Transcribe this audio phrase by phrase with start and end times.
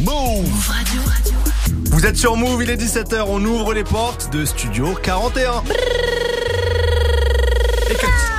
[0.00, 0.46] Move.
[1.90, 5.62] Vous êtes sur Move, il est 17h, on ouvre les portes de Studio 41.
[7.88, 8.35] Move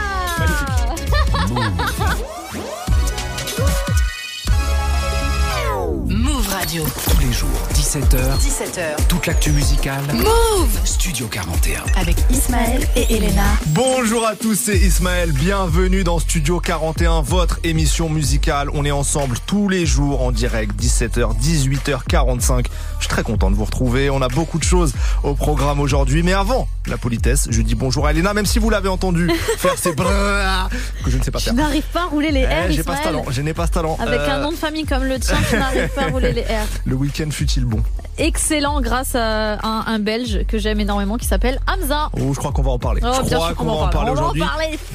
[7.87, 8.17] 17h.
[8.41, 9.07] 17h.
[9.07, 10.01] Toute l'actu musicale.
[10.13, 11.83] Move Studio 41.
[11.95, 13.43] Avec Ismaël et Elena.
[13.67, 15.31] Bonjour à tous, c'est Ismaël.
[15.31, 18.69] Bienvenue dans Studio 41, votre émission musicale.
[18.73, 22.65] On est ensemble tous les jours en direct, 17h, 18h45.
[22.97, 24.09] Je suis très content de vous retrouver.
[24.09, 24.91] On a beaucoup de choses
[25.23, 26.23] au programme aujourd'hui.
[26.23, 29.77] Mais avant la politesse, je dis bonjour à Elena, même si vous l'avez entendu faire
[29.77, 30.67] ces brrrr
[31.05, 31.53] que je ne sais pas faire.
[31.53, 33.03] n'arrives pas à rouler les Eh, R, j'ai pas ce Ismaël.
[33.03, 33.97] talent, je n'ai pas ce talent.
[34.01, 36.41] Avec Euh, un nom de famille comme le tien, tu n'arrives pas à rouler les
[36.41, 36.65] R.
[36.85, 37.77] Le week-end fut-il bon?
[38.19, 42.09] Excellent grâce à un, un Belge que j'aime énormément qui s'appelle Hamza.
[42.13, 43.01] Oh, je crois qu'on va en parler.
[43.05, 44.41] Oh, je crois qu'on va en parler aujourd'hui.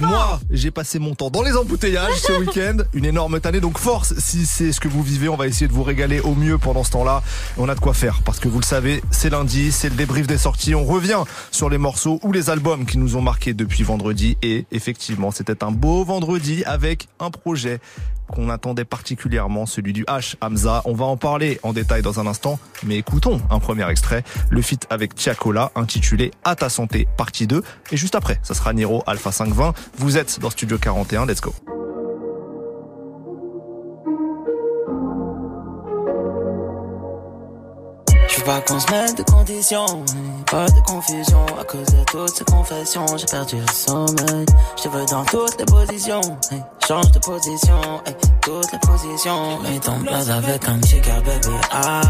[0.00, 2.78] Moi, j'ai passé mon temps dans les embouteillages ce week-end.
[2.94, 3.60] Une énorme tannée.
[3.60, 6.34] Donc force, si c'est ce que vous vivez, on va essayer de vous régaler au
[6.34, 7.22] mieux pendant ce temps-là.
[7.58, 10.26] On a de quoi faire parce que vous le savez, c'est lundi, c'est le débrief
[10.26, 10.74] des sorties.
[10.74, 11.22] On revient
[11.52, 14.36] sur les morceaux ou les albums qui nous ont marqués depuis vendredi.
[14.42, 17.78] Et effectivement, c'était un beau vendredi avec un projet
[18.30, 20.82] qu'on attendait particulièrement, celui du H Hamza.
[20.84, 24.62] On va en parler en détail dans un instant, mais écoutons un premier extrait, le
[24.62, 27.62] feat avec Tiakola, intitulé À ta santé, partie 2.
[27.90, 29.74] Et juste après, ça sera Niro Alpha 520.
[29.96, 31.54] Vous êtes dans Studio 41, let's go.
[38.52, 40.04] Pas qu'on se de conditions,
[40.50, 43.06] pas de confusion à cause de toutes ces confessions.
[43.16, 46.20] J'ai perdu le sommeil, je te veux dans toutes les positions.
[46.86, 47.80] change de position,
[48.42, 49.58] toutes les positions.
[49.62, 51.56] Mets ton place avec un petit gars, baby.
[51.70, 52.02] Ah,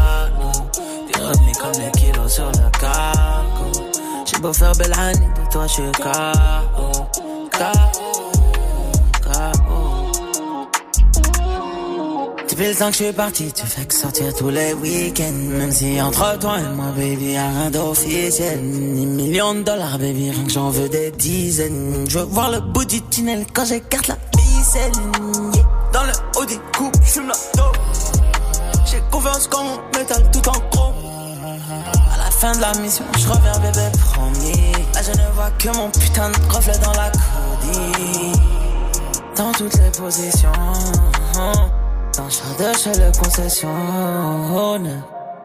[1.07, 3.89] T'es revenu comme les kilos sur le cargo.
[4.25, 7.05] J'ai beau faire belle année, de toi je suis KO.
[7.51, 8.02] KO.
[12.53, 15.57] Depuis le temps que je suis parti, tu fais que sortir tous les week-ends.
[15.57, 18.61] Même si entre toi et moi, baby, y'a rien d'officiel.
[18.61, 22.05] Ni millions de dollars, baby, rien que j'en veux des dizaines.
[22.07, 24.91] Je veux voir le bout du tunnel quand j'écarte la ficelle.
[25.55, 25.65] Yeah.
[25.93, 27.75] Dans le haut des coupes, j'fume la dope.
[28.85, 30.93] J'ai confiance quand mon métal tout en chrome.
[32.13, 34.73] À la fin de la mission, je reviens, bébé, promis.
[34.93, 38.37] Là, je ne vois que mon putain de reflet dans la codie.
[39.35, 40.51] Dans toutes les positions.
[42.17, 43.69] Dans de chez le concession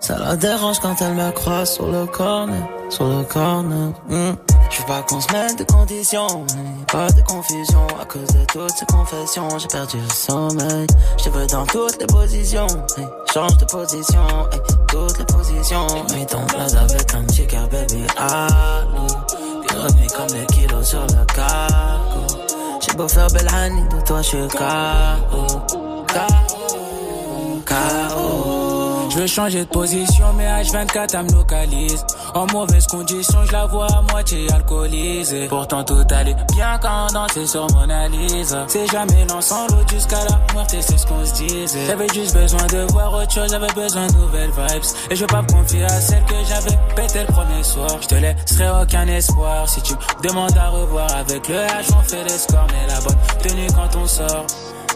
[0.01, 3.93] Ça la dérange quand elle me croise sur le corner Sur le corner.
[4.09, 4.33] Mm.
[4.71, 6.45] Je veux pas qu'on se mette de conditions
[6.93, 7.87] Pas de confusion.
[8.01, 10.87] À cause de toutes ces confessions J'ai perdu le sommeil.
[11.25, 12.67] Je veux dans toutes les positions.
[13.33, 14.27] Change de position.
[14.89, 15.87] Toutes les positions.
[16.12, 19.07] Mets ton place avec un petit baby Allô.
[19.67, 22.43] T'es revenu comme les kilos sur le cargo
[22.81, 23.47] J'ai beau faire belle
[23.91, 25.89] de toi je suis KO
[27.69, 32.05] KO Je veux changer de position, mais H24 elle me localise.
[32.34, 35.49] En mauvaise condition, je la vois à moitié alcoolisée.
[35.49, 38.65] Pourtant tout allait bien quand on dansait sur Mona Lisa.
[38.69, 41.87] C'est jamais l'ensemble jusqu'à la mort, et c'est ce qu'on se disait.
[41.87, 44.83] J'avais juste besoin de voir autre chose, j'avais besoin de nouvelles vibes.
[45.11, 47.99] Et je veux pas me confier à celle que j'avais pété le premier soir.
[48.01, 52.25] Je te laisserai aucun espoir si tu demandes à revoir avec le H, on fait
[52.25, 54.47] les scores, mais la bonne tenue quand on sort.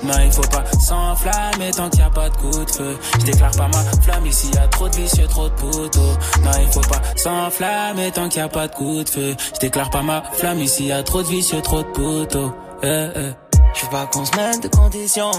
[0.04, 2.98] Non, il faut pas s'enflammer tant qu'il y a pas de coup de feu.
[3.20, 6.00] Je déclare pas ma flamme ici, y a trop de vicieux, trop de poteaux.
[6.42, 9.36] Non, il faut pas s'enflammer tant qu'il y a pas de coup de feu.
[9.54, 12.52] Je déclare pas ma flamme ici, y a trop de vicieux, trop de poteaux.
[12.82, 13.32] Eh, eh.
[13.74, 15.30] Je veux pas qu'on se mette de conditions,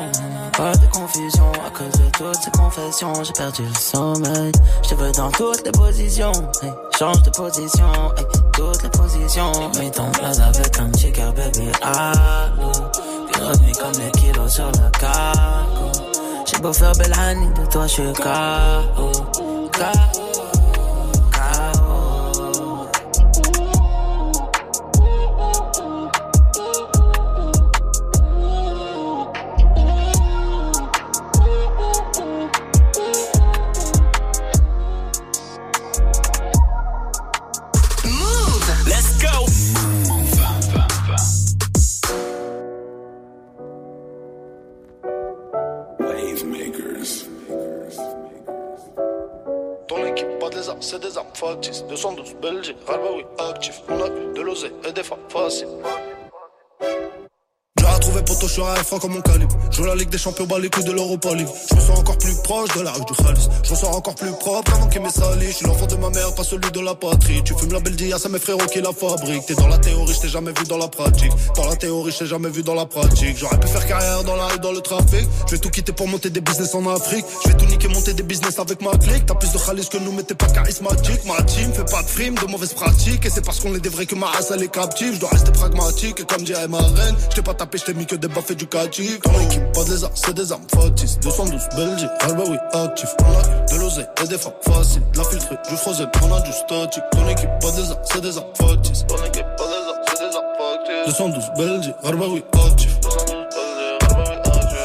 [0.58, 3.14] pas de confusion à cause de toutes ces confessions.
[3.24, 4.52] J'ai perdu le sommeil,
[4.84, 6.32] je te veux dans toutes les positions.
[6.98, 7.92] change de position,
[8.54, 9.52] toutes les positions.
[9.78, 11.70] Mets ton place avec un car baby.
[11.84, 12.72] Allô,
[13.54, 15.92] revenu comme les kilos sur le cargo.
[16.46, 18.14] J'ai beau faire belle année de toi, je suis.
[18.14, 19.12] KO.
[51.44, 51.84] Factices.
[51.88, 53.82] 212 Belgique, Albaoui actif.
[53.90, 55.68] On a eu de l'oseille et des femmes faciles.
[57.94, 59.56] Retrouvé pour je suis un F1 comme mon calibre.
[59.72, 61.30] Joue la Ligue des Champions, bas les de l'Europa.
[61.38, 63.48] Je me sens encore plus proche de la rue du Khalis.
[63.64, 65.48] Je me sens encore plus propre avant qu'il m'ait sali.
[65.48, 67.42] Je suis l'enfant de ma mère, pas celui de la patrie.
[67.44, 69.46] Tu fumes la belle dia, c'est mes frérots qui la fabriquent.
[69.46, 71.32] T'es dans la théorie, je t'ai jamais vu dans la pratique.
[71.56, 73.38] Dans la théorie, je t'ai jamais vu dans la pratique.
[73.38, 75.28] J'aurais pu faire carrière dans la rue, dans le trafic.
[75.48, 77.26] Je vais tout quitter pour monter des business en Afrique.
[77.44, 79.26] Je vais tout niquer, monter des business avec ma clique.
[79.26, 81.26] T'as plus de Khalis que nous, mais t'es pas charismatique.
[81.26, 83.26] Ma team fait pas de frime, de mauvaises pratiques.
[83.26, 85.14] Et c'est parce qu'on est des vrais que ma race elle est captive.
[85.16, 86.20] Je dois rester pragmatique.
[86.20, 88.48] Et comme dirait ma reine, je t'ai pas tapé, je t'ai mis que des baffes.
[88.48, 91.20] Ton équipe, pas des arts, c'est des armes factices.
[91.20, 93.10] 212 Belgique, ah bah oui, actif.
[93.20, 95.02] On a eu de l'oseille et des femmes faciles.
[95.16, 97.04] La filtrée, du frozen, on a du statique.
[97.12, 99.06] Ton équipe, pas des arts, c'est des armes factices.
[99.08, 101.18] Ton équipe, pas des arts, c'est des armes factices.
[101.18, 103.00] 212 Belgique, ah bah oui, actif.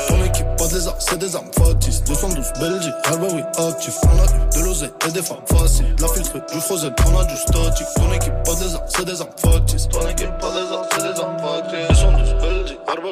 [0.08, 2.02] Ton équipe, pas des arts, c'est des armes factices.
[2.04, 3.94] 212 Belgique, ah bah oui, actif.
[4.02, 4.90] On a eu de l'oseille
[5.22, 5.94] femmes faciles.
[6.00, 7.86] La filtrée, du frozen, on a du statique.
[7.94, 9.88] Ton équipe, pas des arts, c'est des armes factices.
[10.10, 11.88] Équipe, pas des arts, c'est des armes.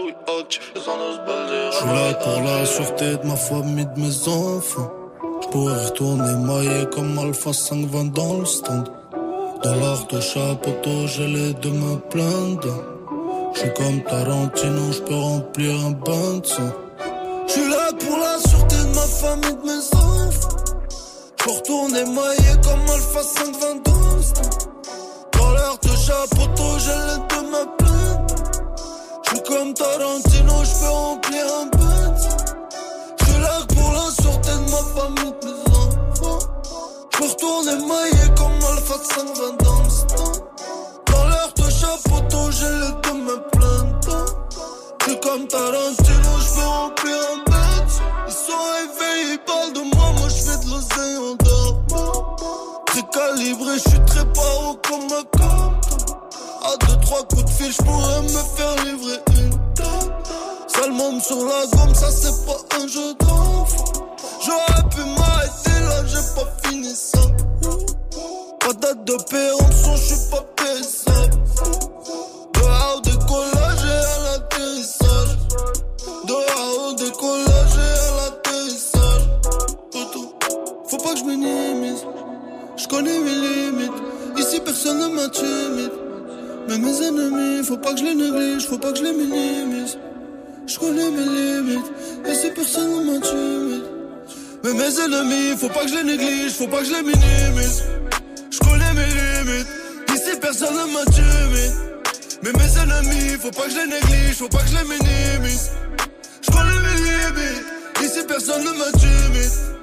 [0.05, 0.73] Oui, actif.
[0.75, 4.91] 212 Belgique, Je suis là pour la sûreté de ma famille, de mes enfants.
[5.43, 8.89] Je pourrais retourner maillé comme Alpha 520 dans le stand.
[9.63, 10.73] Dans l'art de chapeau,
[11.07, 12.59] j'ai les deux mains pleines.
[13.55, 16.73] Je suis comme Tarantino, je peux remplir un bain de sang.
[17.47, 20.57] Je suis là pour la sûreté de ma famille, de mes enfants.
[21.39, 24.55] Je retourner maillé comme Alpha 520 dans le stand.
[25.39, 27.96] Dans l'art de chapeau, j'ai les deux mains pleines.
[29.29, 31.71] Je suis comme Tarantino, je peux remplir un.
[33.19, 36.39] Je suis là pour la sûreté de ma famille, de mes enfants.
[37.13, 39.89] Je peux retourner maillé comme Alpha 520 dans le.
[41.13, 44.27] Dans l'heure de chapeau, j'ai les deux mains pleines dedans.
[45.01, 47.95] Je suis comme Tarantino, je peux remplir un bête.
[48.29, 52.37] Ils sont réveillés, ils parlent de moi, moi je fais de l'oseille en dormant.
[52.87, 55.66] Très calibré, je suis très paro comme un compte.
[56.81, 60.13] Deux, trois coups de fil, je pourrais me faire livrer une tonne.
[60.67, 63.85] Seulement sur la gomme, ça c'est pas un jeu d'enfant.
[64.45, 67.21] J'aurais pu m'arrêter là, j'ai pas fini ça.
[68.61, 71.37] Pas date de péremption, je suis pas périssable.
[72.55, 75.39] Dehors au décollage et à l'atterrissage.
[76.27, 79.25] Dehors au décollage et à l'atterrissage.
[80.89, 82.05] Faut pas que je minimise.
[82.77, 84.03] Je connais mes limites.
[84.37, 86.06] Ici personne ne m'intimide.
[86.69, 89.99] Mais mes ennemis, faut pas que je les néglige, faut pas que je les minimise.
[90.67, 91.93] Je connais mes limites.
[92.29, 93.85] Ici personne ne m'intimide.
[94.65, 97.85] Mais mes ennemis, faut pas que je les néglige, faut pas que je les minimise.
[98.51, 99.69] Je connais mes limites.
[100.15, 101.87] Ici personne ne m'intimide.
[102.43, 105.71] Mais mes ennemis, faut pas que je les néglige, faut pas que je les minimise.
[106.43, 107.67] Je mes limites.
[108.03, 109.76] Ici personne ne m'intimide.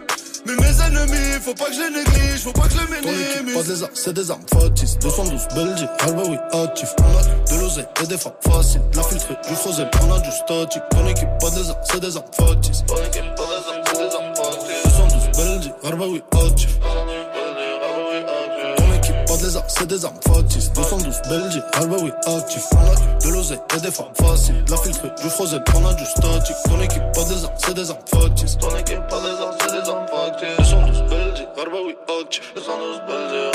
[0.46, 3.54] Mais mes ennemis, faut pas que je les néglige, faut pas que je les équipe,
[3.54, 5.00] pas des arts, c'est des armes factices.
[5.00, 6.90] 212 Belgique, ah bah oui, actif.
[7.00, 8.82] On a de l'oseille et des femmes faciles.
[8.94, 10.84] La filtrée, du frozen, on a du statique.
[10.90, 12.84] Ton équipe, pas des arts, c'est des armes factices.
[12.86, 14.84] Ton équipe, pas des arts, c'est des armes factices.
[14.84, 16.80] 212 Belgique, ah bah oui, actif.
[18.78, 20.72] Ton équipe, pas des arts, c'est des armes factices.
[20.74, 22.64] 212 Belgique, ah bah oui, actif.
[22.74, 24.66] On a de l'oseille et des femmes faciles.
[24.70, 26.58] La filtrée, du frozen, on a du statique.
[26.66, 28.58] Ton équipe, pas des arts, c'est des armes factices.
[28.58, 29.73] Ton équipe, pas des armes factices.
[29.73, 29.73] 212
[31.64, 32.54] Belgique, ah bah oui, actif.
[32.56, 33.53] 212 Belgique,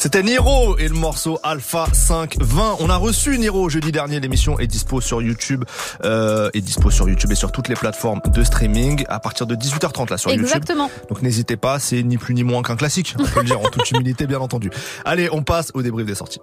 [0.00, 2.76] C'était Niro et le morceau Alpha 520.
[2.78, 4.20] On a reçu Niro jeudi dernier.
[4.20, 5.64] L'émission est dispo sur YouTube,
[6.04, 9.56] euh, est dispo sur YouTube et sur toutes les plateformes de streaming à partir de
[9.56, 10.46] 18h30 là sur YouTube.
[10.46, 10.88] Exactement.
[11.08, 13.16] Donc n'hésitez pas, c'est ni plus ni moins qu'un classique.
[13.18, 14.70] On peut le dire en toute humilité, bien entendu.
[15.04, 16.40] Allez, on passe au débrief des sorties.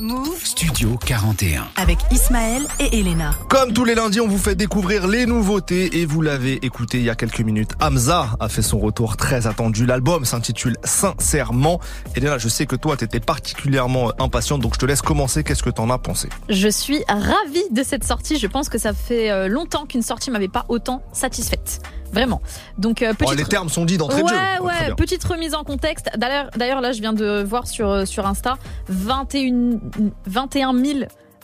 [0.00, 1.66] Move Studio 41.
[1.76, 3.32] avec Ismaël et Elena.
[3.48, 7.04] Comme tous les lundis, on vous fait découvrir les nouveautés et vous l'avez écouté il
[7.04, 7.70] y a quelques minutes.
[7.80, 9.86] Hamza a fait son retour très attendu.
[9.86, 11.80] L'album s'intitule Sincèrement.
[12.16, 15.42] Et là, je sais que toi, t'étais particulièrement impatiente, donc je te laisse commencer.
[15.44, 16.28] Qu'est-ce que t'en as pensé?
[16.48, 18.38] Je suis ravie de cette sortie.
[18.38, 21.80] Je pense que ça fait euh, longtemps qu'une sortie m'avait pas autant satisfaite.
[22.12, 22.40] Vraiment.
[22.78, 24.34] Donc euh, Oh, Les termes sont dits d'entrée de jeu.
[24.34, 26.08] Ouais, Oh, ouais, petite remise en contexte.
[26.16, 28.56] D'ailleurs, d'ailleurs, là, je viens de voir sur, euh, sur Insta
[28.88, 29.78] 21,
[30.26, 30.98] 21 000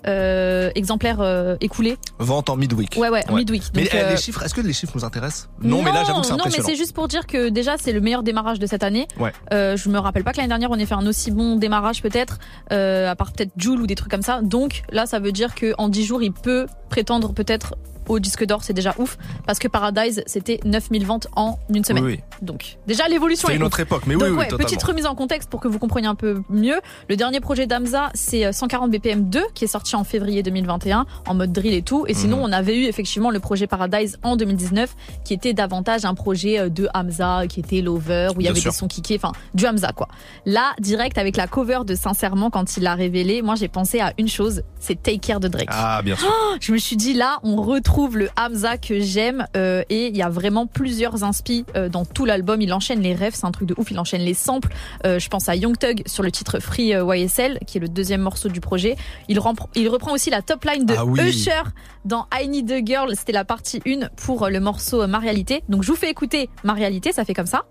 [0.07, 1.97] euh, exemplaires euh, écoulés.
[2.19, 2.97] Vente en midweek.
[2.97, 3.35] Ouais, ouais, Ouais.
[3.41, 3.63] midweek.
[3.75, 5.49] Mais Donc, euh, euh, les chiffres, est-ce que les chiffres nous intéressent?
[5.63, 7.93] Non, mais là, j'avoue que c'est Non, mais c'est juste pour dire que déjà, c'est
[7.93, 9.07] le meilleur démarrage de cette année.
[9.19, 9.33] Ouais.
[9.53, 12.03] Euh, je me rappelle pas que l'année dernière, on ait fait un aussi bon démarrage,
[12.03, 12.39] peut-être,
[12.71, 14.41] à part peut-être Joule ou des trucs comme ça.
[14.43, 17.75] Donc là, ça veut dire qu'en 10 jours, il peut prétendre peut-être
[18.09, 19.17] au disque d'or, c'est déjà ouf.
[19.47, 22.05] Parce que Paradise, c'était 9000 ventes en une semaine.
[22.05, 22.21] oui.
[22.43, 25.07] Donc, déjà, l'évolution C'est est une autre époque, mais Donc oui, oui, ouais, petite remise
[25.07, 26.81] en contexte pour que vous compreniez un peu mieux.
[27.09, 31.07] Le dernier projet d'Amza, c'est euh, 140 BPM 2 qui est sorti en février 2021
[31.27, 32.05] en mode drill et tout.
[32.09, 32.43] Et sinon, Mhm.
[32.45, 34.95] on avait eu effectivement le projet Paradise en 2019
[35.25, 38.59] qui était davantage un projet euh, de Hamza, qui était Lover, où il y avait
[38.61, 38.73] sûr.
[38.73, 40.09] des sons kickés, enfin du Hamza quoi.
[40.47, 44.13] Là, direct avec la cover de Sincèrement quand il l'a révélé, moi j'ai pensé à
[44.19, 45.69] une chose, c'est Take Care de Drake.
[45.71, 46.29] Ah, bien sûr.
[46.61, 50.23] Je me suis dit là, on retrouve le Hamza que j'aime euh, et il y
[50.23, 52.61] a vraiment plusieurs inspi euh, dans tout l'album.
[52.61, 53.91] Il enchaîne les refs, c'est un truc de ouf.
[53.91, 54.73] Il enchaîne les samples.
[55.07, 57.89] Euh, je pense à Young Thug sur le titre Free euh, YSL, qui est le
[57.89, 58.97] deuxième morceau du projet.
[59.29, 61.21] Il, reprend aussi la top line de Ah oui.
[61.21, 61.63] Usher
[62.05, 63.15] dans I Need a Girl.
[63.17, 65.63] C'était la partie 1 pour euh, le morceau euh, Ma Réalité.
[65.69, 67.65] Donc je vous fais écouter Ma Réalité, ça fait comme ça.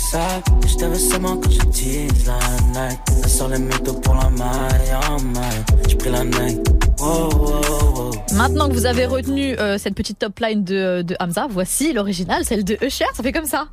[0.00, 0.42] Sale, sale, sale.
[0.66, 3.00] Je t'avais seulement quand je tease la night.
[3.22, 5.64] Elle sort les métaux pour la maille en maille.
[5.88, 6.68] J'ai pris la night.
[6.98, 7.60] Wow, wow,
[7.94, 8.10] wow.
[8.34, 12.44] Maintenant que vous avez retenu euh, cette petite top line de, de Hamza, voici l'original,
[12.44, 13.06] celle de Usher.
[13.14, 13.68] Ça fait comme ça.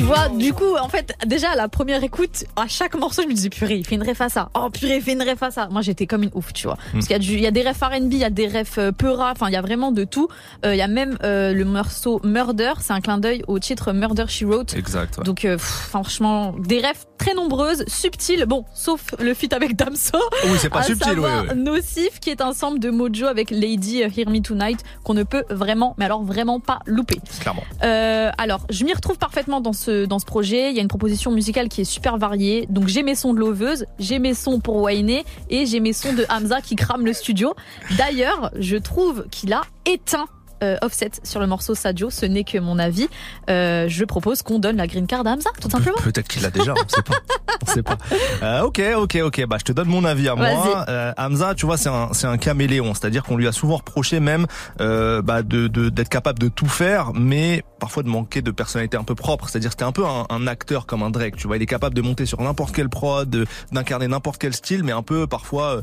[0.00, 3.28] Tu vois, du coup, en fait, déjà à la première écoute, à chaque morceau, je
[3.28, 4.48] me disais purée, il fait une ref à ça.
[4.54, 5.68] Oh purée, il fait une ref à ça.
[5.70, 6.78] Moi, j'étais comme une ouf, tu vois.
[6.92, 8.48] Parce qu'il y a du, il y a des refs R&B, il y a des
[8.48, 10.28] refs euh, Peura, enfin, il y a vraiment de tout.
[10.64, 13.92] Euh, Il y a même euh, le morceau Murder, c'est un clin d'œil au titre
[13.92, 14.74] Murder She Wrote.
[14.74, 15.18] Exact.
[15.18, 15.24] ouais.
[15.24, 18.46] Donc, euh, pff, franchement, des refs très nombreuses, subtiles.
[18.46, 20.18] Bon, sauf le feat avec Damso.
[20.46, 21.14] Oui, c'est pas à subtil, oui.
[21.16, 21.58] savoir oui.
[21.62, 25.24] Nocif, qui est un sample de Mojo avec Lady euh, Hear Me Tonight, qu'on ne
[25.24, 27.18] peut vraiment, mais alors vraiment pas louper.
[27.40, 27.62] Clairement.
[27.82, 30.70] Euh, alors, je m'y retrouve parfaitement dans ce, dans ce projet.
[30.70, 32.66] Il y a une proposition musicale qui est super variée.
[32.70, 36.12] Donc, j'ai mes sons de Loveuse, j'ai mes sons pour Wayne et j'ai mes sons
[36.12, 37.54] de Hamza qui crame le studio.
[37.96, 40.26] D'ailleurs, je trouve qu'il a éteint
[40.62, 42.10] euh, Offset sur le morceau Sadio.
[42.10, 43.08] Ce n'est que mon avis.
[43.48, 45.96] Euh, je propose qu'on donne la green card à Hamza, tout simplement.
[45.98, 47.14] Pe- Peut-être qu'il l'a déjà, on sait pas.
[47.62, 47.96] On sait pas.
[48.42, 49.46] Euh, ok, ok, ok.
[49.46, 50.84] Bah, je te donne mon avis à moi.
[50.88, 52.94] Euh, Hamza, tu vois, c'est un, c'est un caméléon.
[52.94, 54.46] C'est-à-dire qu'on lui a souvent reproché même
[54.80, 58.96] euh, bah, de, de- d'être capable de tout faire, mais parfois de manquer de personnalité
[58.96, 59.48] un peu propre.
[59.48, 61.36] C'est-à-dire c'était un peu un, un acteur comme un Drake.
[61.36, 64.82] Tu vois, il est capable de monter sur n'importe quelle prod, d'incarner n'importe quel style,
[64.84, 65.82] mais un peu parfois.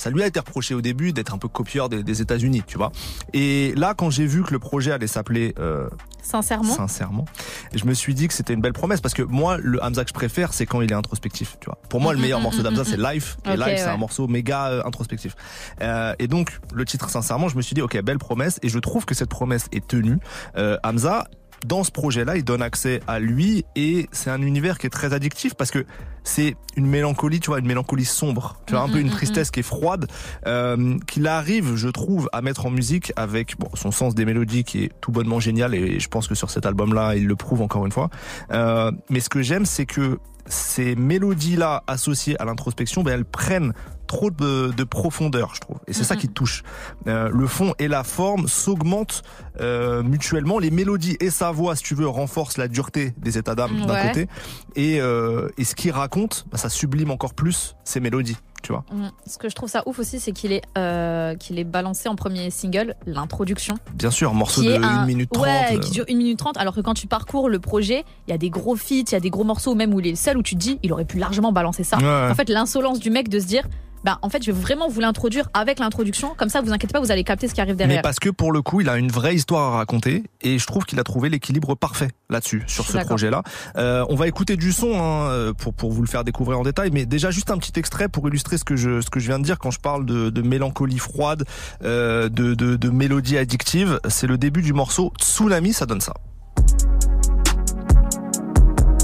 [0.00, 2.78] Ça lui a été reproché au début d'être un peu copieur des, des États-Unis, tu
[2.78, 2.90] vois.
[3.34, 5.90] Et là, quand j'ai vu que le projet allait s'appeler euh,
[6.22, 6.74] Sincèrement.
[6.74, 7.24] sincèrement.
[7.74, 10.08] Je me suis dit que c'était une belle promesse parce que moi, le Hamza que
[10.08, 11.56] je préfère, c'est quand il est introspectif.
[11.60, 11.78] Tu vois.
[11.88, 13.36] Pour moi, le meilleur morceau d'Hamza, c'est Life.
[13.44, 15.34] Et Life, c'est un morceau méga euh, introspectif.
[15.82, 18.58] Euh, et donc, le titre sincèrement, je me suis dit, ok, belle promesse.
[18.62, 20.18] Et je trouve que cette promesse est tenue.
[20.56, 21.26] Euh, Hamza.
[21.66, 25.12] Dans ce projet-là, il donne accès à lui et c'est un univers qui est très
[25.12, 25.84] addictif parce que
[26.24, 29.06] c'est une mélancolie, tu vois, une mélancolie sombre, tu vois, un Mm, peu mm, une
[29.08, 30.06] mm, tristesse qui est froide,
[30.46, 34.64] euh, qu'il arrive, je trouve, à mettre en musique avec bon, son sens des mélodies
[34.64, 37.62] qui est tout bonnement génial et je pense que sur cet album-là, il le prouve
[37.62, 38.10] encore une fois.
[38.52, 43.72] Euh, mais ce que j'aime, c'est que ces mélodies-là associées à l'introspection, ben, elles prennent
[44.10, 45.78] trop de, de profondeur, je trouve.
[45.86, 46.64] Et c'est ça qui touche.
[47.06, 49.22] Euh, le fond et la forme s'augmentent
[49.60, 50.58] euh, mutuellement.
[50.58, 54.08] Les mélodies et sa voix, si tu veux, renforcent la dureté des états d'âme d'un
[54.08, 54.26] côté.
[54.74, 58.84] Et, euh, et ce qu'il raconte, ben, ça sublime encore plus ces mélodies, tu vois.
[58.92, 59.10] Mm.
[59.26, 62.16] Ce que je trouve ça ouf aussi, c'est qu'il est, euh, qu'il est balancé en
[62.16, 63.76] premier single, l'introduction.
[63.94, 65.46] Bien sûr, morceau de est un- 1 minute 30.
[65.46, 68.32] Ouais, euh, qui dure 1 minute 30, alors que quand tu parcours le projet, il
[68.32, 70.10] y a des gros feats, il y a des gros morceaux, même où il est
[70.10, 71.98] le seul, où tu te dis, il aurait pu largement balancer ça.
[71.98, 72.30] Ouais.
[72.30, 73.62] En fait, l'insolence du mec de se dire,
[74.04, 77.00] bah, en fait, je vais vraiment vous l'introduire avec l'introduction, comme ça, vous inquiétez pas,
[77.00, 78.02] vous allez capter ce qui arrive Mais derrière.
[78.02, 80.84] parce que pour le coup, il a une vraie histoire à raconter et je trouve
[80.84, 83.42] qu'il a trouvé l'équilibre parfait là-dessus, sur ce projet-là.
[83.76, 86.62] Euh, on va écouter du son hein, euh, pour pour vous le faire découvrir en
[86.62, 89.26] détail, mais déjà juste un petit extrait pour illustrer ce que je ce que je
[89.26, 91.44] viens de dire quand je parle de, de mélancolie froide,
[91.84, 94.00] euh, de, de de mélodie addictive.
[94.08, 96.14] C'est le début du morceau Tsunami, ça donne ça.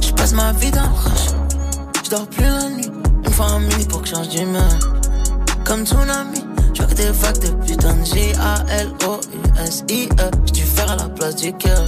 [0.02, 1.34] Je passe ma vie dans le rush.
[2.04, 3.05] Je dors plus la nuit.
[3.38, 4.62] Minuit pour que change d'humeur.
[5.64, 6.42] Comme tsunami.
[6.72, 10.30] Je vois que des vagues de putain J-A-L-O-U-S-I-E.
[10.46, 11.84] J'ai dû faire à la place du cœur.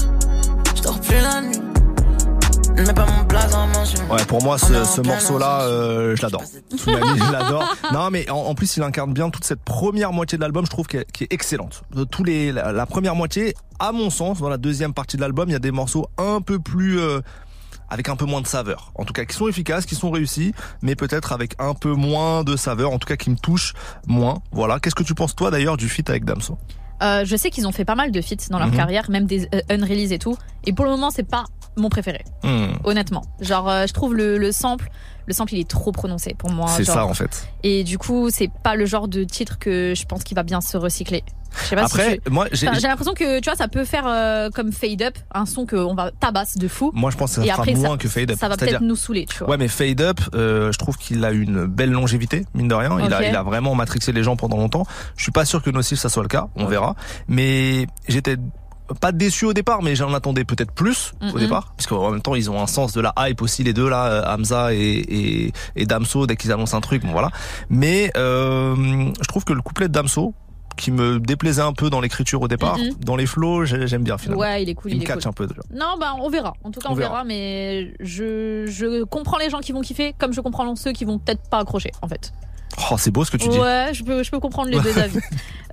[0.76, 1.58] Je dors plus la nuit.
[4.10, 6.42] Ouais, pour moi, ce, ce morceau-là, euh, je l'adore.
[6.76, 7.64] Tsunami, je l'adore.
[7.92, 10.70] Non, mais en, en plus, il incarne bien toute cette première moitié de l'album, je
[10.70, 11.82] trouve, qui est, qui est excellente.
[11.94, 15.22] De tous les, la, la première moitié, à mon sens, dans la deuxième partie de
[15.22, 17.20] l'album, il y a des morceaux un peu plus, euh,
[17.90, 18.92] avec un peu moins de saveur.
[18.94, 20.52] En tout cas, qui sont efficaces, qui sont réussis,
[20.82, 23.74] mais peut-être avec un peu moins de saveur, en tout cas, qui me touchent
[24.06, 24.38] moins.
[24.52, 24.78] Voilà.
[24.80, 26.58] Qu'est-ce que tu penses, toi, d'ailleurs, du feat avec Damso?
[27.02, 28.76] Euh, je sais qu'ils ont fait pas mal de feats dans leur Mhm.
[28.76, 30.36] carrière, même des euh, unreleased et tout.
[30.64, 31.44] Et pour le moment, c'est pas
[31.76, 33.22] mon préféré, Hmm, honnêtement.
[33.40, 34.90] Genre, euh, je trouve le, le sample,
[35.26, 36.66] le sample, il est trop prononcé pour moi.
[36.66, 37.46] c'est ça, en fait.
[37.62, 40.60] Et du coup, c'est pas le genre de titre que je pense qu'il va bien
[40.60, 41.22] se recycler.
[41.50, 43.68] Je sais pas Après, si tu- moi, j'ai, Enfin, j'ai l'impression que tu vois, ça
[43.68, 46.90] peut faire euh, comme Fade Up, un son qu'on va tabasse de fou.
[46.94, 48.38] moi, je pense que ça fera moins ça, que Fade Up.
[48.38, 49.50] ça va peut-être nous saouler, tu vois.
[49.50, 52.96] Ouais, mais Fade Up, euh, je trouve qu'il a une belle longévité, mine de rien.
[53.04, 54.86] Il, a, il a vraiment matrixé les gens pendant longtemps.
[55.16, 56.48] Je suis pas sûr que Nocif, ça soit le cas.
[56.56, 56.94] On verra.
[57.28, 58.36] Mais j'étais
[59.02, 61.74] pas déçu au départ, mais j'en attendais peut-être plus au départ.
[61.76, 64.06] Parce qu'en même temps, ils ont un sens de la hype aussi, les deux là,
[64.06, 67.30] euh, Hamza et, et, et Damso, dès qu'ils annoncent un truc, bon voilà.
[67.68, 68.74] Mais euh,
[69.20, 70.32] je trouve que le couplet de Damso,
[70.78, 74.16] qui me déplaisait un peu dans l'écriture au départ, dans les flows, j'ai- j'aime bien
[74.16, 74.40] finalement.
[74.40, 75.28] Ouais, il est cool, il il, me catch cool.
[75.28, 75.60] un peu déjà.
[75.74, 76.54] Non, bah on verra.
[76.64, 77.10] En tout cas, on, On verra.
[77.10, 77.24] verra.
[77.24, 81.18] mais je, je comprends les gens qui vont kiffer, comme je comprends ceux qui vont
[81.18, 82.32] peut-être pas accrocher, en fait.
[82.90, 83.58] Oh, c'est beau ce que tu dis.
[83.58, 85.18] Ouais, je peux, je peux comprendre les deux avis.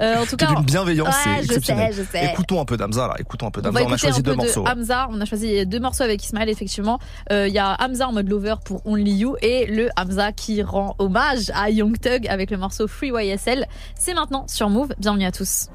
[0.02, 2.25] Euh, en tout cas, d'une bienveillance, c'est ouais, je sais, je sais.
[2.32, 3.86] Écoutons un peu d'Hamza là, écoutons un peu On d'Hamza.
[3.88, 4.64] On, a choisi un deux morceaux.
[4.64, 5.08] de Hamza.
[5.12, 7.00] On a choisi deux morceaux avec Ismaël, effectivement.
[7.32, 10.62] Euh, Il y a Hamza en mode lover pour Only You et le Hamza qui
[10.64, 13.68] rend hommage à Young Thug avec le morceau Free YSL.
[13.98, 14.94] C'est maintenant sur Move.
[15.00, 15.68] Bienvenue à tous.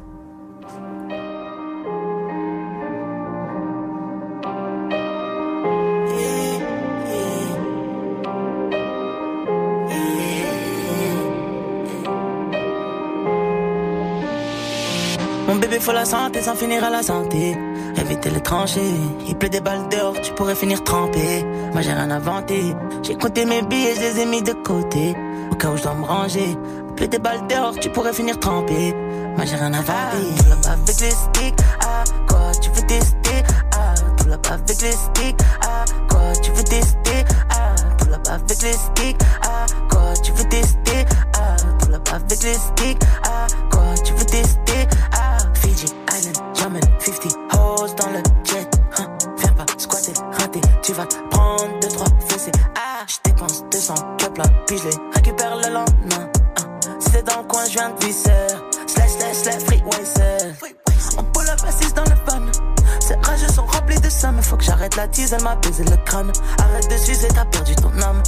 [15.60, 17.56] Bébé faut la santé sans finir à la santé.
[17.96, 18.94] Éviter les tranchées,
[19.28, 21.44] il pleut des balles dehors, tu pourrais finir trempé.
[21.72, 25.14] Moi j'ai rien inventé, j'ai compté mes billets, je les ai mis de côté.
[25.50, 26.56] Au cas où je dois me ranger,
[26.88, 28.94] il pleut des balles dehors, tu pourrais finir trempé.
[29.36, 30.18] Moi j'ai rien inventé.
[30.38, 33.94] Pull up avec les sticks, ah quoi tu veux tester, ah
[34.32, 37.74] up avec les sticks, ah quoi tu veux tester, ah
[38.14, 41.56] up avec les sticks, ah quoi tu veux tester, ah
[41.94, 45.19] up avec les sticks, ah quoi tu veux tester, ah
[45.86, 48.68] Island, j'emmène 50 hoes dans le jet,
[48.98, 49.06] hein,
[49.38, 54.36] viens pas squatter, rater, tu vas prendre deux trois fessées, ah je dépense 200 cup
[54.38, 56.80] là, puis je les récupère le lendemain, hein.
[56.98, 58.30] C'est dans le coin, je viens de visser,
[58.86, 60.54] slash slash slash free waser.
[61.18, 62.46] On pull up assise dans le van.
[63.00, 65.84] Ces rageux sont remplis de ça, mais faut que j'arrête la tease, elle m'a baisé
[65.84, 66.30] le crâne.
[66.58, 68.22] Arrête de sucer, t'as perdu ton âme.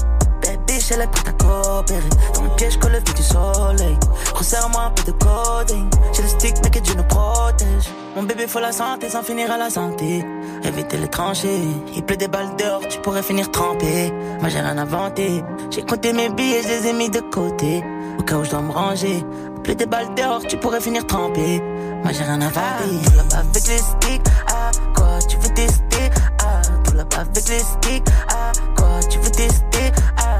[0.93, 2.09] Elle est prête à coopérer.
[2.35, 3.97] Dans le piège, colle le du soleil.
[4.35, 5.89] Resserre-moi un peu de coding.
[6.13, 7.89] J'ai le stick, mais que Dieu nous protège.
[8.15, 10.23] Mon bébé, faut la santé sans finir à la santé.
[10.65, 11.63] Éviter les tranchées.
[11.95, 14.13] Il pleut des balles dehors, tu pourrais finir trempé.
[14.41, 15.43] Moi, j'ai rien inventé.
[15.71, 17.83] J'ai compté mes billets, je les ai mis de côté.
[18.19, 19.25] Au cas où je dois me ranger.
[19.65, 21.63] Plus des balles dehors, tu pourrais finir trempé.
[22.03, 22.99] Moi j'ai rien valer.
[23.05, 27.61] Pull up avec les sticks, ah quoi tu veux tester, ah pull up avec les
[27.61, 30.32] sticks, ah quoi tu veux tester, ah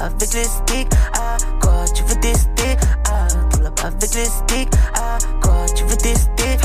[0.00, 2.76] avec les sticks, ah quoi tu veux tester,
[3.84, 6.58] avec les sticks, ah quoi tu veux tester,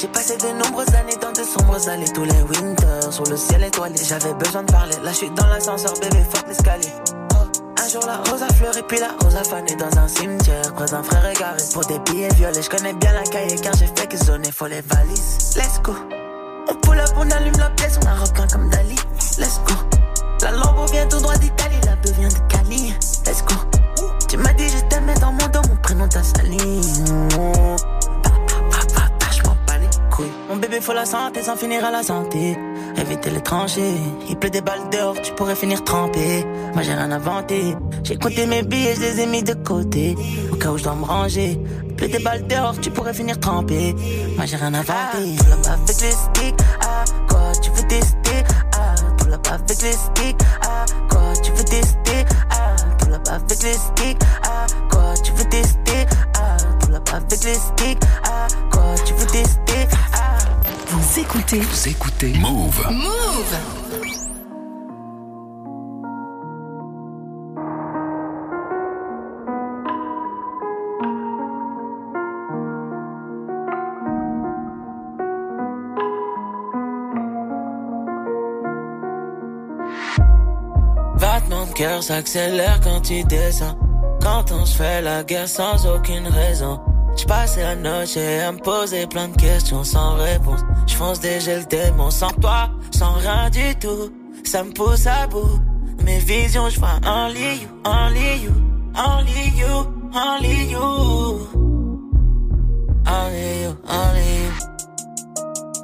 [0.00, 2.08] j'ai passé de nombreuses années dans de sombres allées.
[2.14, 4.96] Tous les winters Sur le ciel étoilé, j'avais besoin de parler.
[5.04, 6.88] Là je suis dans l'ascenseur, bébé, fuck l'escalier.
[7.76, 10.74] Un jour la rose a fleuri puis la rose a fané dans un cimetière.
[10.74, 12.62] Croise un frère égaré pour des billets violets.
[12.62, 15.54] Je connais bien la cahier car j'ai fait que zoner faut les valises.
[15.56, 15.94] Let's go.
[16.70, 18.96] On pull up, on allume la pièce, on a repeint comme Dali.
[19.38, 19.99] Let's go
[20.50, 22.94] La vient tout droit d'Italie, la beuh vient de Cali.
[23.24, 23.54] Let's go.
[24.28, 26.58] Tu m'as dit je t'aimais dans mon dos, mon prénom t'a sali.
[30.48, 32.58] Mon bébé faut la santé sans finir à la santé.
[32.96, 33.94] Éviter les tranchées
[34.28, 36.44] Il pleut des balles dehors tu pourrais finir trempé.
[36.74, 37.76] Moi j'ai rien inventé.
[38.02, 40.16] J'ai compté mes billets je les ai mis de côté.
[40.52, 43.38] Au cas où je dois me ranger Il pleut des balles dehors tu pourrais finir
[43.38, 43.94] trempé.
[44.36, 45.36] Moi j'ai rien inventé.
[45.52, 46.60] Up avec les sticks.
[46.82, 48.44] Ah quoi tu veux tester?
[49.30, 53.74] Pull up avec les sticks Ah quoi tu veux tester Ah pull up avec les
[53.74, 59.14] sticks Ah quoi tu veux tester Ah pull up avec les sticks Ah quoi tu
[59.14, 60.36] veux tester Ah.
[60.88, 61.60] Vous écoutez.
[61.60, 62.32] Vous écoutez.
[62.40, 62.84] Move.
[62.90, 63.79] Move.
[81.70, 83.76] Cœur s'accélère quand tu descends.
[84.22, 86.80] Quand on se fait la guerre sans aucune raison.
[87.16, 90.60] J'passais la noche à me poser plein de questions sans réponse.
[90.86, 94.10] J'fonce déjà le démon sans toi, sans rien du tout.
[94.44, 95.60] Ça me pousse à bout.
[96.04, 98.52] Mes visions, j'vois only you, only you,
[98.96, 101.60] only you, only you.
[103.06, 103.76] Only you.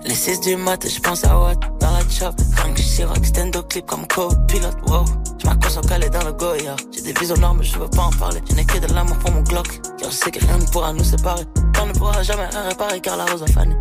[0.04, 2.34] Les 6 du mat, je pense à what dans la chop.
[2.56, 5.04] Quand que je sirote, stand clip comme copilote, wow.
[5.46, 6.74] Je m'accroche en calé dans le Goya.
[6.92, 8.42] J'ai des visions mais je veux pas en parler.
[8.50, 9.80] Je n'ai que de l'amour pour mon Glock.
[10.02, 11.44] Je sais que rien ne pourra nous séparer.
[11.80, 13.76] On ne pourra jamais réparer car la rose a fané.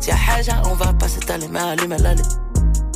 [0.00, 2.22] Si y'a haja, on va pas s'étaler, mais allumer l'allée.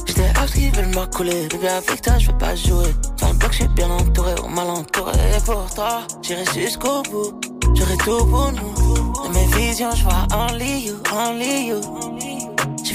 [0.07, 1.47] J'étais out qui veulent m'accouler.
[1.49, 2.95] Bébé, avec toi, je veux pas jouer.
[3.21, 5.13] Dans le bloc, je suis bien entouré, ou mal entouré.
[5.37, 7.39] Et pour toi, j'irai jusqu'au bout.
[7.75, 9.13] j'aurai tout pour nous.
[9.13, 12.40] Dans mes visions, je vois only you, only you.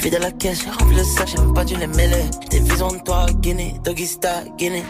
[0.06, 2.22] Fait de la caisse, j'ai rempli le sac, j'ai même pas dû les mêler.
[2.48, 4.84] Des visions de toi, Guinée, Doggy Star, Guinée.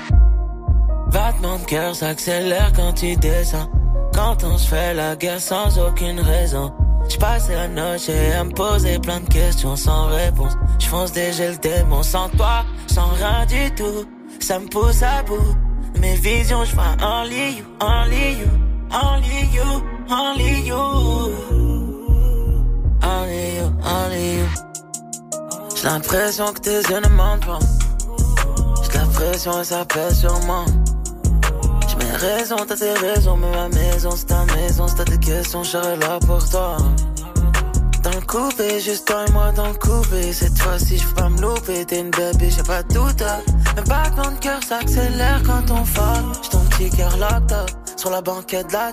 [1.10, 3.70] Battement de cœur s'accélère quand tu descends.
[4.12, 6.70] Quand on se fait la guerre sans aucune raison.
[7.08, 10.52] J'ai passé la noche à me poser plein de questions sans réponse.
[10.78, 14.04] Je fonce déjà le démon sans toi, sans rien du tout.
[14.40, 15.56] Ça me pousse à bout.
[15.98, 18.50] Mes visions, je vois only you, only you,
[18.92, 20.76] only you, only you.
[23.02, 24.65] Only you, only you.
[25.86, 27.60] J'ai l'impression que tes yeux ne mentent pas.
[28.82, 30.64] J'ai l'impression et ça pèse sur moi.
[31.86, 34.88] J'ai mes raisons, t'as tes raisons, mais ma maison c'est ta maison.
[34.88, 36.76] Si t'as des questions, je là pour toi.
[38.02, 40.32] Dans le coupé, juste toi et moi dans le coupé.
[40.32, 41.84] Cette fois-ci, je pas me louper.
[41.84, 43.22] T'es une baby, j'ai pas de doute.
[43.22, 46.42] Un battement de cœur s'accélère quand on fuck.
[46.42, 47.54] J'ai ton petit cœur locked
[47.96, 48.92] sur la banquette de la.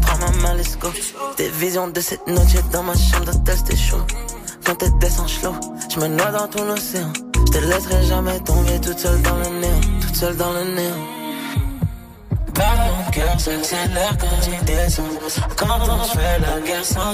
[0.00, 0.88] Prends ma main, let's go.
[1.36, 4.00] Des visions de cette noche dans ma chambre d'hôtel, c'était chaud.
[4.66, 5.54] Quand t'es descend slow,
[5.94, 7.12] je me noie dans ton océan.
[7.36, 11.06] Je te laisserai jamais tomber toute seule dans le néant, toute seule dans le néant.
[12.52, 15.04] Pas mon cœur s'accélère quand tu descends.
[15.56, 17.12] Quand on se fait la guerre sans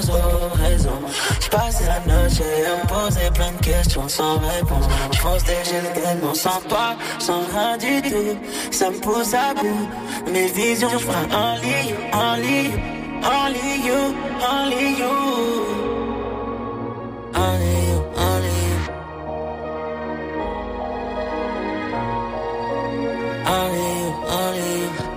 [0.63, 0.99] raison.
[1.41, 4.85] Je passé la noche à me poser plein de questions sans réponse.
[5.11, 8.71] Je fonce déjà le tellement sans toi, sans rien du tout.
[8.71, 9.89] Ça me pousse à bout.
[10.31, 12.79] Mes visions, vois only you, only you,
[13.21, 15.05] only you, only you.
[15.05, 15.82] Only
[17.43, 17.72] you,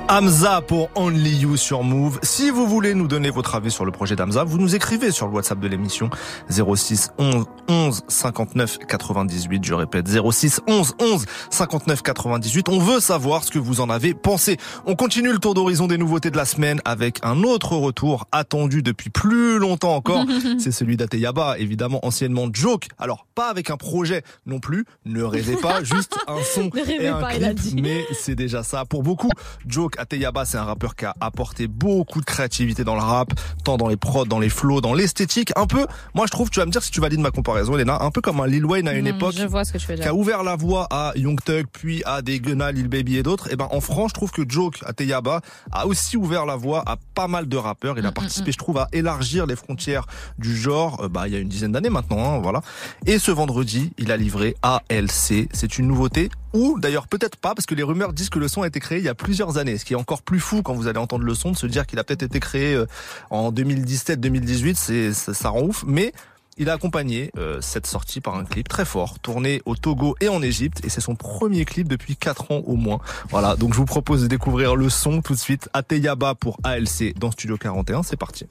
[0.09, 2.21] Hamza pour Only You sur Move.
[2.23, 5.27] Si vous voulez nous donner votre avis sur le projet d'Hamza, vous nous écrivez sur
[5.27, 6.11] le WhatsApp de l'émission
[6.49, 9.65] 06 11 11 59 98.
[9.65, 12.69] Je répète 06 11 11 59 98.
[12.69, 14.59] On veut savoir ce que vous en avez pensé.
[14.87, 18.83] On continue le tour d'horizon des nouveautés de la semaine avec un autre retour attendu
[18.85, 20.25] depuis plus longtemps encore.
[20.59, 22.87] C'est celui d'Ateyaba, évidemment anciennement Joke.
[22.99, 24.85] Alors pas avec un projet non plus.
[25.05, 27.75] Ne rêvez pas, juste un son Ne rêvez et un pas, il a clip.
[27.75, 27.83] dit.
[27.83, 29.31] Mais c'est déjà ça pour beaucoup.
[29.67, 33.31] Joke Ateyaba, c'est un rappeur qui a apporté beaucoup de créativité dans le rap,
[33.65, 35.53] tant dans les prods, dans les flows, dans l'esthétique.
[35.57, 38.03] Un peu, moi je trouve, tu vas me dire si tu valides ma comparaison, Elena,
[38.03, 39.35] un peu comme un Lil Wayne à une Hmm, époque.
[39.39, 42.03] Je vois ce que tu veux Qui a ouvert la voie à Young Thug, puis
[42.05, 43.53] à des Gunna, Lil Baby et d'autres.
[43.53, 45.41] Et ben en France, je trouve que Joke Ateyaba
[45.73, 47.95] a aussi ouvert la voie à pas mal de rappeurs.
[47.95, 50.07] Hmm, Il a participé, je trouve, à élargir les frontières
[50.39, 51.01] du genre.
[51.03, 52.61] euh, bah il y a une dizaine d'années maintenant, hein, voilà.
[53.07, 55.49] Et ce vendredi, il a livré ALC.
[55.53, 58.63] C'est une nouveauté ou d'ailleurs peut-être pas parce que les rumeurs disent que le son
[58.63, 59.77] a été créé il y a plusieurs années.
[59.87, 62.01] Qui est encore plus fou quand vous allez entendre le son de se dire qu'il
[62.01, 62.87] a peut-être été créé euh,
[63.31, 65.85] en 2017-2018, c'est ça, ça rend ouf.
[65.87, 66.13] Mais
[66.59, 70.29] il a accompagné euh, cette sortie par un clip très fort, tourné au Togo et
[70.29, 72.99] en Égypte, et c'est son premier clip depuis 4 ans au moins.
[73.29, 75.69] Voilà, donc je vous propose de découvrir le son tout de suite.
[75.73, 78.47] Ateyaba pour ALC dans Studio 41, c'est parti.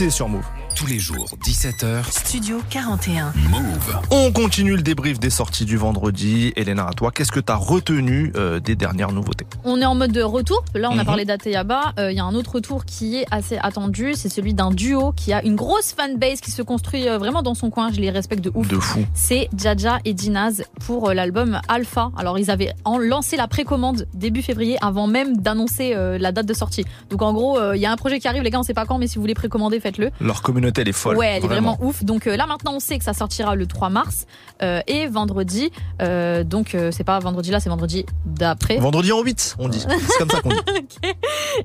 [0.00, 0.44] ALC sur Move.
[0.74, 3.32] Tous les jours, 17h, Studio 41.
[3.50, 3.98] Move.
[4.10, 6.52] On continue le débrief des sorties du vendredi.
[6.54, 9.46] Elena, à toi, qu'est-ce que tu as retenu euh, des dernières nouveautés?
[9.64, 10.62] On est en mode de retour.
[10.74, 11.06] Là, on a Mhm.
[11.06, 11.94] parlé d'Ateyaba.
[11.98, 14.12] Euh, Il y a un autre retour qui est assez attendu.
[14.14, 17.54] C'est celui d'un duo qui a une grosse fanbase qui se construit euh, vraiment dans
[17.54, 17.90] son coin.
[17.90, 18.68] Je les respecte de ouf.
[18.68, 19.06] De fou.
[19.14, 22.10] C'est Jaja et Dinaz pour euh, l'album Alpha.
[22.18, 26.44] Alors, ils avaient en- lancé la précommande début février avant même d'annoncer euh, la date
[26.46, 26.84] de sortie.
[27.08, 28.74] Donc, en gros, euh, il y a un projet qui arrive, les gars, on sait
[28.74, 30.10] pas quand, mais si vous voulez précommander, faites-le.
[30.20, 31.16] Leur communauté, elle est folle.
[31.16, 32.04] Ouais, elle est vraiment ouf.
[32.04, 34.26] Donc euh, là maintenant on sait que ça sortira le 3 mars
[34.62, 35.70] euh, et vendredi.
[36.02, 38.78] euh, donc euh, c'est pas vendredi là, c'est vendredi d'après.
[38.78, 39.80] Vendredi en 8, on dit.
[40.08, 40.56] C'est comme ça qu'on dit.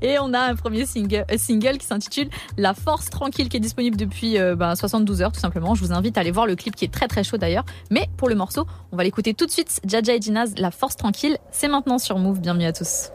[0.02, 3.98] Et on a un premier single, single qui s'intitule La Force Tranquille qui est disponible
[3.98, 5.76] depuis euh, bah, 72 heures tout simplement.
[5.76, 7.66] Je vous invite à aller voir le clip qui est très très chaud d'ailleurs.
[7.90, 9.80] Mais pour le morceau, on va l'écouter tout de suite.
[9.86, 11.38] Jaja et Dinaz, La Force Tranquille.
[11.52, 12.40] C'est maintenant sur Move.
[12.40, 13.10] Bienvenue à tous.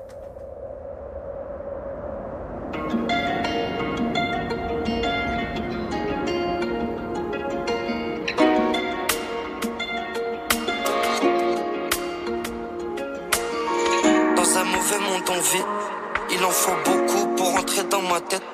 [16.30, 18.44] Il en faut beaucoup pour entrer dans ma tête.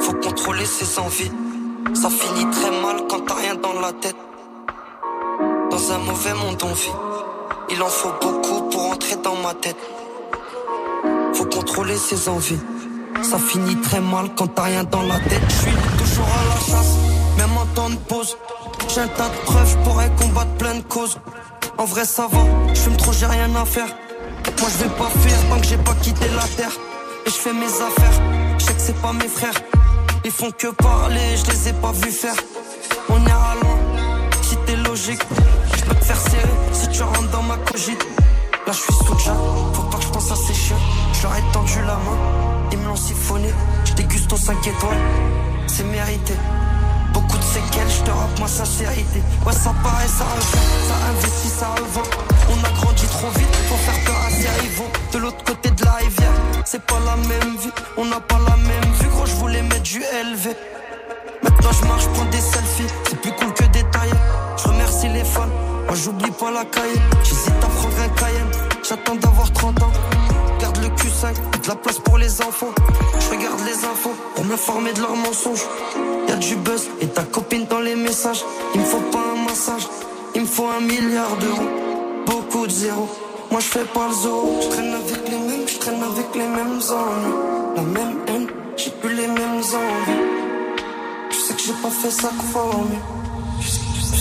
[0.00, 1.30] Faut contrôler ses envies,
[1.94, 4.16] ça finit très mal quand t'as rien dans la tête.
[5.70, 6.92] Dans un mauvais monde on vit,
[7.70, 9.76] il en faut beaucoup pour entrer dans ma tête.
[11.34, 12.60] Faut contrôler ses envies,
[13.22, 15.42] ça finit très mal quand t'as rien dans la tête.
[15.48, 16.96] Je suis toujours à la chasse,
[17.38, 18.36] même en temps de pause.
[18.88, 21.18] J'ai un tas de preuves, pourrais combattre plein de causes.
[21.78, 22.40] En vrai ça va,
[22.74, 23.88] je fume trop, j'ai rien à faire.
[24.60, 26.72] Moi je vais pas fuir tant que j'ai pas quitté la terre.
[27.26, 28.20] Et je fais mes affaires,
[28.58, 29.60] je sais que c'est pas mes frères.
[30.24, 32.34] Ils font que parler, je les ai pas vus faire.
[33.08, 33.78] On ira loin,
[34.42, 35.22] si t'es logique.
[35.76, 38.06] Je peux te faire serrer si tu rentres dans ma cogite.
[38.66, 40.76] Là je suis sous le faut pas que je pense à ces chiens.
[41.12, 42.18] Je leur ai tendu la main,
[42.70, 43.52] ils me l'ont siphonné.
[43.84, 44.98] Je déguste aux 5 étoiles,
[45.66, 46.34] c'est mérité.
[47.32, 49.22] Beaucoup de séquelles, je te rappe ma sincérité.
[49.46, 52.02] Ouais, ça paraît, ça revient, ça investit, ça revend.
[52.50, 54.90] On a grandi trop vite, faut faire peur à ses rivaux.
[55.12, 56.32] De l'autre côté de la rivière,
[56.66, 59.08] c'est pas la même vie, on n'a pas la même vue.
[59.08, 60.54] Gros, je voulais mettre du LV.
[61.42, 64.12] Maintenant, je marche, prends des selfies, c'est plus cool que des tailles.
[64.58, 65.48] Je remercie les fans,
[65.86, 67.00] moi j'oublie pas la caille.
[67.24, 68.50] J'hésite à prendre un Cayenne,
[68.92, 69.92] j'attends d'avoir 30 ans.
[70.60, 72.72] Garde le Q5, de la place pour les enfants.
[73.20, 75.64] Je regarde les infos pour me former de leurs mensonges.
[76.28, 78.44] Y'a du buzz et ta copine dans les messages.
[78.74, 79.88] Il me faut pas un massage,
[80.34, 81.70] il me faut un milliard d'euros.
[82.26, 83.08] Beaucoup de zéros,
[83.50, 84.60] moi je fais pas le zoo.
[84.60, 87.76] Je traîne avec les mêmes, je traîne avec les mêmes ennuis.
[87.76, 90.22] La même haine, j'ai plus les mêmes envies.
[91.30, 93.00] Je sais que j'ai pas fait ça que former.
[93.58, 93.68] Je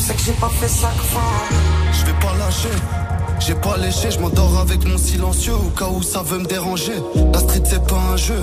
[0.06, 1.60] sais que j'ai pas fait ça que former.
[1.92, 3.11] Je vais pas lâcher.
[3.46, 6.94] J'ai pas léché, je m'endors avec mon silencieux au cas où ça veut me déranger.
[7.34, 8.40] La street c'est pas un jeu.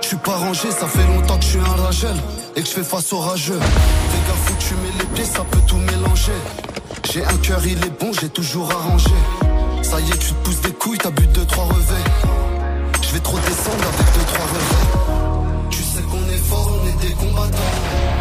[0.00, 2.14] Je suis pas rangé, ça fait longtemps que je suis un ragel
[2.54, 3.58] et que je fais face au rageux.
[3.58, 6.38] Fais gaffe où tu mets les pieds, ça peut tout mélanger.
[7.12, 9.10] J'ai un cœur, il est bon, j'ai toujours arrangé.
[9.82, 12.04] Ça y est, tu te pousses des couilles, t'as bu deux, trois revêts.
[13.02, 15.68] Je vais trop descendre avec deux, trois revêts.
[15.70, 18.17] Tu sais qu'on est fort, on est des combattants.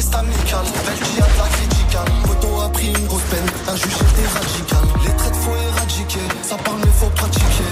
[0.00, 2.12] Reste amical, Belgia de la criticale.
[2.62, 4.84] A pris une grosse peine, un juge était radical.
[5.04, 7.70] Les traites faut éradiquer, ça parle mais faut pratiquer.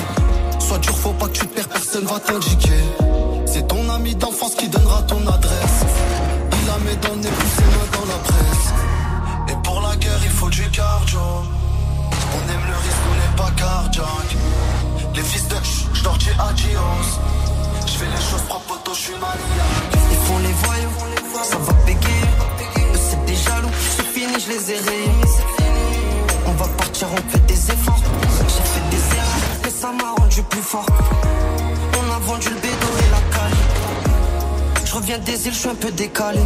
[0.59, 2.58] Sois dur, faut pas que tu perds, personne va t'indiquer.
[35.21, 36.41] Des îles, je suis un peu décalé.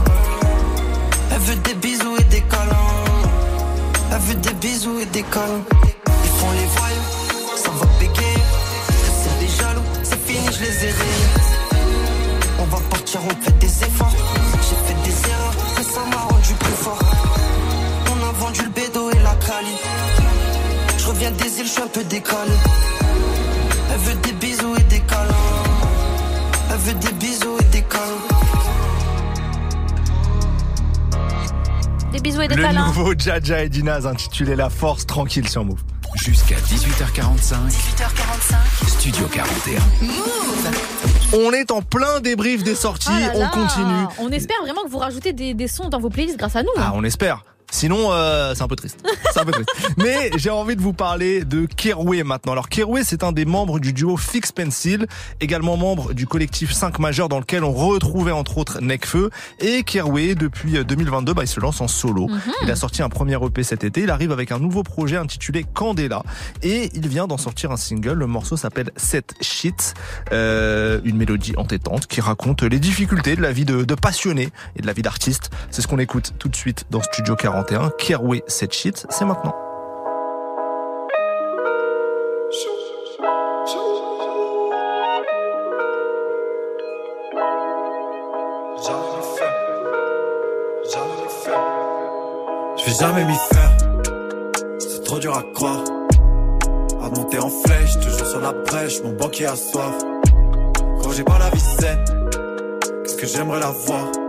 [1.31, 2.77] Elle veut des bisous et des câlins.
[4.13, 5.65] Elle veut des bisous et des câlins.
[5.85, 8.43] Ils font les voyous, ça va bégayer.
[9.23, 11.31] C'est des jaloux, c'est fini, je les ai rayés.
[12.61, 14.13] On va partir, on fait des efforts.
[14.69, 16.99] J'ai fait des erreurs, mais ça m'a rendu plus fort.
[18.11, 19.77] On a vendu le bédo et la cali.
[20.99, 22.53] Je reviens des îles, je suis un peu décalé.
[23.93, 25.49] Elle veut des bisous et des câlins.
[26.71, 28.32] Elle veut des bisous et des câlins.
[32.23, 35.81] Bisous et des Le nouveau Jaja et Dinaz intitulé La Force tranquille sur Move.
[36.15, 38.87] Jusqu'à 18h45, 18h45.
[38.87, 39.81] Studio 41.
[41.33, 44.07] On est en plein débrief des sorties, Ah là on continue.
[44.21, 46.69] On espère vraiment que vous rajoutez des, des sons dans vos playlists grâce à nous.
[46.77, 46.93] Ah, hein.
[46.95, 47.45] on espère.
[47.73, 48.99] Sinon, euh, c'est un peu triste.
[49.33, 49.71] C'est un peu triste.
[49.97, 52.53] Mais j'ai envie de vous parler de Keroué maintenant.
[52.53, 55.07] Alors Keroué, c'est un des membres du duo Fix Pencil,
[55.41, 59.31] également membre du collectif 5 majeur dans lequel on retrouvait entre autres Necfeu.
[59.59, 62.29] Et Keroué, depuis 2022, bah, il se lance en solo.
[62.63, 64.03] Il a sorti un premier EP cet été.
[64.03, 66.23] Il arrive avec un nouveau projet intitulé Candela.
[66.63, 68.19] Et il vient d'en sortir un single.
[68.19, 69.95] Le morceau s'appelle Set Shit.
[70.33, 74.83] Euh, une mélodie entêtante qui raconte les difficultés de la vie de, de passionné et
[74.83, 75.51] de la vie d'artiste.
[75.71, 77.91] C'est ce qu'on écoute tout de suite dans Studio 41.
[77.91, 79.55] Keroué Set Shit, c'est maintenant.
[92.79, 93.77] Je vais jamais m'y faire,
[94.79, 95.85] c'est trop dur à croire.
[97.01, 99.95] À monter en flèche, toujours sur la brèche, mon banquier a soif.
[101.03, 102.05] Quand j'ai pas la vie saine,
[103.05, 104.22] qu'est-ce que j'aimerais la voir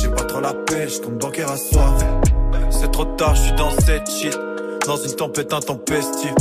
[0.00, 2.04] j'ai pas trop la pêche, ton banquier a soif.
[2.70, 4.38] C'est trop tard, je suis dans cette shit,
[4.86, 6.34] dans une tempête intempestive.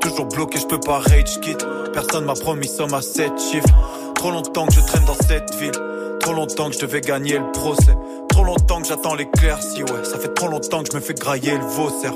[0.00, 1.56] Toujours bloqué, je peux pas rage quit.
[1.92, 3.68] Personne m'a promis somme à 7 chiffres.
[4.14, 5.72] Trop longtemps que je traîne dans cette ville.
[6.20, 7.96] Trop longtemps que je devais gagner le procès.
[8.28, 10.04] Trop longtemps que j'attends l'éclaircie, ouais.
[10.04, 12.14] Ça fait trop longtemps que je me fais grailler le vaussaire.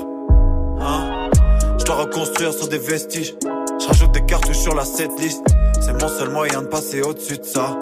[0.79, 1.29] Hein?
[1.77, 3.35] Je dois reconstruire sur des vestiges.
[3.79, 5.43] Je des cartouches sur la setlist.
[5.81, 7.77] C'est mon seul moyen de passer au-dessus de ça.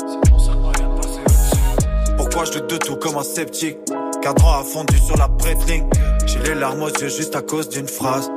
[2.21, 3.79] Pourquoi je doute tout comme un sceptique?
[4.21, 5.89] Cadran a fondu sur la prête-ligne.
[6.27, 8.29] J'ai les larmes aux yeux juste à cause d'une phrase.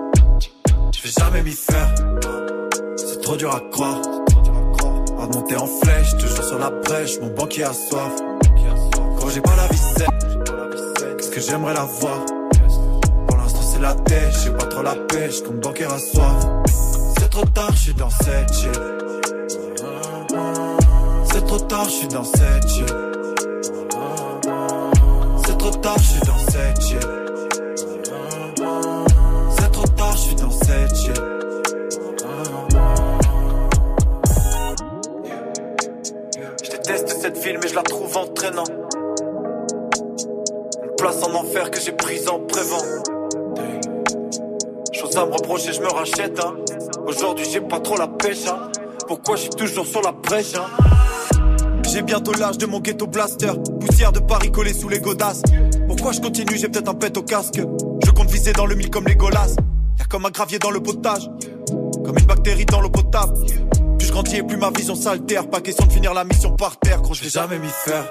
[0.94, 1.94] Je vais jamais m'y faire.
[2.96, 4.00] C'est trop dur à croire.
[5.20, 8.10] À monter en flèche, toujours sur la brèche, mon banquier a soif.
[9.20, 10.44] Quand j'ai pas la vie saine,
[11.18, 12.24] qu'est-ce que j'aimerais la voir?
[13.28, 16.46] Pour l'instant c'est la tête, j'ai pas trop la pêche, comme banquier a soif.
[17.18, 18.80] C'est trop tard, je suis dans cette shit.
[21.30, 22.94] C'est trop tard, je suis dans cette shit.
[25.74, 27.00] C'est trop tard, je suis dans cette shit.
[29.58, 31.22] C'est trop tard, je suis dans cette shit.
[36.62, 38.64] Je déteste cette ville, mais je la trouve entraînant.
[40.84, 43.02] Une place en enfer que j'ai prise en prévent.
[44.92, 46.38] Chose à me reprocher, je me rachète.
[46.38, 46.54] Hein.
[47.04, 48.46] Aujourd'hui, j'ai pas trop la pêche.
[48.46, 48.70] Hein.
[49.08, 50.93] Pourquoi je suis toujours sur la brèche hein.
[51.94, 53.52] J'ai bientôt l'âge de mon ghetto blaster.
[53.80, 55.42] Poussière de Paris collée sous les godasses.
[55.86, 57.60] Pourquoi je continue, j'ai peut-être un pet au casque.
[58.04, 59.54] Je compte viser dans le mille comme les golasses.
[60.00, 61.30] Y'a comme un gravier dans le potage.
[62.04, 63.38] Comme une bactérie dans l'eau potable.
[63.96, 65.48] Plus je grandis et plus ma vision s'altère.
[65.48, 68.10] Pas question de finir la mission par terre, gros, je vais jamais m'y faire.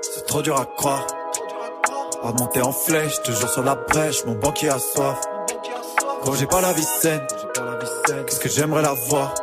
[0.00, 1.06] C'est trop dur à croire.
[2.24, 5.20] À monter en flèche, toujours sur la brèche, mon banquier a soif.
[6.22, 7.20] Gros, j'ai pas la vie saine.
[8.26, 9.34] Qu'est-ce que j'aimerais la voir?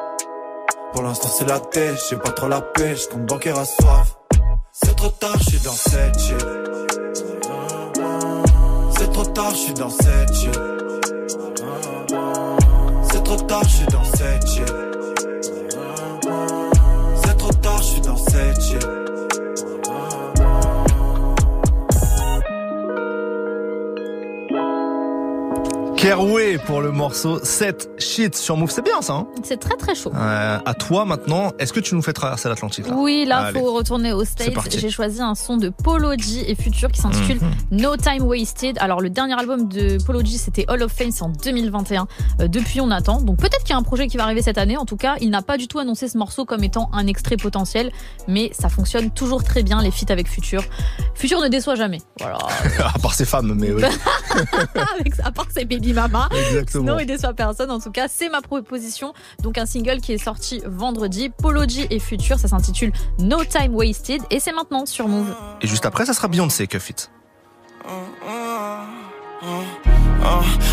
[0.93, 4.17] Pour l'instant, c'est la tête, j'ai pas trop la pêche, comme banquier a soif.
[4.71, 6.45] C'est trop tard, je dans cette shit.
[8.97, 10.59] C'est trop tard, je suis dans cette shit.
[13.11, 13.98] C'est trop tard, je suis dans
[25.99, 28.71] Keroué pour le morceau 7 Shit sur Move.
[28.71, 29.27] C'est bien ça, hein?
[29.43, 30.13] C'est très très chaud.
[30.15, 32.93] Euh, À toi maintenant, est-ce que tu nous fais traverser l'Atlantique là?
[32.95, 33.59] Oui, là, Allez.
[33.59, 34.53] faut retourner aux States.
[34.71, 37.51] J'ai choisi un son de Polo G et Future qui s'intitule Mhm.
[37.81, 38.77] No Time Wasted.
[38.79, 42.07] Alors, le dernier album de Polo G, c'était Hall of Fame, c'est en 2021.
[42.39, 43.19] Euh, depuis, on attend.
[43.21, 44.77] Donc, peut-être qu'il y a un projet qui va arriver cette année.
[44.77, 47.35] En tout cas, il n'a pas du tout annoncé ce morceau comme étant un extrait
[47.35, 47.91] potentiel,
[48.29, 50.63] mais ça fonctionne toujours très bien, les feats avec Future.
[51.13, 51.97] Future ne déçoit jamais.
[52.21, 52.37] Voilà.
[52.95, 53.83] à part ces femmes, mais oui.
[54.97, 56.29] avec, à part ses baby mama.
[56.31, 56.83] Exactement.
[56.83, 57.71] Sinon, il déçoit personne.
[57.71, 59.13] En tout cas, c'est ma proposition.
[59.41, 61.29] Donc, un single qui est sorti vendredi.
[61.29, 62.39] Polo G et Future.
[62.39, 64.21] Ça s'intitule No Time Wasted.
[64.29, 65.33] Et c'est maintenant sur Move.
[65.61, 67.11] Et juste après, ça sera Beyoncé, Cuff It.
[67.85, 67.89] Uh,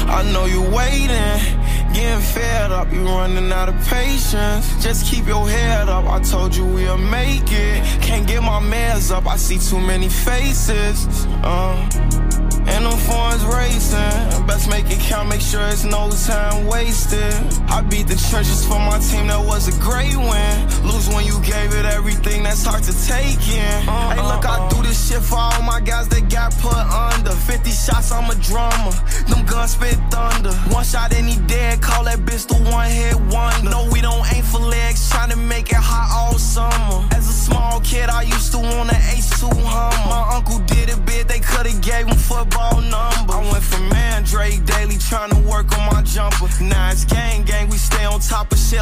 [0.09, 1.57] I know you waiting.
[1.97, 4.67] getting fed up, you running out of patience.
[4.83, 8.03] Just keep your head up, I told you we'll make it.
[8.03, 11.27] Can't get my meds up, I see too many faces.
[11.43, 12.26] Uh.
[12.69, 14.47] And them phones racing.
[14.47, 17.35] Best make it count, make sure it's no time wasted.
[17.69, 20.55] I beat the trenches for my team, that was a great win.
[20.85, 23.89] Lose when you gave it everything, that's hard to take in.
[23.89, 27.31] Uh, hey, look, I do this shit for all my guys that got put under.
[27.31, 28.93] 50 shots, I'm a drummer.
[29.29, 30.53] Them guns spit thunder.
[30.75, 33.65] One shot and he dead, call that bitch the one hit one.
[33.65, 37.07] No, we don't aim for legs, trying to make it hot all summer.
[37.13, 38.96] As a small kid, I used to want an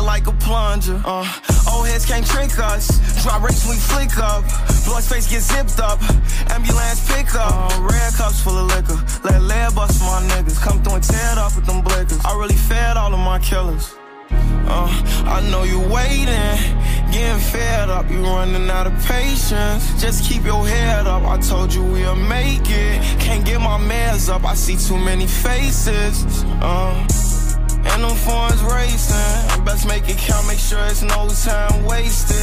[0.04, 1.00] like a plunger.
[1.04, 1.26] Uh,
[1.72, 2.86] old heads can't trick us.
[3.22, 4.44] Drop rates we flick up.
[4.84, 5.98] Blood face get zipped up.
[6.50, 7.50] Ambulance pick up.
[7.50, 8.98] Uh, red cups full of liquor.
[9.24, 10.60] Let lead bust my niggas.
[10.60, 12.24] Come through and tear it up with them blickers.
[12.24, 13.94] I really fed all of my killers.
[14.66, 14.88] Uh,
[15.26, 16.56] I know you waiting,
[17.12, 20.00] getting fed up, you running out of patience.
[20.00, 23.20] Just keep your head up, I told you we'll make it.
[23.20, 26.44] Can't get my meds up, I see too many faces.
[26.62, 27.06] Uh,
[27.92, 29.64] and them phones racing.
[29.64, 32.36] Best make it count, make sure it's no time wasted.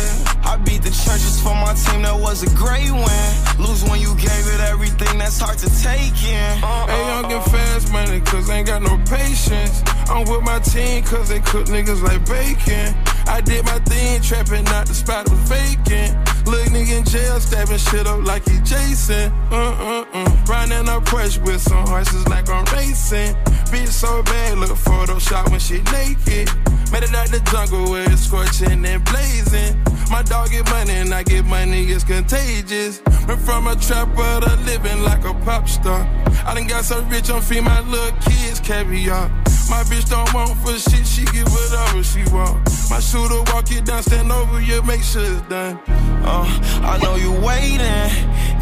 [0.44, 3.28] I beat the trenches for my team, that was a great win.
[3.60, 6.64] Lose when you gave it everything, that's hard to take in.
[6.64, 9.84] Uh, hey, I'm getting fast money, cause I ain't got no patience.
[10.10, 12.96] I'm with my team, cause they cook niggas like bacon.
[13.28, 16.18] I did my thing, trapping out the spot was vacant.
[16.48, 19.32] Look nigga in jail, stabbing shit up like he Jason.
[19.52, 20.38] Uh uh uh.
[20.48, 23.36] Riding up push with some horses like I'm racing.
[23.72, 26.50] Bitch so bad, look Photoshop when she naked.
[26.92, 29.82] Made it out the jungle where it's scorching and blazing.
[30.10, 33.02] My dog get money and I get money, it's contagious.
[33.28, 36.02] Went from a trapper to living like a pop star.
[36.46, 39.32] I done got so rich, I'm feeding my little kids caviar.
[39.70, 42.68] My bitch don't want for shit, she get whatever she want.
[42.90, 45.80] My shooter walk it down, stand over you, make sure it's done.
[46.24, 46.46] Uh,
[46.84, 48.12] I know you waiting,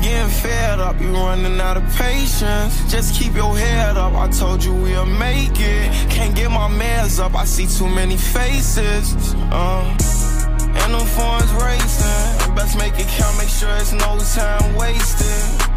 [0.01, 2.91] getting fed up, you running out of patience.
[2.91, 5.91] Just keep your head up, I told you we'll make it.
[6.09, 9.33] Can't get my meds up, I see too many faces.
[9.51, 9.97] Uh,
[10.83, 12.55] and them phones racing.
[12.55, 15.27] Best make it count, make sure it's no time wasted.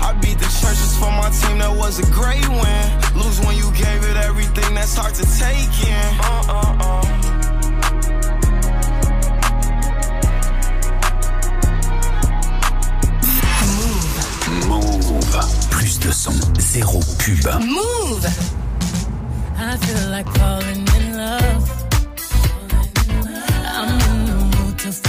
[0.01, 2.85] I beat the churches for my team, that was a great win.
[3.15, 6.07] Lose when you gave it everything, that's hard to take in.
[6.21, 7.23] Uh, uh, uh.
[14.69, 15.71] Move.
[15.71, 17.63] Plus de son, zéro pub.
[17.63, 18.27] Move.
[19.59, 21.92] I feel like falling in love.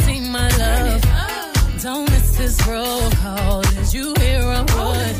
[0.00, 0.28] walls?
[0.30, 1.02] My love.
[1.82, 3.62] Don't miss this roll call.
[3.62, 5.16] Did you hear a word?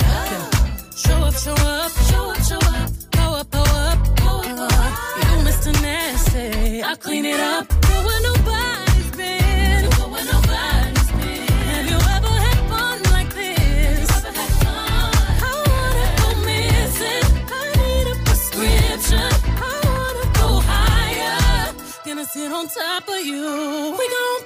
[0.97, 2.91] Show up, show up, show up, show up.
[3.11, 4.99] Go up, go up, go up.
[5.19, 5.73] You Mr.
[5.83, 6.83] Nasty.
[6.83, 7.69] I clean it up.
[7.69, 9.91] Go where nobody's been.
[9.91, 11.47] Go where nobody's been.
[11.71, 14.11] Have you ever had fun like this?
[15.47, 17.27] I wanna go missing.
[17.53, 19.31] I need a prescription.
[19.61, 21.75] I wanna go higher.
[22.07, 23.97] Gonna sit on top of you.
[23.99, 24.44] We gon'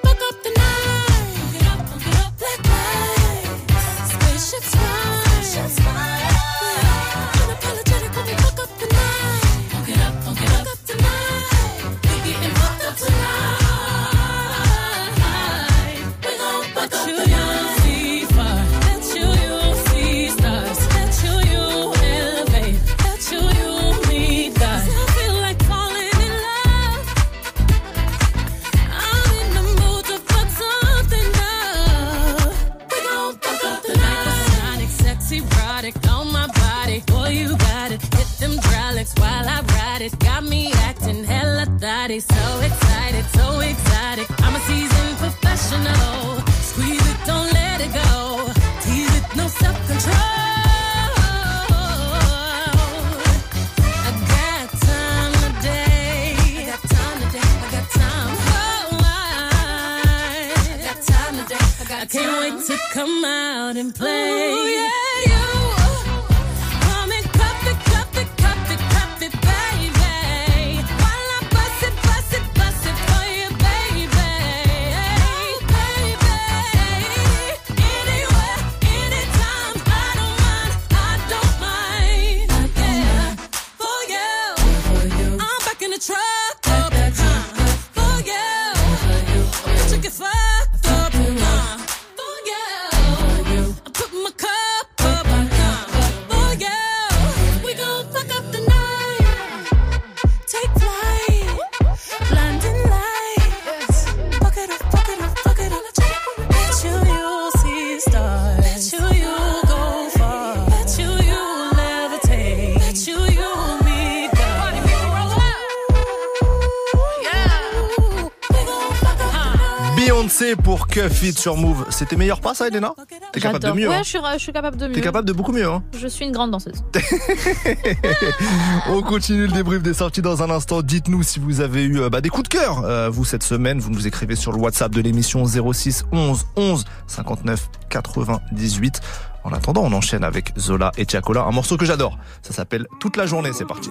[121.23, 121.87] It sur Move.
[121.91, 122.95] C'était meilleur pas ça, Elena
[123.33, 123.89] T'es capable de mieux.
[123.89, 124.95] Ouais, hein je suis, je suis capable de mieux.
[124.95, 125.67] T'es capable de beaucoup mieux.
[125.67, 126.85] Hein Je suis une grande danseuse.
[128.89, 130.83] On continue le débrief des sorties dans un instant.
[130.83, 133.79] Dites-nous si vous avez eu euh, bah, des coups de cœur, euh, vous, cette semaine.
[133.79, 139.01] Vous nous écrivez sur le WhatsApp de l'émission 06 11 11 59 98.
[139.45, 142.19] En attendant, on enchaîne avec Zola et Tiakola, un morceau que j'adore.
[142.43, 143.91] Ça s'appelle Toute la journée, c'est parti.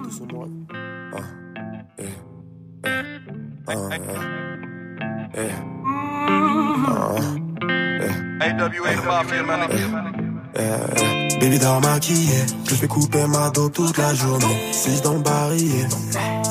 [11.39, 14.71] Baby dort maquillée, je fais couper ma dos toute la journée.
[14.71, 15.87] 6 dans le barillet.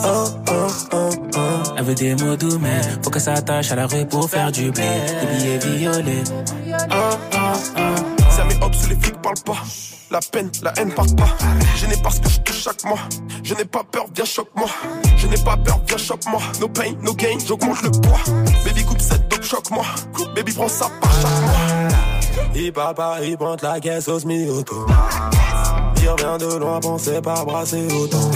[0.04, 1.40] Oh, oh, oh, oh.
[1.76, 4.70] Elle veut des mots doux, mais faut qu'elle s'attache à la rue pour faire du
[4.70, 4.84] blé.
[4.84, 6.24] Des billets violets.
[6.90, 7.38] Oh, oh,
[7.76, 8.30] oh.
[8.30, 9.62] Ça met hop sous les flics parlent pas.
[10.10, 11.36] La peine, la haine part pas.
[11.76, 13.00] Je n'ai pas ce que je touche chaque mois.
[13.42, 14.68] Je n'ai pas peur, viens choque-moi.
[15.16, 16.40] Je n'ai pas peur, viens choque-moi.
[16.60, 18.20] No pain, no gain, j'augmente le poids.
[18.64, 19.84] Baby coupe cette choque-moi.
[20.34, 22.48] Baby prends ça par chaque mois.
[22.54, 24.86] Il papa, il prend la caisse au semi-auto.
[26.02, 28.30] Il revient de loin, pensez pas brasser autant.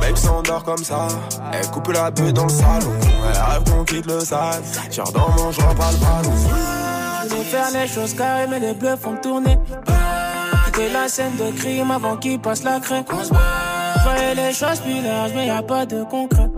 [0.00, 1.08] Babe s'endort comme ça,
[1.52, 2.92] elle coupe la bulle dans le salon.
[3.02, 4.62] Elle rêve qu'on quitte le sale.
[4.90, 6.36] Tire dans mon joint, pas le ballon.
[7.28, 9.58] Je veux faire les choses carrées, mais les bleus font tourner.
[10.66, 13.04] Quitter la scène de crime avant qu'il passe la craie.
[13.08, 16.48] Je voyais les choses plus larges, mais y a pas de concret.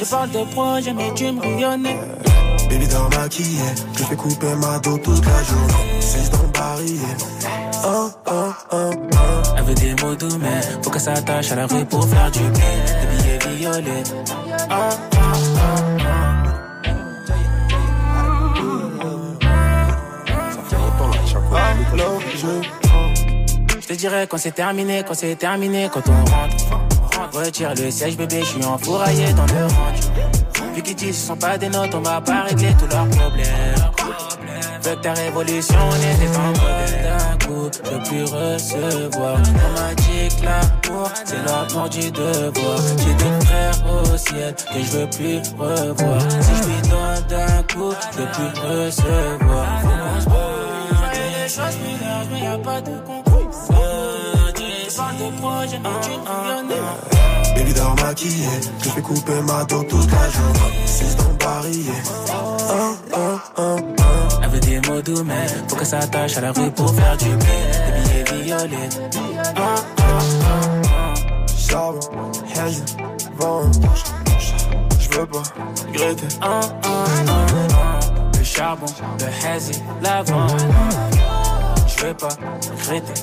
[0.00, 1.98] Je parle de projet, mais tu me rayonnais.
[2.70, 3.58] Baby dort maquillée,
[3.98, 6.00] je fais couper ma dos toute la journée.
[6.00, 7.16] 6 dans le barillet.
[7.84, 9.16] Oh, oh, oh, oh.
[9.56, 12.38] Elle veut des mots doux, mais faut qu'elle s'attache à la rue pour faire du
[12.38, 12.62] blé.
[13.00, 14.02] Des billets violets.
[14.70, 16.00] Oh, oh, oh,
[23.80, 27.36] Je te dirais quand c'est terminé, quand c'est terminé, quand on rentre.
[27.36, 30.49] Retire le siège, bébé, je suis enfouraillé dans le range.
[30.80, 33.90] Vu qu'ils disent sont pas des notes, on va pas régler tous leurs problèmes.
[34.82, 37.02] Veux que ta révolution un problème.
[37.02, 39.36] D'un coup, je plus recevoir.
[39.36, 42.78] On m'a dit que l'amour, c'est l'amour du devoir.
[42.96, 46.20] J'ai des frères au ciel que je veux plus revoir.
[46.40, 49.66] Si je lui donne d'un coup, je plus recevoir.
[51.12, 51.76] Les choses
[52.32, 53.29] mais y pas de concours.
[54.90, 56.10] De projet, tu.
[57.54, 60.84] Baby dort maquillée, je fais couper ma dos toute la journée.
[60.84, 61.30] 6 dans.
[62.32, 63.76] Oh, oh, oh, oh.
[64.42, 67.36] Elle veut des mots doux, mais faut qu'elle s'attache à la rue pour faire du
[67.36, 67.46] blé.
[68.04, 68.88] Des billets violets.
[71.56, 72.00] Charbon,
[72.56, 72.82] hazy,
[73.38, 73.70] vent.
[74.98, 75.42] Je veux pas
[75.86, 76.28] regretter.
[76.42, 78.38] Oh, oh, oh, oh.
[78.38, 78.86] Le charbon,
[79.20, 80.48] le hazy, l'avant.
[81.86, 82.28] Je veux pas
[82.88, 83.22] regretter.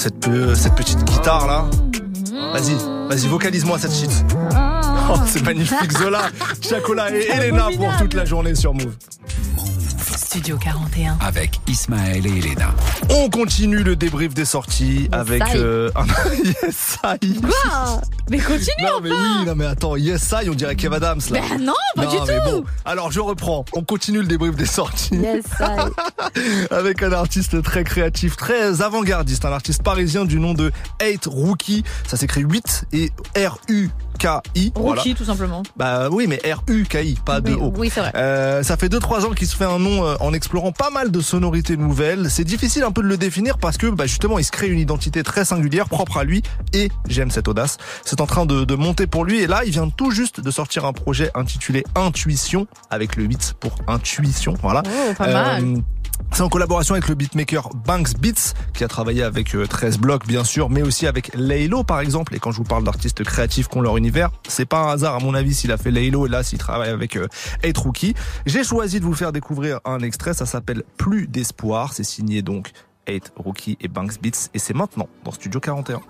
[0.00, 1.64] Cette, pe- cette petite guitare là.
[2.54, 2.74] Vas-y,
[3.08, 4.10] vas-y, vocalise-moi cette shit.
[5.12, 6.20] Oh, c'est magnifique, Zola,
[6.62, 8.94] Chacola et Elena pour toute la journée sur Move.
[10.30, 11.18] Studio 41.
[11.20, 12.72] Avec Ismaël et Elena.
[13.08, 15.56] On continue le débrief des sorties avec I.
[15.56, 16.04] euh, un
[16.44, 17.40] yes I.
[17.40, 18.00] Quoi?
[18.30, 21.40] Mais continue Non mais oui, non mais attends, yes I, on dirait Kev Adams là.
[21.50, 22.58] Ben non, pas du mais tout.
[22.60, 22.64] bon.
[22.84, 23.64] Alors je reprends.
[23.72, 26.36] On continue le débrief des sorties Yes, I.
[26.70, 30.70] avec un artiste très créatif, très avant-gardiste, un artiste parisien du nom de
[31.02, 31.82] 8 Rookie.
[32.06, 33.58] Ça s'écrit 8 et R
[34.20, 34.72] U K I.
[34.74, 35.62] Rookie, tout simplement.
[35.76, 37.72] Bah oui, mais R U K I, pas de Oui, O.
[37.76, 38.12] oui, c'est vrai.
[38.14, 41.10] Euh, ça fait 2-3 ans qu'il se fait un nom euh, en explorant pas mal
[41.10, 42.30] de sonorités nouvelles.
[42.30, 44.78] C'est difficile un peu de le définir parce que bah, justement il se crée une
[44.78, 46.42] identité très singulière, propre à lui,
[46.72, 47.78] et j'aime cette audace.
[48.04, 50.50] C'est en train de, de monter pour lui et là il vient tout juste de
[50.50, 54.54] sortir un projet intitulé Intuition avec le 8 pour intuition.
[54.62, 54.82] Voilà.
[54.86, 55.64] Oh, pas mal.
[56.32, 60.26] C'est en collaboration avec le beatmaker Banks Beats, qui a travaillé avec euh, 13 blocs
[60.26, 62.34] bien sûr, mais aussi avec Laylo par exemple.
[62.34, 65.16] Et quand je vous parle d'artistes créatifs qui ont leur univers, c'est pas un hasard
[65.16, 67.28] à mon avis s'il a fait Laylo et là s'il travaille avec euh,
[67.62, 68.14] Eight Rookie.
[68.46, 72.70] J'ai choisi de vous faire découvrir un extrait, ça s'appelle Plus d'espoir, c'est signé donc
[73.06, 76.00] Eight Rookie et Banks Beats et c'est maintenant dans Studio 41.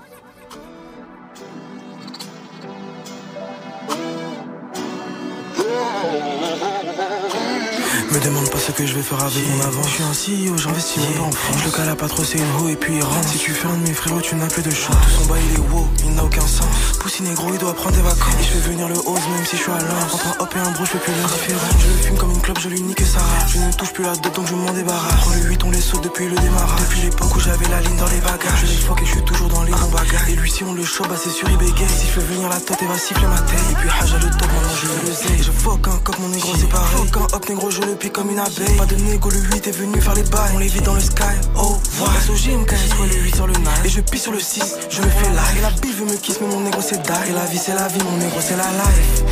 [8.11, 9.83] Me demande pas ce que je vais faire avec mon avant.
[9.85, 11.37] Je suis un CEO, j'investis mon temps.
[11.61, 13.29] Je le cala pas trop, c'est une ho et puis il rentre.
[13.29, 14.97] Si tu fais un de mes frérots, tu n'as plus de chance.
[15.05, 16.67] Tout son bas, il est wow, il n'a aucun sens.
[16.99, 18.35] Poussi négro, il doit prendre des vacances.
[18.41, 20.03] Et je fais venir le hose, même si je suis à l'un.
[20.13, 21.69] Entre un hop et un bro, je fais plus l'indifférent.
[21.79, 23.53] Je le fume comme une clope, je lui nique race.
[23.55, 25.21] Je ne touche plus la dot, donc je m'en débarrasse.
[25.21, 26.81] Prends le 8, on les saute depuis le démarrage.
[26.81, 28.59] Depuis l'époque où j'avais la ligne dans les bagages.
[28.63, 30.29] Je les fuck et je suis toujours dans les bons bagages.
[30.31, 31.87] Et lui, si on le chope, bah c'est sûr, il bégaye.
[31.89, 33.63] Si je fais venir la tête, elle va siffler ma tête.
[33.71, 35.45] Et puis Haja le top, maintenant je le zé.
[35.45, 37.07] Je fuck un cop, mon négro, c'est pareil.
[37.07, 38.77] Fuck un hop, négro, je le pique comme une abeille.
[38.77, 40.51] Pas de négo, le 8 est venu faire les bails.
[40.55, 41.23] On les vit dans le sky,
[41.57, 42.15] oh, voilà.
[42.15, 43.85] Passe au gym, quand soit le 8 sur le 9.
[43.85, 45.59] Et je pisse sur le 6, je me fais live.
[45.59, 47.13] Et la bille veut me kiss, mais mon négro, c'est die.
[47.29, 49.23] Et la vie, c'est la vie, mon négro, c'est la life.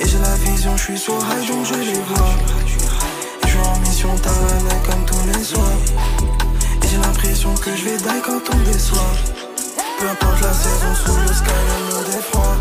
[0.00, 2.34] Et j'ai la vision, je suis sur high, donc je les vois.
[3.44, 5.78] Et je en mission, t'as comme tous les soirs.
[6.82, 9.12] Et j'ai l'impression que je vais die quand on déçoit.
[10.00, 12.56] Peu importe la saison, sous le sky, le monde est froid.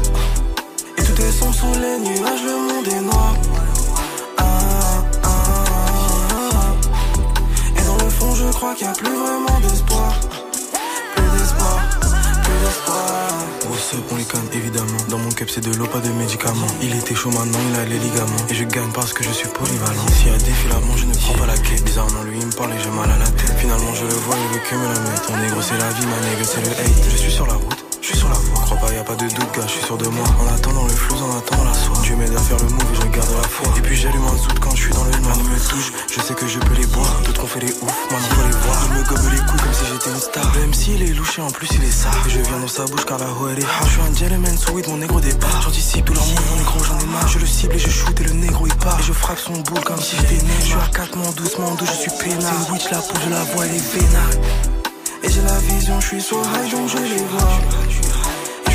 [0.98, 3.36] Et tout est sombre sous les nuages, le monde est noir.
[8.62, 10.14] Crois qu'il n'y a plus vraiment d'espoir.
[11.16, 11.80] Plus d'espoir,
[12.44, 13.02] plus d'espoir.
[13.94, 15.02] Up, on les canne évidemment.
[15.10, 16.68] Dans mon cap, c'est de l'eau, pas de médicaments.
[16.82, 18.46] Il était chaud maintenant, il a les ligaments.
[18.50, 20.08] Et je gagne parce que je suis polyvalent.
[20.14, 21.84] S'il y a des filaments, je ne prends pas la quête.
[21.84, 23.58] Bizarrement, lui, il me parle et j'ai mal à la tête.
[23.58, 25.26] Finalement, je le vois, il veut que me la mettre.
[25.26, 27.10] Ton négro, c'est la vie, ma nègre, c'est le hate.
[27.10, 27.84] Je suis sur la route.
[28.00, 29.98] Je suis sur la voie, pas, y a pas de doute, gars, je suis sûr
[29.98, 30.26] de moi.
[30.40, 31.96] En attendant le flou, en attendant la soie.
[32.04, 33.68] Dieu m'aide à faire le move et je garde la foi.
[33.78, 35.38] Et puis j'allume un zout quand je suis dans le noir.
[35.38, 37.22] me touche, je sais que je peux les boire.
[37.26, 38.78] D'autres ont fait les ouf, maintenant faut les voir.
[38.88, 40.52] Il me gobe les couilles comme si j'étais une star.
[40.56, 41.92] Le MC il est louché, en plus il est.
[42.28, 43.86] Et je viens dans sa bouche car la ho elle est hard.
[43.86, 45.62] Je suis un gentleman, so mon négro départ.
[45.62, 47.28] J'anticipe tout leur move, mon négro j'en ai marre.
[47.28, 49.00] Je le cible et je shoot et le négro il part.
[49.00, 50.54] Et je frappe son boule comme si j'étais né.
[50.60, 52.52] Je suis à 4 mon doucement, d'où je suis peinard.
[52.66, 54.42] C'est witch la peau, je la vois, elle est vénale.
[55.24, 58.21] Et j'ai la vision, je suis sur high, donc je les vois.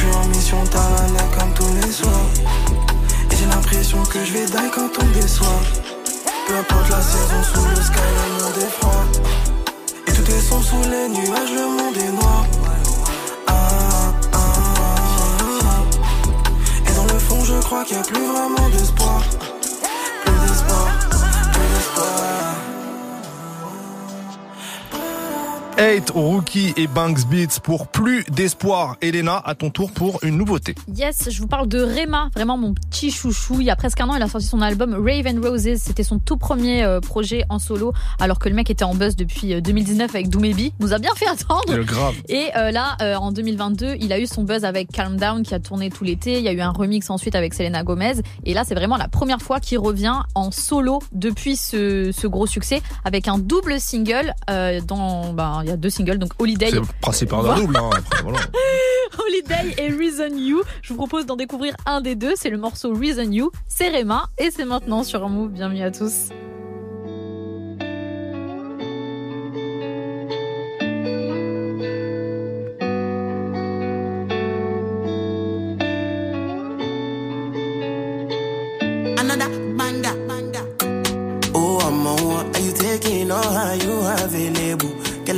[0.07, 2.31] Suis en mission, t'as mec comme tous les soirs.
[3.31, 5.61] Et j'ai l'impression que je vais die quand on déçoit.
[6.47, 9.05] Peu importe la saison, sous le sky, le monde est froid.
[10.07, 12.47] Et tout est sombre sous les nuages, le monde est noir.
[13.49, 14.39] Ah, ah,
[15.65, 15.83] ah.
[16.89, 19.23] Et dans le fond, je crois qu'il n'y a plus vraiment d'espoir.
[25.79, 28.97] 8 Rookie et Banks Beats pour plus d'espoir.
[29.03, 30.75] Elena, à ton tour pour une nouveauté.
[30.95, 33.61] Yes, je vous parle de Rema, vraiment mon petit chouchou.
[33.61, 35.77] Il y a presque un an, il a sorti son album Raven Roses.
[35.77, 39.17] C'était son tout premier euh, projet en solo, alors que le mec était en buzz
[39.17, 40.73] depuis euh, 2019 avec Doumébi.
[40.81, 41.63] Nous a bien fait attendre.
[41.71, 42.15] Euh, grave.
[42.31, 45.55] Et euh, là, euh, en 2022, il a eu son buzz avec Calm Down qui
[45.55, 46.39] a tourné tout l'été.
[46.39, 48.15] Il y a eu un remix ensuite avec Selena Gomez.
[48.45, 52.47] Et là, c'est vraiment la première fois qu'il revient en solo depuis ce, ce gros
[52.47, 54.33] succès avec un double single.
[54.49, 56.71] euh, dans, ben, il y a deux singles, donc Holiday.
[56.71, 57.77] C'est le principe d'un double.
[57.77, 58.39] Hein, après, voilà.
[59.19, 60.63] Holiday et Reason You.
[60.81, 62.35] Je vous propose d'en découvrir un des deux.
[62.37, 63.51] C'est le morceau Reason You.
[63.67, 65.51] C'est Rema et c'est maintenant sur un move.
[65.51, 66.29] Bienvenue à tous.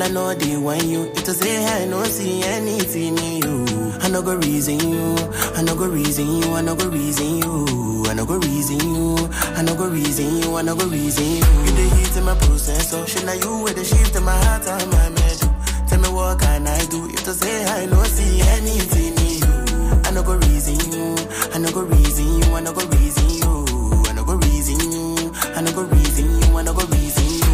[0.08, 1.02] I know they want you.
[1.04, 3.92] It to say I no see anything in you.
[4.00, 5.14] I no go reason you.
[5.54, 6.54] I no go reason you.
[6.54, 8.04] I no go reason you.
[8.08, 9.16] I no go reason you.
[9.54, 10.56] I no go reason you.
[10.56, 11.44] I no go reason you.
[11.44, 13.06] You the heat in my processor.
[13.06, 15.52] Shit now you with the shift in my heart and my measure.
[15.88, 17.04] Tell me what can I do?
[17.10, 20.00] If to say I no see anything in you.
[20.08, 21.16] I no go reason you.
[21.52, 22.54] I no go reason you.
[22.56, 24.04] I no go reason you.
[24.08, 25.32] I no go reason you.
[25.54, 26.56] I no go reason you.
[26.56, 27.44] I no go reason you.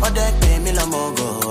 [0.00, 1.07] Oh, that pay me la mogo.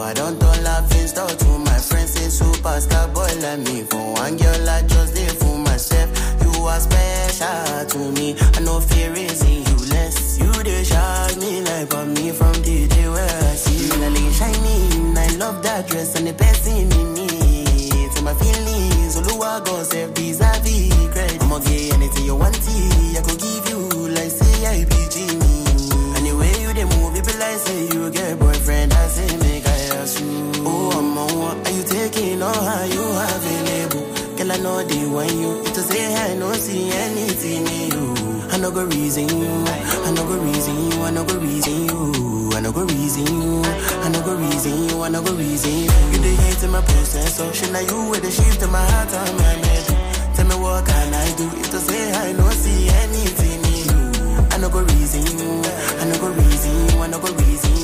[0.07, 2.13] I don't laughing stock to my friends.
[2.13, 3.83] Say superstar boy like me.
[3.83, 6.09] For one girl, I just did for myself.
[6.41, 8.37] You are special to me.
[8.55, 10.39] I no fear is in you less.
[10.39, 14.31] You they shock me like on me from the day where I see you.
[14.31, 15.17] Shining.
[15.17, 17.27] I love that dress and the person in me.
[18.15, 21.41] To my feelings, Oluwa go save vis-a-vis credit.
[21.41, 24.31] I'ma get anything you want, I could give you like
[24.71, 26.15] I be Jimmy.
[26.15, 28.93] Anyway, you they move, it be like say you get boyfriend.
[28.93, 29.36] I say
[32.47, 34.05] all how you available?
[34.37, 35.59] Girl, I know they want you.
[35.67, 38.05] It to say I no see anything in you.
[38.51, 39.51] I I no go reason you.
[40.07, 41.03] I no go reason you.
[41.03, 42.49] I no go reason you.
[42.55, 43.61] I no go reason you.
[44.05, 45.03] I no go reason you.
[45.03, 45.91] I no go reason you.
[46.11, 48.83] You the hate in my process, so should I you with the shift in my
[48.91, 49.85] heart and my head?
[50.35, 51.45] Tell me what can I do?
[51.61, 54.47] If to say I no see anything in you.
[54.53, 55.61] I no go reason you.
[56.01, 57.03] I no go reason you.
[57.03, 57.76] I no go reason you.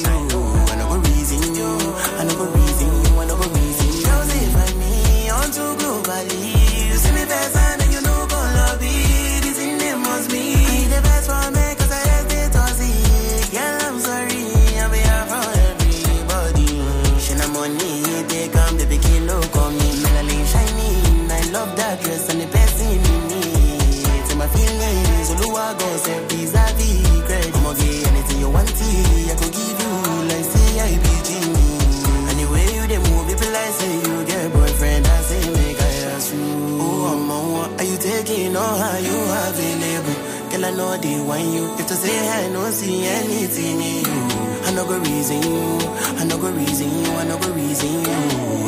[41.25, 41.65] Want you.
[41.79, 44.21] If to say I no see anything in you,
[44.67, 45.79] I no go reason you.
[46.19, 47.11] I no go reason you.
[47.13, 48.11] I no go reason you.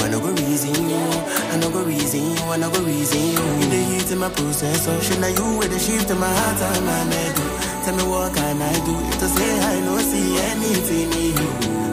[0.03, 0.97] I no go reason you.
[1.53, 2.43] I no go reason you.
[2.53, 3.41] I no go reason you.
[3.63, 6.27] In the heat in my process, so should I you with the shift in my
[6.31, 7.35] heart and my head?
[7.85, 8.93] Tell me what can I do?
[9.09, 11.49] If to say I no see anything in you.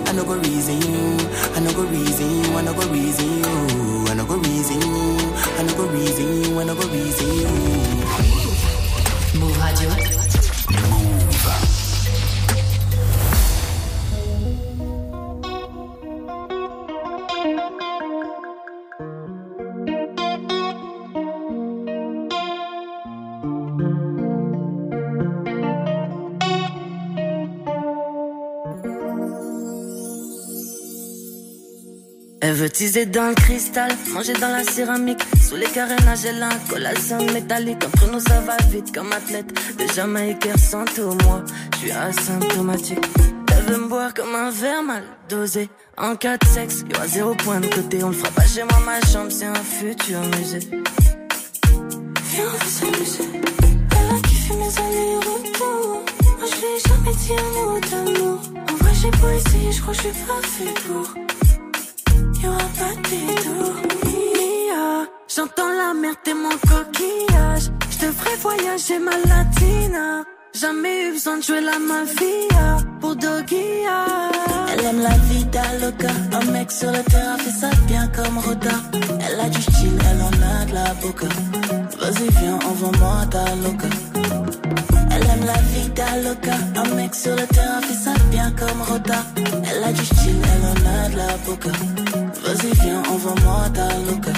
[0.08, 1.16] I no go reason you.
[1.56, 2.56] I no go reason you.
[2.56, 4.04] I no go reason you.
[4.10, 5.18] I no go reason you.
[5.58, 6.60] I no go reason you.
[6.60, 8.01] I no go reason you.
[32.45, 35.22] Elle veut teaser dans le cristal, manger dans la céramique.
[35.40, 37.84] Sous les carénages, elle a un collation métallique.
[37.84, 39.47] Entre nous, ça va vite comme athlète.
[39.78, 42.99] De Jamaïcain sans tout, moi, je suis asymptomatique.
[43.57, 45.68] Elle veut me boire comme un verre mal dosé.
[45.97, 48.03] En cas de sexe, y aura zéro point de côté.
[48.03, 50.68] On le fera pas chez moi, ma chambre, c'est un futur musée.
[52.32, 53.24] Viens, on veut s'amuser.
[53.93, 56.03] Elle a kiffé mes allers-retours.
[56.38, 58.40] Moi, je l'ai jamais dit un mot d'amour.
[58.68, 61.22] En vrai, j'ai pas essayé, je crois que je suis pas fait pour.
[65.34, 67.70] J'entends la mer, t'es mon coquillage.
[67.90, 70.24] Je ferai voyager ma latina.
[70.53, 74.05] Jamais eu besoin de jouer la mafia pour Dogia.
[74.72, 76.12] Elle aime la vida loca.
[76.32, 78.76] Un mec sur le terrain fait ça bien comme Roda.
[79.26, 81.26] Elle a du style, elle en a de la boca.
[81.99, 83.88] Vas-y, viens, envoie-moi ta loca.
[85.11, 86.57] Elle aime la vida loca.
[86.76, 89.24] Un mec sur le terrain fait ça bien comme Roda.
[89.36, 91.70] Elle a du style, elle en a de la boca.
[92.45, 94.32] Vas-y, viens, envoie-moi ta loca.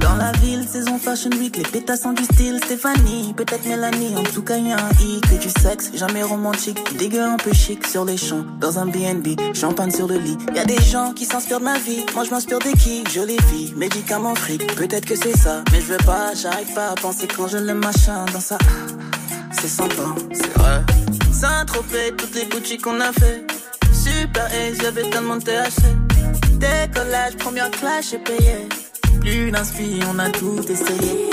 [0.00, 2.60] Dans la ville, saison fashion week, les pétasses ont du style.
[2.64, 6.78] Stéphanie, peut-être Mélanie, en tout cas y'a un i que du sexe, jamais romantique.
[6.96, 10.38] Dégueu un peu chic sur les champs, dans un BNB, champagne sur le lit.
[10.54, 13.38] Y a des gens qui s'inspirent de ma vie, moi je m'inspire des kicks, jolie
[13.50, 14.74] fille, médicaments fric.
[14.76, 17.74] Peut-être que c'est ça, mais je veux pas, j'arrive pas à penser quand je le
[17.74, 18.58] machin dans ça.
[19.60, 20.82] C'est sympa, c'est vrai.
[21.32, 23.46] Saint-Tropez, toutes les boutiques qu'on a fait.
[23.92, 25.82] Super Ace, y'avait tellement de THC.
[26.58, 28.68] Décollage, première classe, j'ai payé.
[29.20, 31.30] Plus d'inspi, on a tout essayé.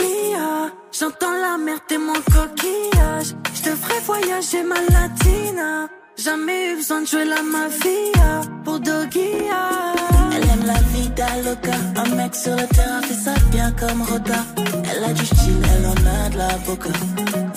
[0.97, 3.35] J'entends la mer, t'es mon coquillage.
[3.53, 5.89] Je te ferai voyager ma latina.
[6.17, 9.93] Jamais eu besoin de jouer la mafia pour Dogia.
[10.33, 11.77] Elle aime la vida loca.
[11.97, 14.41] Un mec sur le terrain fait ça bien comme Roda.
[14.89, 16.89] Elle a du style, elle en a de la boca.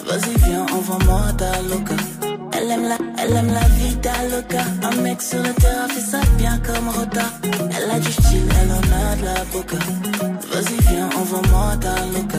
[0.06, 1.94] Vas-y, viens, envoie-moi ta loca.
[2.60, 4.64] Elle aime la, elle aime la loca.
[4.82, 7.30] Un mec sur le terrain fait ça bien comme Roda.
[7.44, 9.76] Elle a du style, elle en a de la boca.
[10.50, 12.38] Vas-y, viens, envoie-moi ta loca.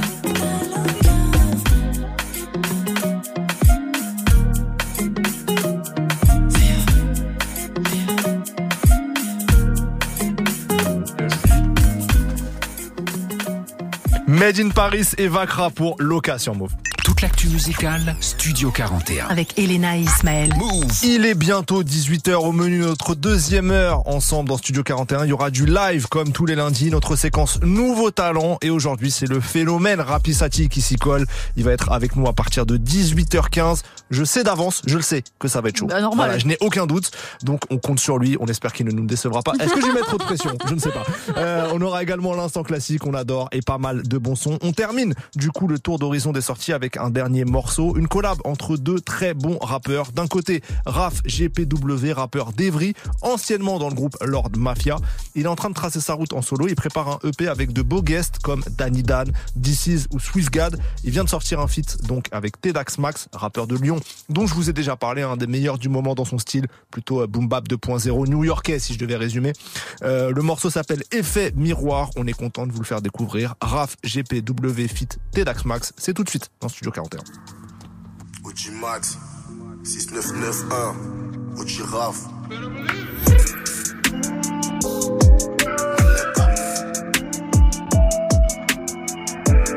[14.28, 16.89] Made in Paris et Vacra pour location Move.
[17.10, 19.30] Toute l'actu musicale, Studio 41.
[19.30, 20.54] Avec Elena et Ismaël.
[21.02, 25.26] Il est bientôt 18h au menu notre deuxième heure ensemble dans Studio 41.
[25.26, 28.60] Il y aura du live comme tous les lundis, notre séquence Nouveau Talent.
[28.62, 31.26] Et aujourd'hui, c'est le phénomène Rapisati qui s'y colle.
[31.58, 33.82] Il va être avec nous à partir de 18h15.
[34.12, 35.88] Je sais d'avance, je le sais que ça va être chaud.
[35.88, 36.28] Bah, normal.
[36.28, 37.10] Voilà, je n'ai aucun doute.
[37.42, 38.38] Donc on compte sur lui.
[38.40, 39.54] On espère qu'il ne nous décevra pas.
[39.60, 40.52] Est-ce que je vais mettre trop de pression?
[40.68, 41.06] Je ne sais pas.
[41.38, 44.60] Euh, on aura également l'instant classique, on adore et pas mal de bons sons.
[44.62, 48.38] On termine du coup le tour d'horizon des sorties avec un dernier morceau, une collab
[48.44, 50.12] entre deux très bons rappeurs.
[50.12, 54.98] D'un côté, Raph GPW, rappeur d'Evry, anciennement dans le groupe Lord Mafia.
[55.36, 56.68] Il est en train de tracer sa route en solo.
[56.68, 60.80] Il prépare un EP avec de beaux guests comme Danny Dan, DC's ou Swissgad.
[61.04, 64.54] Il vient de sortir un feat donc avec Tedax Max, rappeur de Lyon, dont je
[64.54, 67.48] vous ai déjà parlé, un des meilleurs du moment dans son style, plutôt euh, boom
[67.48, 69.54] bap 2.0 new-yorkais si je devais résumer.
[70.04, 72.10] Euh, le morceau s'appelle Effet Miroir.
[72.16, 73.56] On est content de vous le faire découvrir.
[73.62, 75.94] Raph GPW feat Tedax Max.
[75.98, 76.50] C'est tout de suite
[76.80, 77.26] Studio 41.
[78.46, 79.18] OG Max
[79.84, 80.96] 6991
[81.60, 82.24] OG Raph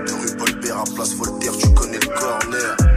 [0.07, 2.92] De rue Paul à place Voltaire, tu connais le corner.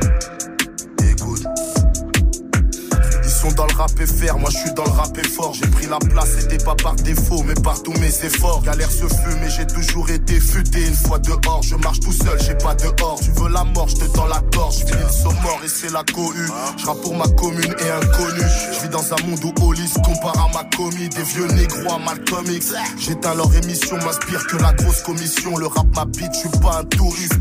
[3.54, 5.54] Dans le rap FR, moi je suis dans le rap fort.
[5.54, 8.62] J'ai pris la place, c'était pas par défaut, mais par tous mes efforts.
[8.64, 10.88] Galère se fume, mais j'ai toujours été futé.
[10.88, 13.20] Une fois dehors, je marche tout seul, j'ai pas dehors.
[13.22, 14.80] Tu veux la mort, je te tends la gorge.
[14.88, 16.50] Je le saut mort et c'est la cohue.
[16.78, 18.44] Je pour ma commune et inconnu.
[18.74, 21.10] Je vis dans un monde où Olis compare à ma commis.
[21.10, 22.46] Des vieux négros à Malcolm.
[22.98, 25.58] J'éteins leur émission, m'inspire que la grosse commission.
[25.58, 27.34] Le rap m'habite, je suis pas un touriste.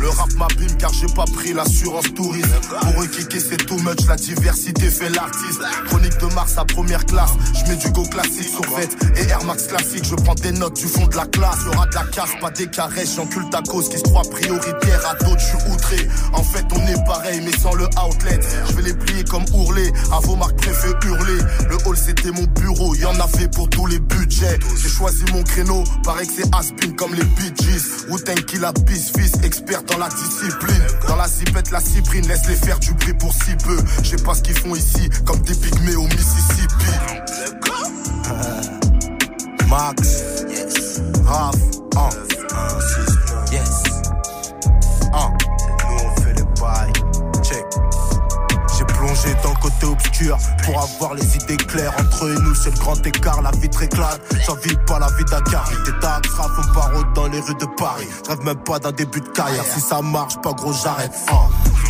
[0.00, 2.48] Le rap m'abîme car j'ai pas pris l'assurance touriste.
[2.80, 5.10] Pour eux, kicker c'est too much, la diversité fait
[5.86, 7.30] Chronique de Mars à première classe.
[7.54, 10.04] Je mets du go classique sur vête et Air Max classique.
[10.04, 11.58] Je prends des notes du fond de la classe.
[11.64, 13.14] Y'aura de la casse, pas des caresses.
[13.16, 15.40] J'encule ta cause qui se croit prioritaire à d'autres.
[15.40, 16.08] Je suis outré.
[16.32, 18.40] En fait, on est pareil, mais sans le outlet.
[18.68, 19.92] Je vais les plier comme ourler.
[20.12, 21.38] À vos marques préfet hurler.
[21.68, 22.94] Le hall c'était mon bureau.
[22.94, 24.58] Y en avait pour tous les budgets.
[24.82, 25.84] J'ai choisi mon créneau.
[26.04, 28.06] Pareil que c'est Aspin comme les Bee Gees.
[28.08, 30.86] Wu-Tang qui la bis fils, expert dans la discipline.
[31.06, 33.76] Dans la zipette, la cyprine, laisse les faire du bruit pour si peu.
[34.02, 36.90] Je sais pas ce qu'ils font ici, comme des pygmées au Mississippi.
[39.68, 41.02] Max, yes.
[41.26, 41.54] Raph,
[41.96, 42.08] un,
[43.52, 43.82] yes.
[45.12, 46.92] Un, c'est nous on fait les bails.
[47.42, 47.66] Check.
[48.78, 51.92] J'ai plongé dans le côté obscur pour avoir les idées claires.
[52.00, 54.22] Entre nous, c'est le grand écart, la vitre éclate.
[54.46, 55.68] J'envie pas la vie Dakar.
[55.84, 58.08] Des taxes, on dans les rues de Paris.
[58.26, 59.64] Rêve même pas d'un début de carrière.
[59.64, 61.12] Si ça marche, pas gros, j'arrête.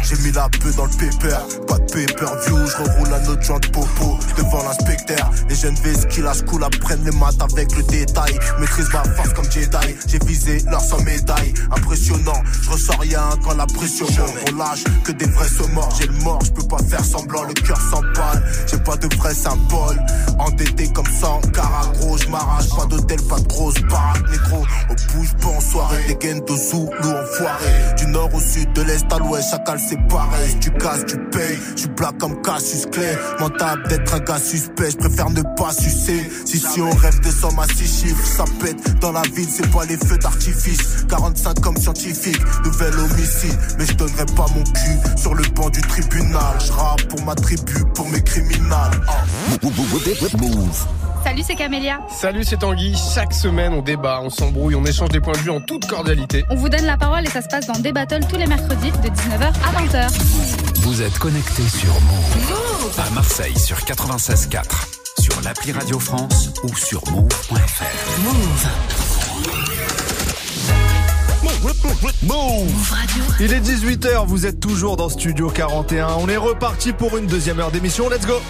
[0.08, 1.36] J'ai mis la peu dans le paper,
[1.66, 5.30] pas de pay-per-view, je reroule un autre joint de popo devant l'inspecteur.
[5.50, 5.74] Les jeunes
[6.08, 8.38] qui lâchent cool apprennent les maths avec le détail.
[8.58, 11.52] Maîtrise ma force comme Jedi, j'ai visé leur sans médaille.
[11.70, 14.50] Impressionnant, je ressors rien quand la pression monte.
[14.50, 17.42] On lâche que des vrais sont morts, j'ai le mort, je peux pas faire semblant,
[17.42, 18.42] le cœur s'emballe.
[18.66, 20.00] J'ai pas de vrais symboles,
[20.38, 24.64] endetté comme 100 carats gros, je m'arrache, pas d'hôtel, pas de grosse baraque, négro.
[24.88, 27.94] On bouge pas en soirée, des gains de Zoulou enfoiré.
[27.98, 30.50] Du nord au sud, de l'est à l'ouest, chacal c'est pareil.
[30.50, 31.58] Si tu casses, tu payes.
[31.74, 33.16] Je suis black comme Cassius Clay.
[33.40, 36.30] Mentable d'être un gars suspect, je préfère ne pas sucer.
[36.44, 39.00] Si si on rêve de sommes à six chiffres, ça pète.
[39.00, 41.06] Dans la ville, c'est pas les feux d'artifice.
[41.08, 43.58] 45 comme scientifique, nouvel homicide.
[43.78, 46.56] Mais je donnerai pas mon cul sur le banc du tribunal.
[46.64, 48.68] Je rappe pour ma tribu, pour mes criminels.
[51.24, 51.98] Salut, c'est Camélia.
[52.08, 52.94] Salut, c'est Tanguy.
[53.14, 56.44] Chaque semaine, on débat, on s'embrouille, on échange des points de vue en toute cordialité.
[56.50, 58.90] On vous donne la parole et ça se passe dans des battles tous les mercredis
[58.90, 59.77] de 19h à 20h.
[60.80, 64.64] Vous êtes connecté sur Move à Marseille sur 96.4,
[65.20, 68.20] sur l'appli Radio France ou sur move.fr.
[68.24, 68.66] Move.
[72.24, 72.94] Move
[73.38, 76.08] Il est 18h, vous êtes toujours dans Studio 41.
[76.18, 78.08] On est reparti pour une deuxième heure d'émission.
[78.08, 78.40] Let's go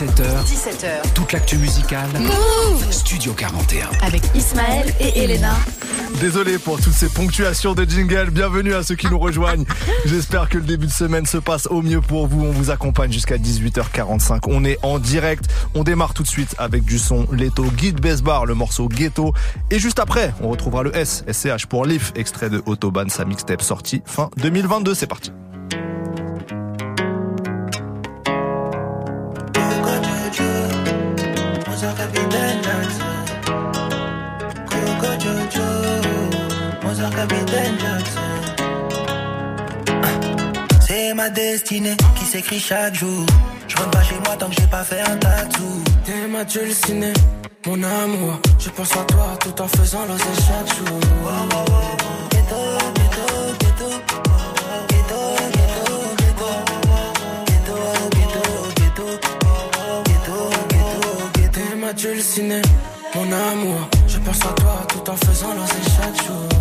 [0.00, 1.12] 17h, 17h.
[1.12, 2.08] toute l'actu musicale.
[2.14, 3.86] Move Studio 41.
[4.00, 5.52] Avec Ismaël et Elena.
[6.22, 8.30] Désolé pour toutes ces ponctuations de jingle.
[8.30, 9.66] Bienvenue à ceux qui nous rejoignent.
[10.06, 12.46] J'espère que le début de semaine se passe au mieux pour vous.
[12.46, 14.44] On vous accompagne jusqu'à 18h45.
[14.46, 15.44] On est en direct.
[15.74, 19.34] On démarre tout de suite avec du son Leto Guide Besbar, le morceau Ghetto.
[19.70, 23.60] Et juste après, on retrouvera le S, SCH pour Leaf, extrait de Autobahn, sa mixtape
[23.60, 24.94] sortie fin 2022.
[24.94, 25.30] C'est parti.
[40.86, 43.24] C'est ma destinée qui s'écrit chaque jour.
[43.68, 45.82] Je rentre pas chez moi tant que j'ai pas fait un tatou.
[46.04, 47.14] T'es ma dulcinée,
[47.66, 48.38] mon amour.
[48.58, 51.00] Je pense à toi tout en faisant l'oser chaque jour.
[61.52, 62.62] T'es ma dulcinée,
[63.14, 63.88] mon amour.
[64.06, 66.59] Je pense à toi tout en faisant l'oser chaque jour.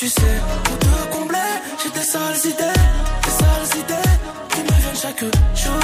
[0.00, 2.80] Tu sais, pour te combler, j'ai des sales idées,
[3.22, 4.94] des sales idées.
[4.94, 5.74] chaque jour.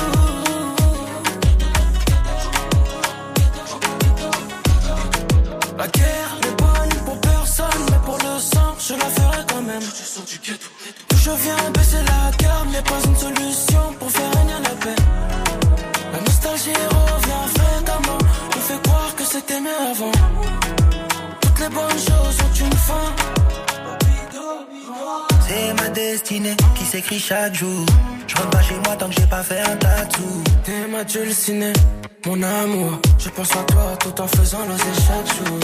[5.76, 9.86] La guerre n'est bonne pour personne, mais pour le sang, je la ferai quand même.
[11.10, 15.02] D'où je viens baisser la garde, n'est pas une solution pour faire régner la paix.
[16.14, 18.18] La nostalgie revient fréquemment,
[18.56, 20.12] on fait croire que c'était mieux avant.
[21.42, 23.36] Toutes les bonnes choses ont une fin.
[25.48, 27.86] C'est ma destinée qui s'écrit chaque jour.
[28.26, 30.42] Je rentre pas chez moi tant que j'ai pas fait un tatou.
[30.64, 31.72] T'es ma dulcinée,
[32.26, 32.98] mon amour.
[33.18, 35.58] Je pense à toi tout en faisant l'oser chaque jour.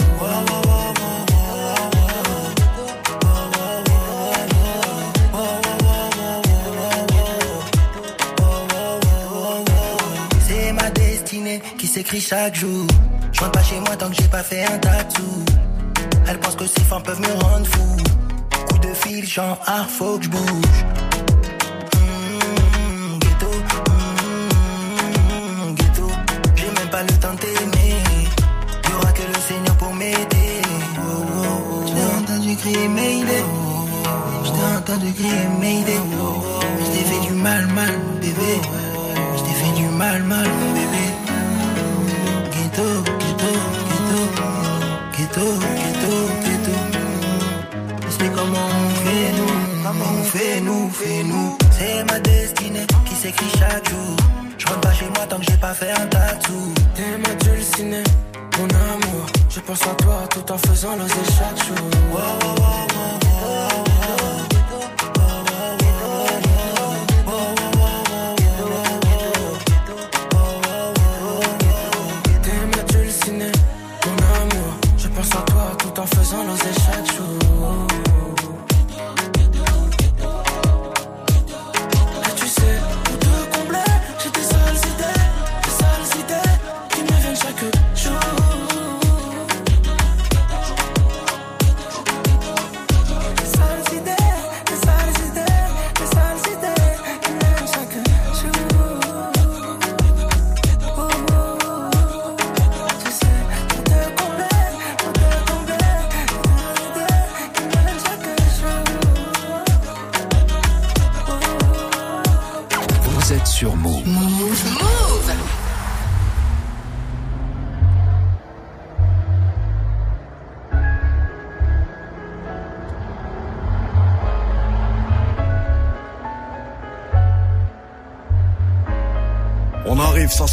[10.47, 12.87] C'est ma destinée qui s'écrit chaque jour.
[13.31, 15.43] Je rentre pas chez moi tant que j'ai pas fait un tatou.
[16.27, 17.97] Elle pense que ces femmes peuvent me rendre fou.
[18.93, 20.85] Coup de fil, genre, ah, faut que je bouge.
[23.19, 23.49] Ghetto,
[25.73, 26.07] ghetto.
[26.55, 27.95] J'ai même pas le temps de t'aimer.
[28.89, 30.61] Y'aura que le Seigneur pour m'aider.
[30.97, 31.85] Oh, oh, oh.
[31.87, 33.43] J't'ai entendu crier Mayday.
[34.43, 35.99] J't'ai entendu crier Mayday.
[36.85, 38.61] J't'ai fait du mal, mal, bébé.
[39.37, 41.05] J't'ai fait du mal, mal, bébé.
[42.51, 42.87] Ghetto.
[43.19, 43.51] Ghetto,
[43.89, 44.43] ghetto,
[45.17, 45.82] ghetto.
[48.19, 51.57] C'est comment on fait nous, comment on fait nous, fait nous.
[51.71, 54.15] C'est ma destinée qui s'écrit chaque jour.
[54.57, 56.73] Je rentre pas chez moi tant que j'ai pas fait un tatou.
[56.95, 58.03] T'es ma dulcinée,
[58.57, 59.25] mon amour.
[59.49, 61.89] Je pense à toi tout en faisant l'oser chaque jour.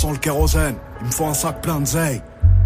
[0.01, 0.77] Sent le kérosène.
[1.01, 2.23] Il me faut un sac plein de zeille.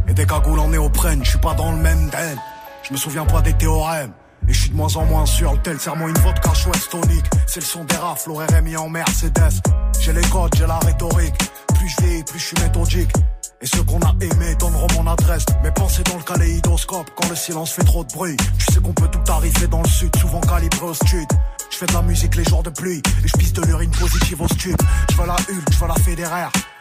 [0.06, 2.38] Et des cagoules en néoprène, je suis pas dans le même den.
[2.84, 4.12] Je me souviens pas des théorèmes.
[4.46, 7.24] Et je suis de moins en moins sûr, le tel serre-moi une vodka chouette tonique.
[7.46, 9.62] C'est le son des rafles, RMI en Mercedes.
[10.00, 11.34] J'ai les codes, j'ai la rhétorique.
[11.74, 13.10] Plus je plus je suis méthodique.
[13.62, 15.46] Et ceux qu'on a aimés donneront mon adresse.
[15.64, 18.36] Mes pensées dans le kaléidoscope quand le silence fait trop de bruit.
[18.58, 21.26] Tu sais qu'on peut tout arriver dans le sud, souvent calibré au stud.
[21.70, 24.40] Je fais de la musique les jours de pluie et je pisse de l'urine positive
[24.40, 24.80] au stup.
[25.10, 26.52] Je veux la Hulk, je veux la fédéraire.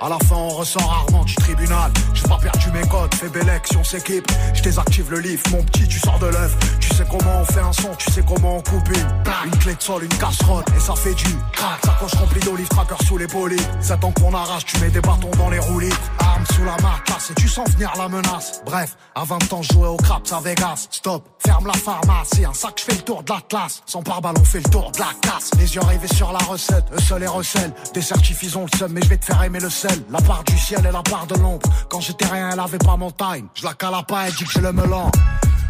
[0.00, 1.90] À la fin, on ressort rarement du tribunal.
[2.12, 4.30] J'ai pas perdu mes codes, fais belle action, s'équipe.
[4.52, 6.54] Je désactive le livre, mon petit, tu sors de l'œuf.
[6.80, 9.06] Tu sais comment on fait un son, tu sais comment on coupe une.
[9.46, 11.80] Une clé de sol, une casserole, et ça fait du crack.
[11.84, 13.56] Sacoche remplie d'olives, tracker sous les polies.
[13.80, 15.92] Ça temps qu'on arrache, tu mets des bâtons dans les roulis.
[16.18, 18.60] Arme sous la matelasse, et tu sens venir la menace.
[18.66, 20.88] Bref, à 20 ans, jouais au craps à Vegas.
[20.90, 23.82] Stop, ferme la pharmacie, un sac, je fais le tour de la classe.
[23.86, 25.52] Sans pare-balles, on fait le tour de la casse.
[25.58, 27.72] Les yeux rivés sur la recette, eux seuls et recèlent.
[27.94, 29.85] Des certifs, ont le seum, mais je vais te faire aimer le sel.
[30.10, 31.68] La part du ciel et la part de l'ombre.
[31.88, 33.48] Quand j'étais rien, elle avait pas mon time.
[33.54, 35.10] Je la cala pas, elle dit que je le melon.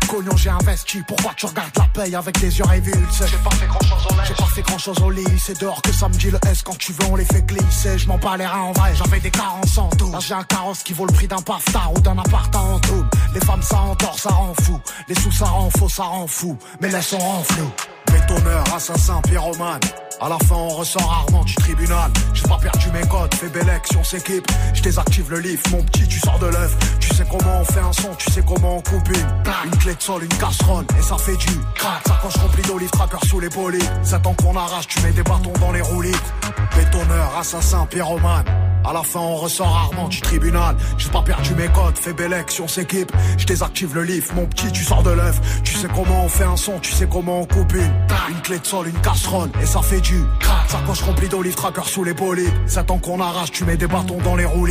[0.09, 3.25] Cognon, j'ai investi, pourquoi tu regardes la paye avec des yeux révulsés?
[3.27, 5.83] J'ai pas fait grand chose au J'ai pas fait grand chose au lit, c'est dehors
[5.83, 7.99] que ça me dit le S quand tu veux on les fait glisser.
[7.99, 10.45] Je m'en bats les reins en vrai, j'avais des carences en tout Là j'ai un
[10.45, 13.05] carrosse qui vaut le prix d'un paftard ou d'un appart en tout
[13.35, 14.79] Les femmes ça endort, ça rend fou.
[15.09, 16.57] Les sous ça rend faux, ça rend fou.
[16.81, 17.71] Mais laisse on rend flou.
[18.13, 19.81] Bétonneur, assassin, pyromane
[20.21, 22.11] à la fin, on ressort rarement du tribunal.
[22.35, 24.47] J'ai pas perdu mes codes, fais belle action, s'équipe.
[24.75, 26.77] Je désactive le livre, mon petit, tu sors de l'œuf.
[27.01, 29.27] Tu sais comment on fait un son, tu sais comment on coupe une.
[29.65, 32.03] Une clé de sol, une casserole, et ça fait du crack.
[32.07, 33.89] Sacoche remplie d'olives, tracker sous les polies.
[34.03, 36.17] Ça temps qu'on arrache, tu mets des bâtons dans les roulis.
[36.77, 38.45] Bétonneur, assassin, pyromane.
[38.87, 40.77] À la fin, on ressort rarement du tribunal.
[40.97, 43.11] J'ai pas perdu mes codes, fais belle on s'équipe.
[43.37, 45.41] Je désactive le lift, mon petit, tu sors de l'œuf.
[45.65, 47.93] Tu sais comment on fait un son, tu sais comment on coupe une.
[48.29, 50.23] Une clé de sol, une casserole, et ça fait du.
[50.69, 52.53] Sacoche remplie d'olive tracker sous les bolides.
[52.67, 54.69] 7 ans qu'on arrache, tu mets des bâtons dans les roues.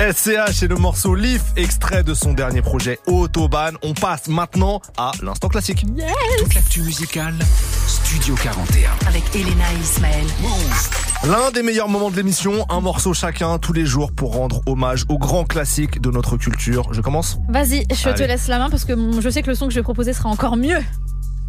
[0.00, 3.76] SCH et le morceau Leaf, extrait de son dernier projet Autobahn.
[3.82, 5.84] On passe maintenant à l'instant classique.
[6.38, 7.34] Toute l'actu musicale,
[7.86, 8.92] Studio 41.
[9.06, 10.26] Avec Elena et Ismaël.
[11.24, 15.04] L'un des meilleurs moments de l'émission, un morceau chacun tous les jours pour rendre hommage
[15.10, 16.94] aux grands classiques de notre culture.
[16.94, 17.38] Je commence?
[17.50, 19.80] Vas-y, je te laisse la main parce que je sais que le son que je
[19.80, 20.78] vais proposer sera encore mieux.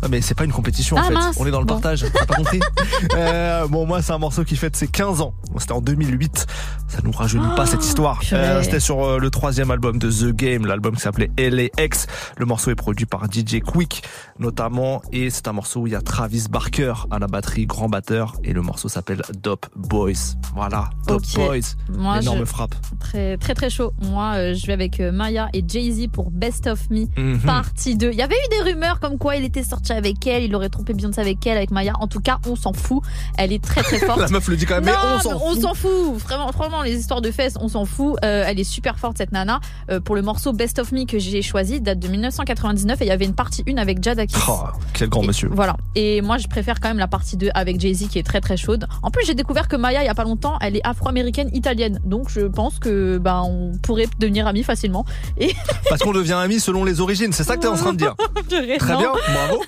[0.03, 1.35] Ah mais c'est pas une compétition en Ah, fait, mince.
[1.39, 1.75] on est dans le Bon.
[1.79, 2.59] partage, t'as pas compris
[3.15, 6.47] Euh, Bon moi c'est un morceau qui fête ses 15 ans, c'était en 2008,
[6.87, 8.17] ça nous rajeunit pas cette histoire.
[8.21, 8.41] Oh, purée.
[8.41, 12.07] Euh, c'était sur euh, le troisième album de The Game, l'album qui s'appelait LAX.
[12.37, 14.03] Le morceau est produit par DJ Quick
[14.39, 17.89] notamment et c'est un morceau où il y a Travis Barker à la batterie, grand
[17.89, 20.35] batteur et le morceau s'appelle Dope Boys.
[20.55, 21.21] Voilà, Dope.
[21.35, 21.59] Boys,
[21.95, 22.73] Moi, énorme je- frappe.
[22.99, 23.93] Très très très chaud.
[24.01, 27.39] Moi, euh, je vais avec euh, Maya et Jay-Z pour Best of Me, Mhm.
[27.41, 28.09] partie 2.
[28.11, 30.69] Il y avait eu des rumeurs comme quoi il était sorti avec elle, il aurait
[30.69, 31.93] trompé Beyoncé avec elle, avec Maya.
[31.99, 33.01] En tout cas, on s'en fout.
[33.37, 34.19] Elle est très très forte.
[34.19, 35.41] La meuf le dit quand même, mais on s'en fout.
[35.57, 36.15] on s'en fout.
[36.17, 38.15] Vraiment, vraiment, les histoires de fesses, on s'en fout.
[38.23, 39.59] Euh, elle est super forte cette nana.
[39.89, 43.07] Euh, pour le morceau Best of Me que j'ai choisi, date de 1999 et il
[43.07, 44.35] y avait une partie 1 avec Jadakis.
[44.49, 44.59] Oh,
[44.93, 45.49] quel grand monsieur.
[45.51, 45.75] Voilà.
[45.95, 48.57] Et moi, je préfère quand même la partie 2 avec Jay-Z qui est très très
[48.57, 48.85] chaude.
[49.03, 51.99] En plus, j'ai découvert que Maya, il y a pas longtemps, elle est afro-américaine italienne.
[52.05, 55.05] Donc, je pense que ben on pourrait devenir amis facilement.
[55.37, 55.53] Et
[55.89, 58.15] Parce qu'on devient amis selon les origines, c'est ça que t'es en train de dire.
[58.79, 58.99] Très Non.
[58.99, 59.63] bien, bravo.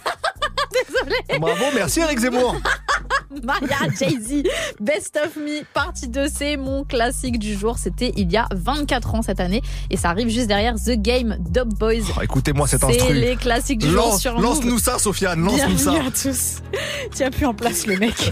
[0.88, 1.40] Désolée.
[1.40, 2.56] Bravo, merci Eric Zemmour.
[3.44, 4.44] Maya, Jay-Z,
[4.80, 7.78] Best of Me, partie 2, c'est mon classique du jour.
[7.78, 9.62] C'était il y a 24 ans cette année.
[9.90, 12.04] Et ça arrive juste derrière The Game Dub Boys.
[12.18, 13.14] Oh, Écoutez-moi cet C'est instru.
[13.14, 14.40] les classiques du jour Lance- sur.
[14.40, 15.92] Lance-nous ça, Sofiane, lance-nous ça.
[15.92, 16.62] Bienvenue à tous.
[17.14, 18.32] Tiens plus en place le mec.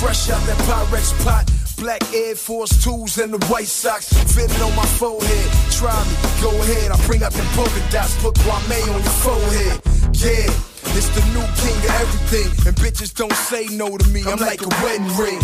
[0.00, 1.44] Fresh out that Pyrex pot.
[1.76, 5.48] Black Air Force 2s and the White Sox fitting on my forehead.
[5.72, 6.90] Try me, go ahead.
[6.90, 9.76] I bring out them polka dots, put Kwame on your forehead.
[10.16, 10.48] Yeah,
[10.96, 12.48] it's the new king of everything.
[12.66, 14.24] And bitches don't say no to me.
[14.26, 15.40] I'm like a wedding ring.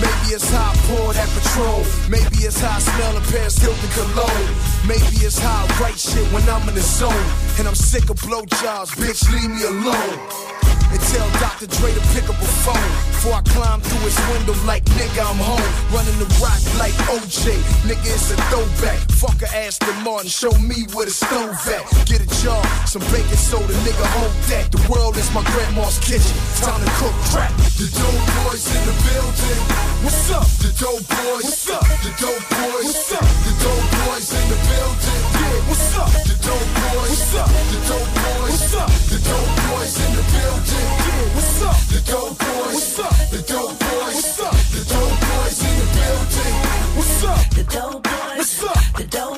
[0.00, 1.84] Maybe it's how I pour that Patron.
[2.10, 4.48] Maybe it's how I smell a Paris Hilton cologne.
[4.88, 7.26] Maybe it's how I write shit when I'm in the zone.
[7.58, 10.52] And I'm sick of blowjobs, bitch, leave me alone.
[10.92, 11.66] And tell Dr.
[11.66, 12.92] Dre to pick up a phone.
[13.16, 15.64] Before I climb through his window like nigga I'm home.
[15.88, 17.56] Running the rock like OJ
[17.88, 19.00] Nigga it's a throwback.
[19.16, 21.84] Fuck a Aston Martin Show me where the stove at.
[22.04, 24.70] Get a jar, some baking soda Nigga hold that.
[24.70, 26.36] The world is my grandma's kitchen.
[26.60, 30.42] Time to cook crack The dope boys in the building What's up?
[30.58, 31.86] The dope boys What's up?
[32.02, 33.22] The dope boys What's up?
[33.22, 36.10] The dope boys in the building Yeah, what's up?
[36.26, 37.46] The dope boys What's up?
[37.70, 38.90] The dope boys What's up?
[39.06, 41.78] The dope boys in the building Yeah, what's up?
[41.86, 43.14] The dope boys What's up?
[43.30, 44.58] The dope boys What's up?
[44.74, 46.54] The dope boys in the building
[46.98, 47.44] What's up?
[47.54, 48.82] The dope boys What's up?
[48.98, 49.31] The dope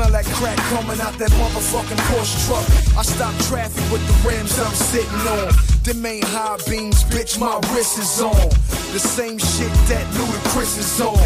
[0.00, 2.64] smell that crack coming out that motherfucking Porsche truck.
[2.96, 5.52] I stopped traffic with the rims I'm sitting on.
[5.84, 8.48] Them ain't high beams, bitch, my wrist is on.
[8.92, 11.20] The same shit that Ludacris is on.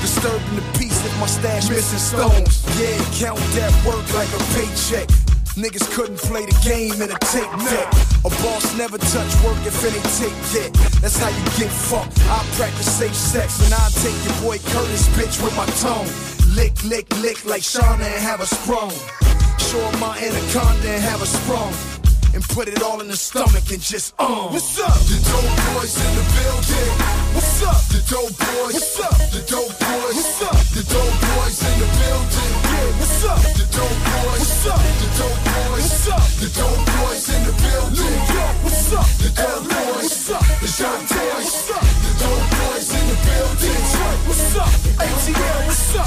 [0.00, 2.62] Disturbing the peace if my stash missing stones.
[2.78, 5.08] Yeah, count that work like a paycheck.
[5.58, 7.88] Niggas couldn't play the game in a tape deck.
[8.22, 10.70] A boss never touch work if it ain't tape yet.
[11.02, 12.14] That's how you get fucked.
[12.30, 16.39] I practice safe sex and I take your boy Curtis bitch with my tongue.
[16.54, 18.90] Lick, lick, lick like Shauna and have a sprung.
[19.58, 21.72] Show my anaconda and have a sprung.
[22.34, 24.52] And put it all in the stomach and just um.
[24.52, 24.94] What's up?
[25.06, 26.92] The dope boys in the building.
[27.34, 27.80] What's up?
[27.90, 28.74] The dope boys.
[28.74, 29.18] What's up?
[29.30, 30.14] The dope boys.
[30.18, 30.58] What's up?
[30.74, 32.52] The dope boys in the building.
[32.66, 33.42] Yeah, what's up?
[33.54, 34.42] The dope boys.
[34.42, 34.82] What's up?
[35.00, 35.86] The dope boys.
[35.86, 36.26] What's up?
[36.42, 38.10] The dope boys in the building.
[38.10, 39.08] New York, what's up?
[39.22, 40.02] The dope boys.
[40.02, 40.44] What's up?
[40.58, 41.46] The dope boys.
[41.46, 41.99] What's up?
[42.30, 43.82] Boys in the building.
[44.26, 44.70] What's up?
[45.02, 46.06] ATL, what's up?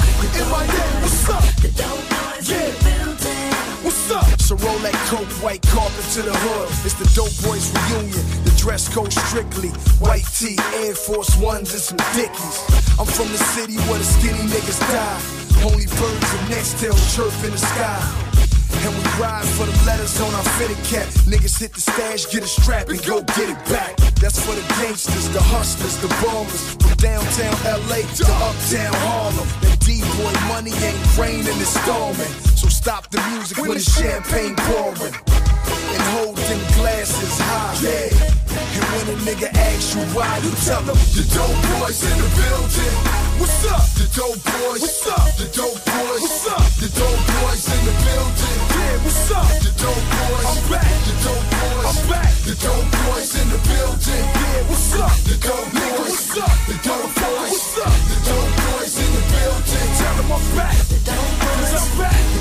[1.02, 1.44] What's up?
[1.60, 3.52] The boys in the building.
[3.84, 4.40] What's up?
[4.40, 6.68] So roll that coke, white carpet to the hood.
[6.84, 8.24] It's the dope boys reunion.
[8.44, 9.70] The dress code strictly
[10.00, 12.56] white tee, Air Force Ones, and some Dickies.
[12.98, 15.20] I'm from the city where the skinny niggas die.
[15.64, 18.43] Only birds and next tail chirp in the sky.
[18.84, 21.06] And we ride for the letters on our fitted cap.
[21.24, 23.96] Niggas hit the stash, get a strap and go get it back.
[24.20, 26.80] That's for the gangsters, the hustlers, the ballers.
[26.80, 27.56] From downtown
[27.88, 29.48] LA to uptown Harlem.
[29.62, 32.34] That D-boy money ain't raining, it's storming.
[32.56, 35.53] So stop the music when the champagne pouring.
[35.68, 37.74] And hold them glasses high.
[37.80, 38.34] Yeah.
[38.74, 42.28] And when a nigga asks you why, you tell them the dope boys in the
[42.38, 42.96] building.
[43.38, 43.82] What's up?
[43.98, 44.80] The dope boys.
[44.82, 45.26] What's up?
[45.38, 46.22] The dope boys.
[46.22, 46.66] What's up?
[46.78, 48.58] The dope boys in the building.
[48.74, 49.48] Yeah, what's up?
[49.62, 50.46] The dope boys.
[50.46, 50.90] I'm back.
[51.06, 51.86] The dope boys.
[51.86, 52.32] I'm back.
[52.46, 54.24] The dope boys in the building.
[54.38, 55.14] Yeah, what's up?
[55.26, 56.14] The dope boys.
[56.14, 56.56] What's up?
[56.70, 57.50] The dope boys.
[57.50, 57.94] What's up?
[58.10, 59.88] The dope boys in the building.
[59.98, 60.78] Tell them I'm back.
[60.90, 61.74] The dope boys.
[61.74, 62.33] I'm back.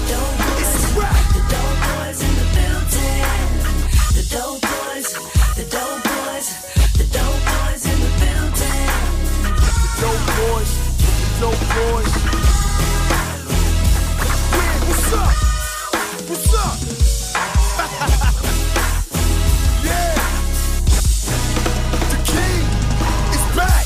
[11.44, 12.14] The dope boys.
[14.53, 15.34] Yeah, what's up?
[16.30, 16.74] What's up?
[19.84, 20.15] yeah.
[22.11, 22.64] The king
[23.34, 23.86] is back.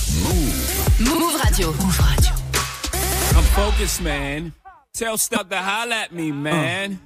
[1.02, 1.68] Move Radio.
[1.72, 2.34] Move Radio.
[3.36, 4.54] I'm focused, man.
[4.94, 7.00] Tell Stuck to holler at me, man.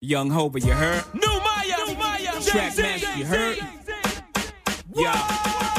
[0.00, 1.04] Young Hova, you heard?
[1.12, 3.26] New Maya, New Maya, Track Jay-Z, master, you Jay-Z.
[3.26, 3.58] heard?
[4.94, 5.69] Yeah.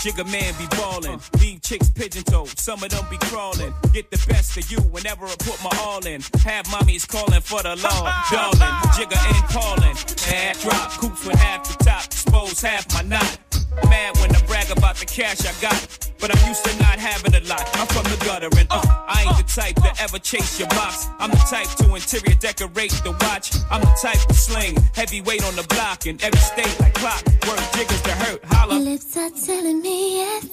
[0.00, 1.20] Jigga man be ballin'.
[1.40, 3.74] Leave chicks pigeon toed, some of them be crawlin'.
[3.92, 6.22] Get the best of you whenever I put my all in.
[6.42, 8.76] Have mommies callin' for the law, darling.
[8.96, 9.96] Jigga and callin'.
[10.34, 13.49] Add drop, coops with half the top, expose half my knot.
[13.88, 16.10] Mad when I brag about the cash I got.
[16.20, 17.64] But I'm used to not having a lot.
[17.74, 21.08] I'm from the gutter and uh, I ain't the type to ever chase your box.
[21.18, 23.52] I'm the type to interior decorate the watch.
[23.70, 27.24] I'm the type to sling heavyweight on the block in every state like clock.
[27.48, 28.74] Work jiggers to hurt, holla.
[28.74, 30.46] Your lips are telling me yes.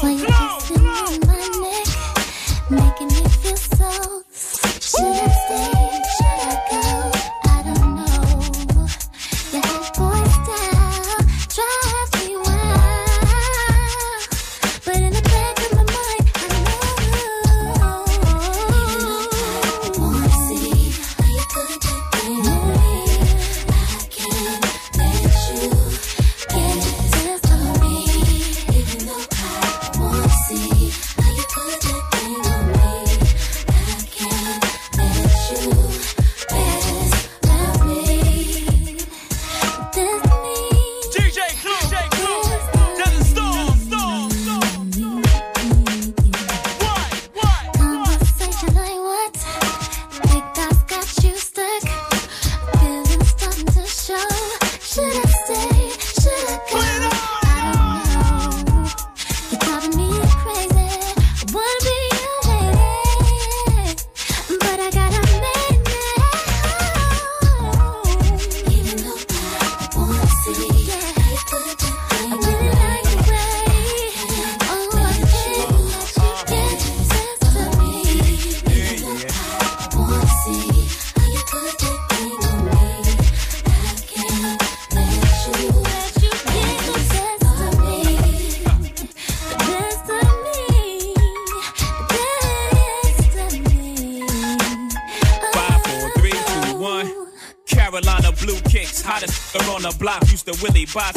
[0.00, 1.88] While you're kissing on my neck,
[2.70, 4.22] making me feel so.
[4.80, 6.25] Should I stay?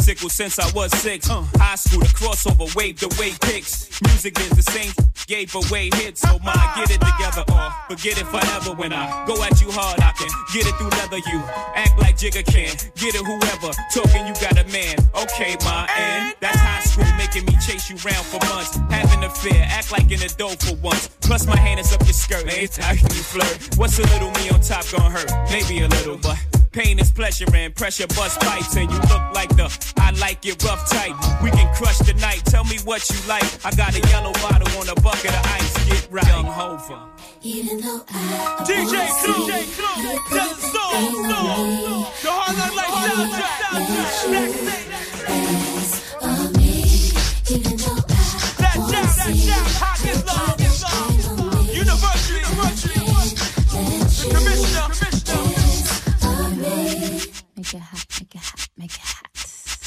[0.10, 1.28] Bicycle since I was six.
[1.28, 4.02] High school, the crossover wave, the way picks.
[4.02, 4.92] Music is the same,
[5.28, 6.22] gave away hits.
[6.22, 8.74] So my get it together or forget it forever.
[8.74, 11.22] When I go at you hard, I can get it through leather.
[11.30, 11.38] You
[11.78, 13.70] act like Jigga can, get it whoever.
[13.94, 14.58] Talking, you got
[17.90, 18.78] you round for months.
[18.90, 21.08] Having a fear, act like in a dough for once.
[21.22, 23.78] Plus my hand is up your skirt, ain't how you flirt.
[23.78, 25.32] What's a little me on top gonna hurt?
[25.50, 26.38] Maybe a little, but
[26.72, 28.76] pain is pleasure and pressure bust pipes.
[28.76, 29.68] And you look like the
[29.98, 31.16] I like it rough type.
[31.42, 32.46] We can crush the night.
[32.46, 33.46] Tell me what you like.
[33.66, 35.74] I got a yellow bottle on a bucket of ice.
[35.90, 37.00] Get right, young Hover.
[37.42, 40.94] Even though I DJ wanna Clue, see DJ Clue, how you put Desert that Storm,
[40.94, 41.70] thing on Storm.
[41.70, 42.08] me.
[42.22, 44.90] The hard knock like soundtrack, soundtrack.
[45.30, 45.69] Best
[54.20, 54.34] Make
[57.74, 59.24] it hot, make it hot, make it hot.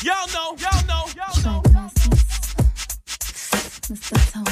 [0.02, 1.62] Y'all know, y'all know, y'all know.
[3.90, 4.32] Mr.
[4.32, 4.44] Tone.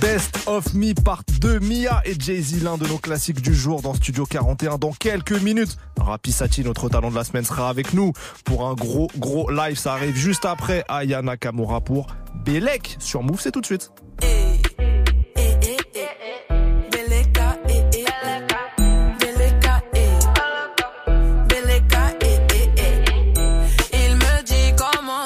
[0.00, 3.92] Best of Me Part 2, Mia et Jay-Z, l'un de nos classiques du jour dans
[3.92, 4.78] Studio 41.
[4.78, 8.12] Dans quelques minutes, Rapi Sati, notre talent de la semaine, sera avec nous
[8.44, 9.76] pour un gros, gros live.
[9.76, 12.06] Ça arrive juste après Aya Nakamura pour
[12.46, 13.40] Belek sur Move.
[13.40, 13.90] C'est tout de suite.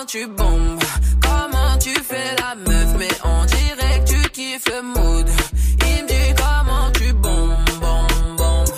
[0.09, 0.80] Tu bombes.
[1.20, 5.28] Comment tu fais la meuf, mais on dirait que tu kiffes le mood.
[5.86, 8.68] Il me dit comment tu bombes, bombes, bombes.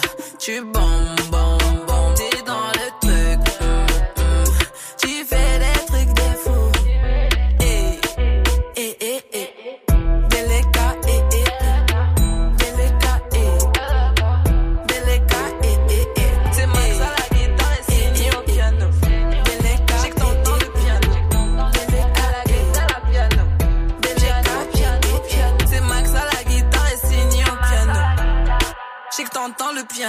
[0.41, 0.90] Tu bombes,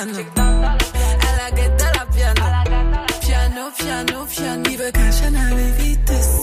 [0.05, 0.17] piano.
[0.35, 2.41] À la guitare, la piano.
[3.19, 4.63] Piano, piano, piano.
[4.69, 6.39] Il veut qu'un chien avec vitesse,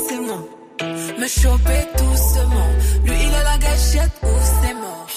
[1.18, 2.70] me choper doucement.
[3.04, 5.10] Lui, il a la gâchette ou c'est mort.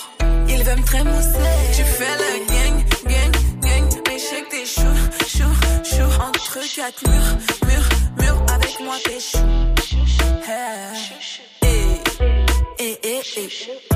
[0.47, 1.51] Il veut me trémousser.
[1.76, 3.89] Tu fais le gang, gang, gang.
[4.07, 4.97] Mais que t'es chaud,
[5.27, 6.11] chaud, chaud.
[6.19, 7.38] Entre quatre murs,
[7.68, 7.89] murs,
[8.19, 8.41] murs.
[8.53, 9.39] Avec moi, t'es chaud.
[11.63, 12.01] Hey.
[12.80, 13.90] Eh, eh, eh,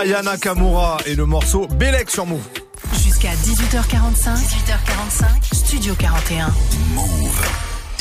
[0.00, 2.40] Ayana Kamura et le morceau Belek sur Move.
[3.04, 4.34] Jusqu'à 18h45.
[4.34, 5.54] 18h45.
[5.54, 6.50] Studio 41.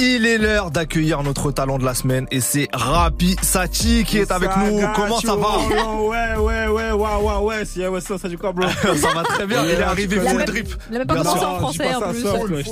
[0.01, 4.31] Il est l'heure d'accueillir notre talent de la semaine et c'est Rapi Sati qui est
[4.31, 4.81] avec nous.
[4.95, 5.57] Comment ça va?
[5.57, 8.65] Ouais, ouais, ouais, ouais, ouais, ouais, si, ouais, ça, ça du quoi, bro
[8.95, 10.69] Ça va très bien, il est arrivé full drip.
[10.89, 12.65] Il a même pas commencé en français en plus.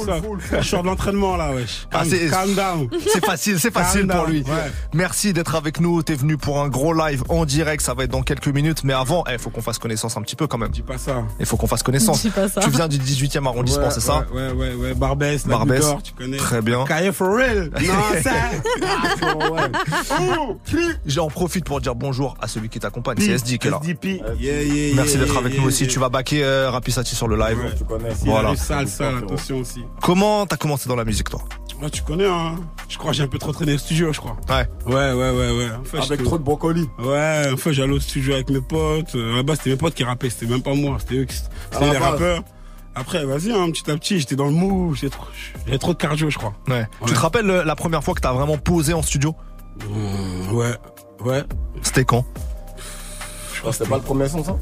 [0.57, 1.87] Je sors de l'entraînement là, wesh.
[1.91, 2.89] Ah, Calm, down.
[3.11, 4.45] C'est facile, c'est facile pour lui.
[4.93, 6.01] Merci d'être avec nous.
[6.03, 7.83] T'es venu pour un gros live en direct.
[7.83, 8.83] Ça va être dans quelques minutes.
[8.85, 10.69] Mais avant, il faut qu'on fasse connaissance un petit peu quand même.
[10.69, 11.23] Dis pas ça.
[11.39, 12.21] Il faut qu'on fasse connaissance.
[12.21, 12.61] Dis pas ça.
[12.61, 14.25] Tu viens du 18e arrondissement, Ouais, c'est ça?
[14.33, 15.45] Ouais, ouais, ouais, Barbès.
[15.45, 15.85] Barbès.
[16.03, 16.37] tu connais.
[16.37, 16.85] Très bien.
[17.17, 17.71] For real.
[17.81, 18.31] Non, ça.
[18.85, 19.69] Ah.
[20.37, 20.57] Oh,
[21.07, 23.17] J'en profite pour dire bonjour à celui qui t'accompagne.
[23.19, 23.79] C'est SD qui est là.
[23.81, 24.21] SDP.
[24.39, 25.85] Yeah, yeah, Merci d'être avec yeah, nous aussi.
[25.85, 25.93] yeah.
[25.93, 27.57] Tu vas baquer euh, Rapisati sur le live.
[27.75, 28.09] tu connais.
[28.23, 28.55] Voilà.
[28.55, 29.83] Sale, sale, attention aussi.
[29.99, 31.41] Comment t'as commencé dans la musique, toi?
[31.81, 32.55] Ouais, tu connais, hein.
[32.87, 34.37] Je crois que j'ai un peu trop traîné au studio, je crois.
[34.49, 34.67] Ouais.
[34.85, 35.99] Ouais, ouais, ouais, ouais.
[35.99, 36.87] Avec trop de brocolis.
[36.99, 39.15] Ouais, enfin, j'allais au studio avec mes potes.
[39.15, 41.91] Euh, Là-bas, c'était mes potes qui rappaient, c'était même pas moi, c'était eux qui, c'était
[41.91, 42.43] les rappeurs.
[42.99, 45.27] Après, vas-y, hein, petit à petit, j'étais dans le mou, j'avais trop,
[45.79, 46.53] trop de cardio, je crois.
[46.67, 46.87] Ouais.
[47.05, 49.35] Tu te rappelles euh, la première fois que t'as vraiment posé en studio?
[49.87, 50.73] Mmh, Ouais,
[51.23, 51.43] ouais.
[51.83, 52.25] C'était quand?
[53.53, 54.57] Je crois que c'était pas le premier son, ça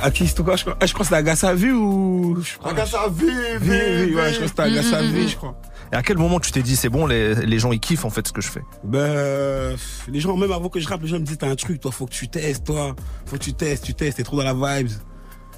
[0.00, 2.38] À qui c'était quoi je crois, Ah, je crois que c'était Agassa Vu ou.
[2.42, 3.26] je crois- Agassa Vu,
[3.60, 5.56] Vu, oui, ouais, je crois que c'était Agassa Vu, je crois.
[5.92, 8.10] Et à quel moment tu t'es dit c'est bon, les, les gens ils kiffent en
[8.10, 8.62] fait ce que je fais?
[8.84, 9.76] Ben,
[10.08, 11.90] les gens, même avant que je rappe, les gens me disaient, t'as un truc, toi,
[11.92, 12.94] faut que tu testes, toi.
[13.26, 14.90] Faut que tu testes, tu testes, t'es trop dans la vibes.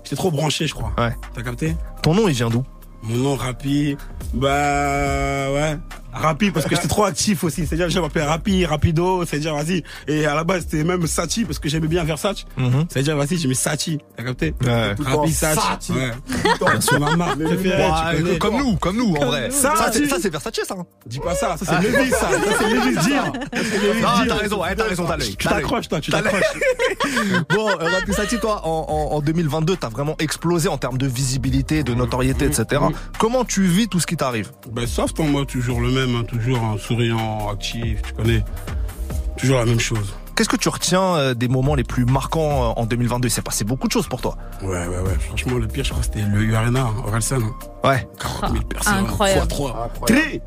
[0.05, 0.93] J'étais trop branché, je crois.
[0.99, 1.17] Ouais.
[1.35, 1.77] T'as capté?
[2.03, 2.63] Ton nom il vient d'où?
[3.05, 3.97] Mon nom, Rapi.
[4.33, 4.49] Bah,
[5.53, 5.79] ouais.
[6.17, 7.67] Rapi, parce que j'étais trop actif aussi.
[7.67, 9.83] C'est-à-dire, les gens m'appelaient Rapi, Rapido, c'est-dire, vas-y.
[10.07, 12.45] Et à la base, c'était même Sachi, parce que j'aimais bien Versace.
[12.57, 12.87] Mhm.
[12.89, 13.99] C'est-à-dire, vas-y, j'ai mis Sachi.
[14.17, 14.95] T'as capté Ouais.
[15.05, 15.61] Rapi, Sachi.
[15.61, 15.93] Sachi.
[15.93, 16.13] Ouais.
[16.79, 18.39] C'est ma marque préférée, Ouais, tu connais.
[18.39, 19.51] comme nous, comme nous en vrai.
[19.51, 19.99] Ça, Sachi.
[20.05, 20.75] c'est- ça c'est Versace ça.
[20.79, 20.85] hein.
[21.05, 22.19] Dis pas ça, ça c'est Levis, ça.
[22.21, 22.29] Ça
[22.61, 24.25] c'est Levis Levis Non, Jean.
[24.29, 25.35] t'as raison, t'as raison, t'as l'œil.
[25.37, 26.43] Tu t'accroches, toi, tu t'accroches.
[27.51, 31.83] Bon, euh, Rapisati, toi, en, en, en 2022, t'as vraiment explosé en termes de visibilité,
[31.83, 32.81] de notoriété, etc.
[33.19, 36.25] Comment tu vis tout ce qui t'arrive Ben, soft en moi, toujours le même, hein,
[36.25, 38.45] toujours hein, souriant, actif, tu connais.
[39.39, 40.15] Toujours la même chose.
[40.37, 43.41] Qu'est-ce que tu retiens euh, des moments les plus marquants euh, en 2022 Il s'est
[43.43, 44.37] passé beaucoup de choses pour toi.
[44.63, 45.15] Ouais, ouais, ouais.
[45.29, 47.37] Franchement, le pire, je crois que c'était le U Arena, Orelsan.
[47.41, 47.89] hein.
[47.89, 48.09] Ouais.
[48.41, 48.95] 40 000 personnes.
[48.95, 49.39] incroyable.
[49.41, 49.91] fois trois.
[50.07, 50.41] Tri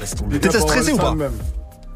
[0.00, 0.38] laisse tomber.
[0.38, 1.16] T'étais stressé ou pas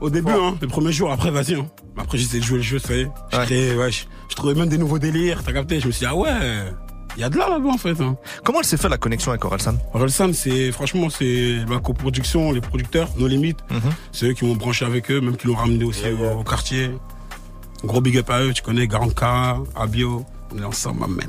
[0.00, 1.54] Au début, hein, les premiers jours, après, vas-y.
[1.54, 1.66] Hein.
[1.96, 3.74] Après, j'essayais de jouer le jeu, ça y est.
[3.76, 6.16] Ouais, je, je trouvais même des nouveaux délires, t'as capté Je me suis dit, ah
[6.16, 6.30] ouais,
[7.16, 8.00] il y a de là là-bas, en fait.
[8.00, 8.16] Hein.
[8.44, 9.76] Comment elle s'est fait la connexion avec Orelsan?
[9.94, 13.58] Orelsan, c'est, franchement, c'est la coproduction, les producteurs, nos limites.
[13.70, 13.80] Mhm.
[14.12, 16.90] C'est eux qui m'ont branché avec eux, même qui l'ont ramené aussi au, au quartier.
[17.84, 20.24] Gros big up à eux, tu connais, Garanka, Abio.
[20.54, 21.26] On est ensemble, man,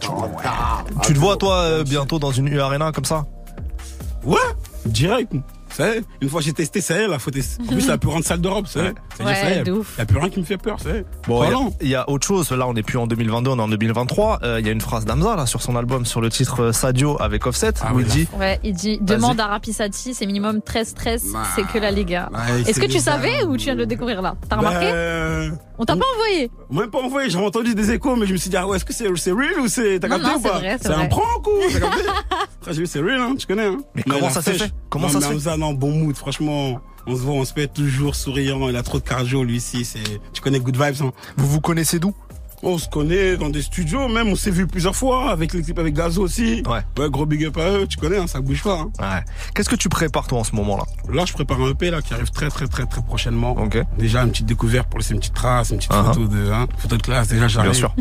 [0.00, 0.30] tu vois.
[1.02, 3.26] Tu te vois toi euh, bientôt dans une U Arena comme ça?
[4.24, 4.38] Ouais,
[4.86, 5.32] direct.
[6.20, 7.62] Une fois j'ai testé, ça y est, la faut tester.
[7.62, 8.92] En plus, c'est la plus grande salle d'Europe, vous savez.
[9.16, 9.96] C'est-à-dire, Ouais, ça y est, de y a- ouf.
[10.06, 11.04] plus rien qui me fait peur, savez.
[11.26, 11.70] Bon, il y a- Voilà.
[11.80, 12.50] il y, a autre chose.
[12.52, 14.38] Là, on n'est plus en 2022, on est en 2023.
[14.42, 16.72] Euh, Il y a une phrase d'Amza là sur son album sur le titre euh,
[16.72, 20.60] Sadio avec Offset Ah où il dit Ouais, il dit demande à Rapisati, c'est minimum
[20.62, 21.24] 13 stress,
[21.56, 22.30] c'est que la Liga.
[22.32, 23.16] Ouais, Est-ce c'est que tu bizarre.
[23.16, 24.36] savais ou tu viens de le découvrir là?
[24.48, 24.90] T'as remarqué?
[24.92, 28.36] Ben, On t'a pas envoyé Même pas envoyé, j'ai entendu des échos, mais je me
[28.38, 29.98] suis dit, ah ouais, est-ce que c'est c'est real ou c'est.
[29.98, 30.50] T'as capté non, ou pas?
[30.52, 32.00] c'est vrai, c'est C'est un prank ou T'as capté?
[32.60, 33.78] Après, j'ai vu, c'est real, hein, tu connais, hein.
[33.94, 34.70] Mais comment ça s'est fait?
[34.88, 35.34] Comment ça mais se fait?
[35.72, 36.80] Bon mood, franchement.
[37.06, 39.84] On se voit, on se fait toujours souriant, il a trop de cardio, lui ici,
[39.84, 40.20] c'est.
[40.32, 41.12] Tu connais Good Vibes, hein.
[41.36, 42.14] Vous vous connaissez d'où?
[42.66, 45.92] On se connaît dans des studios, même, on s'est vu plusieurs fois, avec l'équipe avec
[45.94, 46.62] Gazo aussi.
[46.66, 46.80] Ouais.
[46.98, 48.90] Ouais, gros big up à eux, tu connais, hein, ça bouge pas, hein.
[49.00, 49.22] Ouais.
[49.54, 52.00] Qu'est-ce que tu prépares toi en ce moment là Là, je prépare un EP là
[52.00, 53.50] qui arrive très très très très prochainement.
[53.52, 53.76] Ok.
[53.98, 56.06] Déjà une petite découverte pour laisser une petite trace, une petite Uh-huh.
[56.14, 57.28] photo de hein, photo de classe.
[57.28, 57.70] Déjà, j'arrive.
[57.70, 57.94] Bien sûr.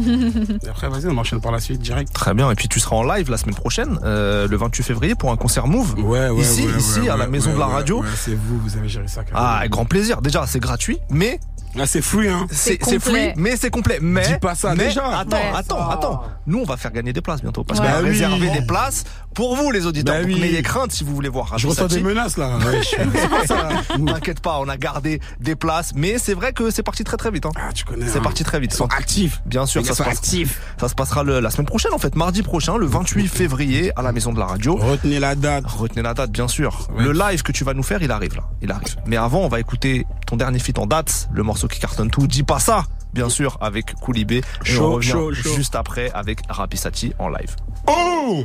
[0.64, 2.11] Et après, vas-y, on enchaîne par la suite direct.
[2.14, 2.49] Très bien.
[2.49, 5.35] Et puis tu seras en live la semaine prochaine, euh, le 28 février, pour un
[5.38, 5.95] concert Move.
[5.99, 8.03] Ouais, ouais, Ici, ouais, ici, à la maison de la radio.
[8.15, 9.23] c'est vous, vous avez géré ça.
[9.23, 9.45] carrément.
[9.48, 10.22] Ah, avec grand plaisir.
[10.22, 11.40] Déjà, c'est gratuit, mais
[11.80, 12.45] Ah, c'est free, hein.
[12.52, 13.98] c'est free, mais c'est complet.
[14.02, 15.06] Mais Dis pas ça mais- déjà.
[15.20, 15.52] Attends, Ouais.
[15.56, 16.24] attends, attends.
[16.45, 17.86] Nous, on va faire gagner des places bientôt parce Ouais.
[17.88, 18.12] qu'on va Bah oui.
[18.12, 20.16] réserver des places pour vous, les auditeurs.
[20.16, 20.40] Bah oui.
[20.40, 21.58] n'ayez crainte si vous voulez voir.
[21.58, 22.58] Je reçois des menaces là.
[22.58, 23.70] Ouais, je suis- c'est pas ça.
[24.06, 27.32] T'inquiète pas, on a gardé des places, mais c'est vrai que c'est parti très très
[27.32, 27.45] vite.
[27.45, 27.52] Hein.
[27.56, 28.08] Ah, tu connais.
[28.08, 28.22] C'est hein.
[28.22, 28.74] parti très vite.
[28.74, 29.41] Ils sont actifs.
[29.45, 30.62] Bien sûr, ça se, sont passe- actifs.
[30.80, 34.02] ça se passera le- la semaine prochaine, en fait, mardi prochain, le 28 février, à
[34.02, 34.76] la maison de la radio.
[34.76, 35.64] Retenez la date.
[35.66, 36.88] Retenez la date, bien sûr.
[36.98, 38.44] Le live que tu vas nous faire, il arrive là.
[38.62, 38.95] Il arrive.
[39.08, 42.27] Mais avant, on va écouter ton dernier feat en date, le morceau qui cartonne tout.
[42.27, 42.84] Dis pas ça,
[43.14, 44.41] bien sûr, avec Koulibé.
[44.65, 45.56] Et on revient chaud, chaud.
[45.56, 47.56] juste après avec Rapisati en live.
[47.88, 48.44] Oh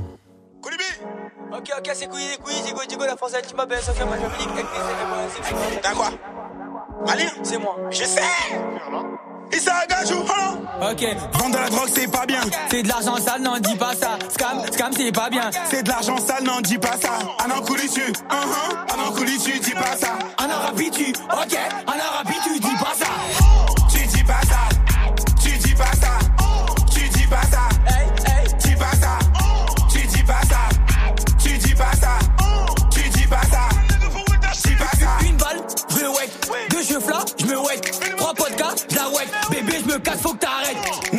[1.51, 4.25] Ok, ok, c'est les couilles, Zigo, Digo, la française, tu m'appelles, ça fait moi, je
[4.25, 4.65] me dis,
[5.43, 6.11] c'est T'as quoi
[7.09, 7.77] Aline C'est moi.
[7.91, 8.21] Je sais
[9.53, 13.17] Et ça gage ou Ok, Vendre de la drogue c'est pas bien c'est de l'argent
[13.17, 14.19] sale, non, dis pas ça.
[14.29, 15.51] Scam, scam, c'est pas bien.
[15.71, 19.39] C'est de l'argent sale, non dis pas ça Un an couli tu Un an couli
[19.39, 22.77] tu dis pas ça En arabe, tu, ok, en arabe, tu dis
[39.89, 41.18] me casse, faut que t'arrêtes.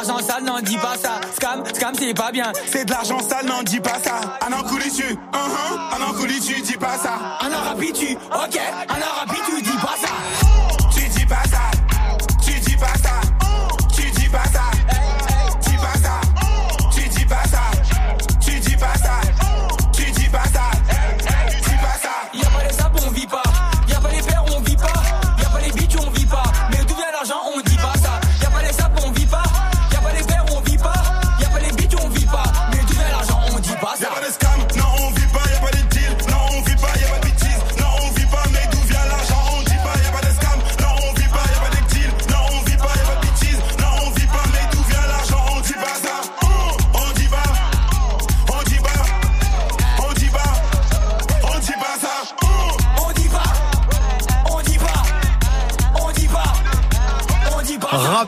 [0.00, 1.20] L'argent sale, non, dis pas ça.
[1.34, 2.52] Scam, scam, c'est pas bien.
[2.66, 4.20] C'est de l'argent sale, non, dis pas ça.
[4.46, 7.38] Un an couli tu, un an couli tu, dis pas ça.
[7.40, 9.29] En arabe, tu, ok, en arabe,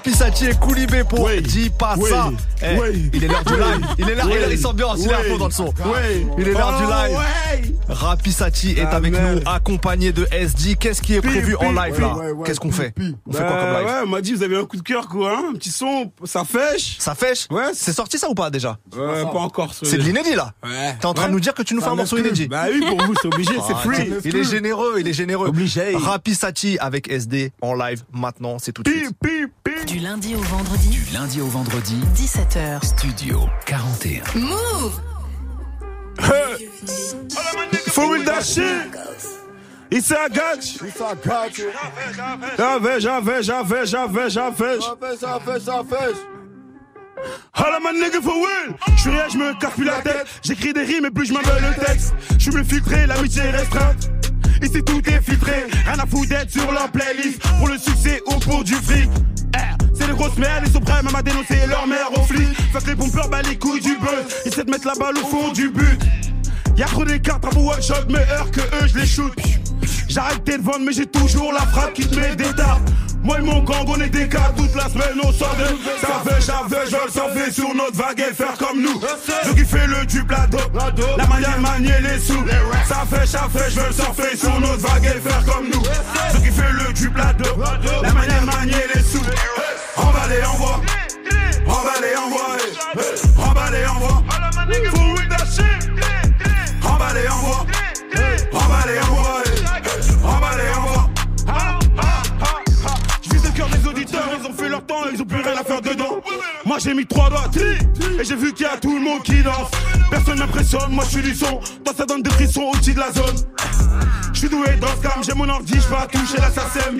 [0.04, 1.40] Rapisati et Koulibé pour Oui.
[1.42, 2.10] Dis pas Oui.
[2.10, 2.30] ça.
[2.60, 2.76] Eh.
[3.12, 3.86] Il est l'heure du live.
[3.98, 5.72] Il est l'heure, il s'ambiance, il est à fond dans le son.
[6.38, 7.72] Il est l'heure du Oh, live.
[7.92, 9.42] Rapisati est avec merde.
[9.44, 10.74] nous, accompagné de SD.
[10.76, 13.44] Qu'est-ce qui est prévu en live là Ouais, ouais, Qu'est-ce qu'on fait On fait Bah,
[13.48, 15.44] quoi comme live Ouais, on m'a dit, vous avez un coup de cœur, quoi, hein
[15.50, 17.70] Un petit son, ça fêche Ça fêche Ouais.
[17.74, 19.74] C'est sorti ça ou pas déjà Ouais, pas encore.
[19.74, 20.96] C'est de l'inédit là Ouais.
[21.00, 21.28] T'es en train Ouais.
[21.28, 23.28] de nous dire que tu nous fais un morceau inédit Bah oui, pour vous, c'est
[23.28, 24.08] obligé, c'est Ah, free.
[24.24, 25.48] il- Il est généreux, il est généreux.
[25.48, 25.94] Obligé.
[25.96, 29.10] Rapisati avec SD en live maintenant, c'est tout de suite.
[29.86, 32.84] Du lundi au vendredi, Du lundi au vendredi, 17h.
[32.84, 34.22] Studio 41.
[34.38, 34.92] Move
[37.92, 38.64] For real that shit.
[38.64, 40.82] A gotch.
[40.82, 41.64] It's a gotcha.
[42.56, 44.80] J'avais, j'avais, j'avais, j'avais, j'avais.
[44.80, 46.14] Ça fait, ça fait, ça fait.
[47.54, 50.72] Holla my nigga for real Je suis rien, je me casse plus la tête J'écris
[50.72, 54.10] des rimes et plus je m'appelle le texte Je suis mieux filtré, l'amitié est restreinte
[54.62, 57.42] Ici tout est filtré, rien à foutre d'être sur leur playlist.
[57.58, 59.10] Pour le succès ou pour du fric.
[59.56, 59.58] Eh,
[60.06, 62.56] Les grosses merdes, ils sont prêts même à dénoncer leur mère aux flics.
[62.72, 64.24] Fait que les pompeurs bat les couilles du buzz.
[64.44, 66.00] Ils essaient de mettre la balle au fond du but.
[66.76, 69.32] Y'a trop d'écart, travaux one shot, meilleur que eux, je les shoot.
[70.08, 72.82] J'ai arrêté de vendre, mais j'ai toujours la frappe qui te met des tartes.
[73.22, 76.40] Moi et mon gang, on est des cas toute la semaine, on de Ça fait,
[76.40, 79.00] j'avais, je le surfer sur notre vague et faire comme nous.
[79.44, 80.58] Je qui fait le du plateau,
[81.16, 82.44] la manière de manier les sous.
[82.88, 85.82] Ça fait, ça fait, je veux le surfer sur notre vague et faire comme nous.
[86.34, 87.60] Je qui fait le du plateau,
[88.02, 89.22] la manière de manier les sous.
[89.96, 90.80] Emballé, envoie.
[91.66, 92.56] Emballé, envoie.
[93.38, 94.22] Emballé, envoie.
[96.82, 97.66] Emballé, envoie.
[98.52, 99.21] Emballé, envoie.
[105.12, 106.20] Ils ont plus rien à faire dedans.
[106.64, 109.42] Moi j'ai mis trois doigts, et j'ai vu qu'il y a tout le monde qui
[109.42, 109.70] danse.
[110.10, 111.60] Personne m'impressionne, moi je suis du son.
[111.84, 113.36] Toi ça donne des frissons au-dessus de la zone.
[114.32, 116.98] Je suis doué dans ce j'ai mon ordi, je pas toucher la SACEM.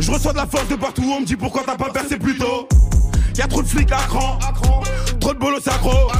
[0.00, 2.36] Je reçois de la force de partout, on me dit pourquoi t'as pas percé plus
[2.36, 2.68] tôt.
[3.38, 4.36] Y'a trop de flics à cran,
[5.20, 6.10] trop de bolos accro.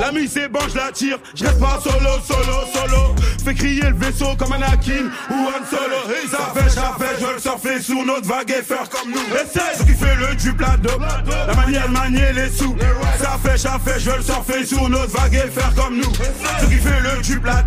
[0.00, 3.14] L'ami c'est bon, je la tire, je reste pas solo, solo, solo.
[3.44, 6.16] Fais crier le vaisseau comme Anakin ou Han Solo.
[6.16, 9.20] Et ça fait, ça fait, je veux surfer sur notre vague et faire comme nous.
[9.36, 10.98] Essaye, qui fait le du plateau,
[11.46, 12.74] la manière de manier les sous.
[13.20, 16.12] Ça fait, ça fait, je veux surfer sur notre vague et faire comme nous.
[16.60, 17.64] Ce qui fait le du la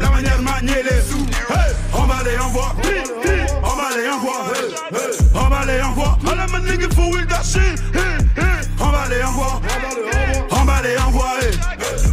[0.00, 1.26] la manière de manier les sous.
[1.50, 2.72] Hey, emballé, envoie,
[3.64, 4.46] emballé, envoie,
[5.34, 6.18] emballé, envoie.
[6.24, 7.78] All of my niggas for with that shit.
[7.92, 8.11] Hey, hey.
[8.78, 9.60] Emballé, envoie,
[10.50, 11.38] emballé, envoie,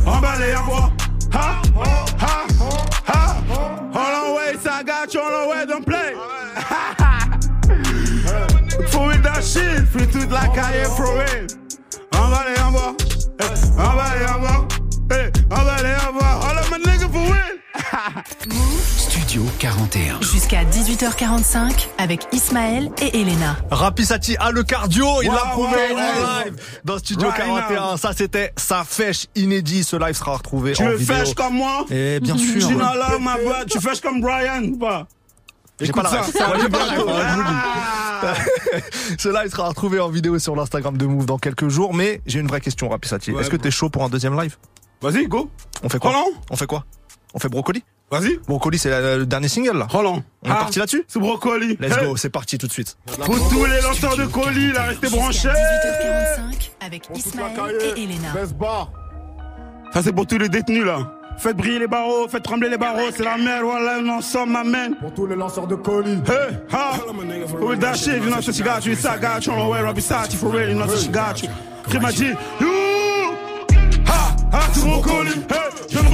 [0.05, 0.91] emballé, envoie.
[1.33, 1.61] Ha,
[2.19, 2.45] ha,
[3.07, 3.41] ha?
[3.93, 6.13] Hold on, wait, I got you on the way, don't play.
[8.89, 11.21] For with that shit, free toute la carrière pro
[12.13, 12.95] Emballé, envoie,
[13.77, 14.67] emballé, envoie,
[15.11, 15.31] hey.
[15.49, 16.58] emballé, envoie.
[18.97, 20.21] Studio 41.
[20.21, 23.57] Jusqu'à 18h45 avec Ismaël et Elena.
[23.71, 26.01] Rapisati a le cardio, il l'a prouvé wow, wow.
[26.01, 26.55] en live
[26.85, 27.91] dans Studio Right 41.
[27.91, 27.97] now.
[27.97, 29.83] Ça c'était sa fèche inédit.
[29.83, 31.15] Ce live sera retrouvé Tu en vidéo.
[31.15, 32.67] fèche comme moi Eh bien sûr.
[32.67, 35.07] Tu n'as là, ma voix, tu fèches comme Brian ou pas
[35.79, 36.31] J'ai pas la ref.
[39.19, 41.93] sera retrouvé en vidéo sur l'Instagram de Move dans quelques jours.
[41.93, 43.31] Mais j'ai une vraie question, Rapisati.
[43.31, 44.57] Ouais, Est-ce que t'es chaud pour un deuxième live?
[45.01, 45.49] Vas-y, go.
[45.83, 46.13] On fait quoi?
[46.49, 46.85] On fait quoi?
[47.33, 48.37] On fait brocoli Vas-y.
[48.47, 49.85] Brocoli, c'est le dernier single là.
[49.87, 50.23] Roland.
[50.43, 51.77] On est Ah, parti là-dessus C'est brocoli.
[51.79, 52.05] Let's Hey.
[52.07, 52.97] go, c'est parti tout de suite.
[53.23, 55.47] Pour tous les lanceurs de colis, là, restez branchés.
[55.49, 58.33] 18h45 avec Ismaël et Elena.
[59.93, 61.11] Ça, c'est pour tous les détenus, là.
[61.37, 64.95] Faites briller les barreaux, faites trembler les barreaux, c'est la merde, voilà, on ensemble, m'amène.
[64.97, 66.17] Pour tous les lanceurs de colis.
[66.27, 66.95] Hey, ha!
[67.61, 69.81] With that shit, you know, so she got you, I got you, on the way,
[69.81, 71.47] Robbie Sati, for real, you know, so she got you.
[71.87, 72.67] Crime m'a dit, you!
[74.05, 74.35] Ha!
[74.51, 74.59] Ha!
[74.73, 75.68] Tout mon colis, hey!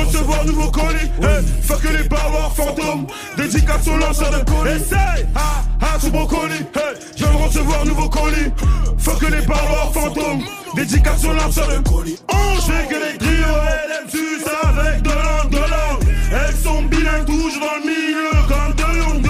[0.05, 1.45] Je recevoir nouveau colis, hey!
[1.63, 3.07] Fuck que les barbares fantômes,
[3.37, 4.71] dédicace aux lanceurs de colis.
[4.71, 5.25] Essaye!
[5.35, 5.63] Ha!
[5.81, 5.99] Ha!
[5.99, 6.95] Tout mon colis, hey!
[7.15, 8.51] Je viens de recevoir nouveau colis,
[8.97, 10.43] fuck que les barbares fantômes,
[10.75, 12.19] dédicace aux lanceurs de colis.
[12.29, 13.57] On fait que les trios,
[13.89, 16.07] LM sus avec de l'angle, de l'angle.
[16.31, 19.29] Elles sont bilingues, dans le milieu, comme de Young, de.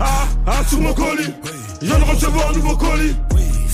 [0.00, 0.26] Ah!
[0.46, 0.62] Ah!
[0.68, 1.32] Sous mon colis,
[1.80, 3.16] je viens de recevoir nouveau colis.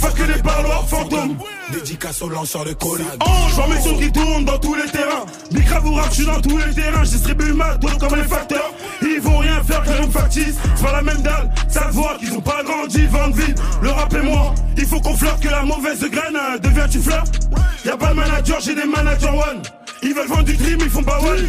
[0.02, 1.36] Fuck que les parloirs fantômes.
[1.72, 3.04] Dédicace aux lanceurs de colis.
[3.24, 5.24] Oh, je vois mes sons qui tournent dans tous les terrains.
[5.52, 7.04] Bicra vous rap, je suis dans tous les terrains.
[7.04, 8.72] Je distribue ma dos comme les facteurs.
[9.00, 10.56] Ils vont rien faire que je me factice.
[10.74, 13.62] C'est pas la même dalle, ça voit qu'ils ont pas grandi, vendent vite.
[13.80, 16.98] Le rap et moi, il faut qu'on flirte que la mauvaise graine euh, devient tu
[16.98, 17.38] flirtes.
[17.84, 19.62] Y'a pas de manager, j'ai des managers one.
[20.02, 21.46] Ils veulent vendre du dream, ils font pas one.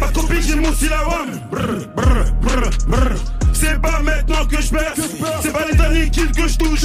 [0.00, 1.40] Pas copie, j'ai mon one.
[1.52, 3.41] Brr, brr, brr, brr.
[3.62, 4.94] C'est pas maintenant que je perds,
[5.40, 6.84] c'est pas les derniers kills que je touche.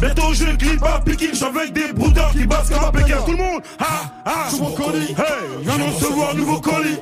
[0.00, 3.18] Bientôt je clip à Pékin, je suis avec des brouteurs qui bassent comme à Pékin.
[3.24, 5.10] Tout le monde, ah, ah, sous mon colis.
[5.10, 5.16] Hey,
[5.62, 6.98] je viens de recevoir nouveau colis.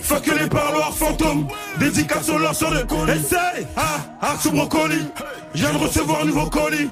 [0.00, 1.48] Fuck que les parloirs fantômes,
[1.80, 3.10] dédicace aux lanceurs de colis.
[3.10, 5.08] Essaye, ah, ah, sous mon colis.
[5.54, 6.88] Je viens de recevoir nouveau colis.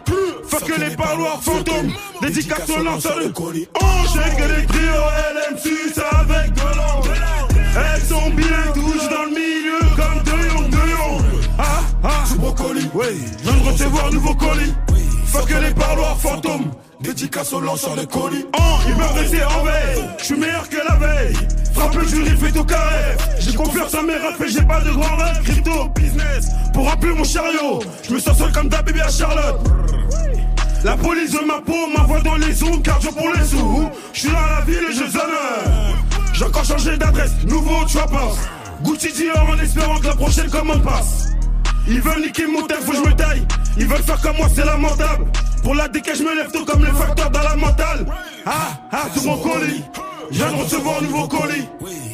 [0.49, 3.69] Fuck que les parloirs fantômes, dédicace aux lanceurs de colis.
[3.81, 4.91] Oh, j'ai que les trios
[5.35, 5.57] LM
[5.95, 7.11] ça avec de l'angle.
[7.77, 8.86] Elles sont bilingues,
[12.39, 13.05] colis, oui.
[13.39, 14.75] Je viens de recevoir nouveau colis.
[15.27, 16.71] Fuck que les parloirs fantômes.
[17.01, 18.47] Dédicace aux lanceurs de colis.
[18.59, 20.05] Oh, ils peuvent rester en veille.
[20.19, 21.37] Je suis meilleur que la veille.
[21.75, 23.17] Frappe le jury, fait au carré.
[23.39, 25.43] J'ai confiance en mes rêves j'ai pas de grand rêve.
[25.45, 26.47] Crypto, business.
[26.73, 27.81] Pour rappeler mon chariot.
[28.09, 29.61] Je me sens seul comme ta bébé à Charlotte.
[30.85, 33.89] La police de ma peau m'envoie dans les ondes, cardio pour les sous.
[34.13, 35.21] Je suis dans la ville et je zone.
[36.33, 38.33] J'ai encore changé d'adresse, nouveau tu vois pas.
[38.85, 41.36] Gucci Dior en espérant que la prochaine commande passe.
[41.89, 43.47] Ils veulent niquer mon tel, faut que je me taille.
[43.77, 45.27] Ils veulent faire comme moi, c'est lamentable.
[45.63, 48.07] Pour la décaille, je me lève tôt comme les facteurs dans la mentale.
[48.45, 49.83] Ah, ah, tout mon colis.
[50.31, 51.69] Je viens de recevoir un nouveau colis.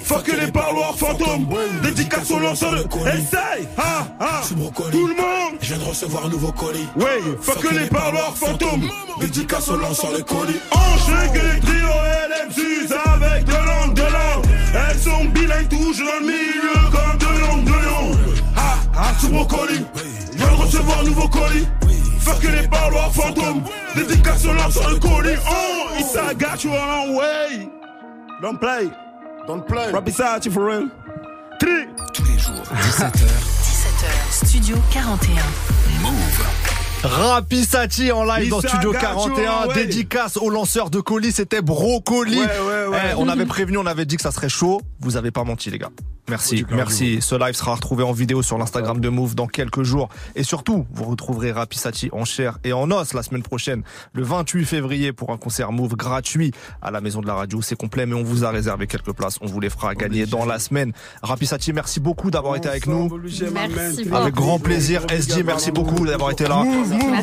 [0.05, 1.47] Fuck les parloirs fantômes.
[1.83, 2.79] Dédicace au lanceur de.
[3.09, 3.67] Essaye!
[3.79, 4.43] Ah, ah!
[4.47, 5.59] Tout le monde!
[5.61, 6.87] Je viens de recevoir un nouveau colis.
[6.97, 8.89] Ouais, fuck les parloirs fantômes.
[9.21, 10.61] Dédicace au lanceur de colis.
[10.71, 11.89] Enchaîne que les trio
[12.29, 14.47] LM6 avec de langue, de langue.
[14.91, 16.91] Elles sont bilingues, toujours dans le milieu
[19.13, 19.85] Ah, sous mon colis.
[20.35, 21.67] Viens de recevoir un nouveau colis.
[22.21, 23.63] Fuck les parloirs fantômes.
[23.95, 25.39] Dédicace au lanceur de colis.
[25.51, 27.69] Oh, Issa got you a long way.
[28.41, 28.89] Don't play.
[29.47, 29.91] Don't play.
[29.93, 30.89] Rap Issa, for real.
[31.59, 31.71] Tri.
[32.15, 33.13] Tous les jours, 17h.
[33.13, 35.43] 17h, Studio 41.
[36.03, 36.47] Move.
[37.05, 39.75] Rapisati en live dans Studio Gacho, 41, ouais.
[39.75, 42.39] dédicace au lanceur de colis, c'était Brocoli.
[42.39, 42.99] Ouais, ouais, ouais.
[43.11, 44.81] Eh, on avait prévenu, on avait dit que ça serait chaud.
[45.01, 45.91] Vous avez pas menti, les gars.
[46.29, 47.21] Merci, merci.
[47.21, 50.09] Ce live sera retrouvé en vidéo sur l'Instagram de Move dans quelques jours.
[50.37, 53.83] Et surtout, vous retrouverez Rapisati en chair et en os la semaine prochaine,
[54.13, 57.61] le 28 février, pour un concert Move gratuit à la Maison de la Radio.
[57.61, 59.39] C'est complet, mais on vous a réservé quelques places.
[59.41, 60.93] On vous les fera gagner dans la semaine.
[61.23, 63.11] Rapisati, merci beaucoup d'avoir été avec nous.
[63.53, 64.09] Merci.
[64.13, 65.03] Avec grand plaisir.
[65.11, 66.63] SG, merci beaucoup d'avoir été là.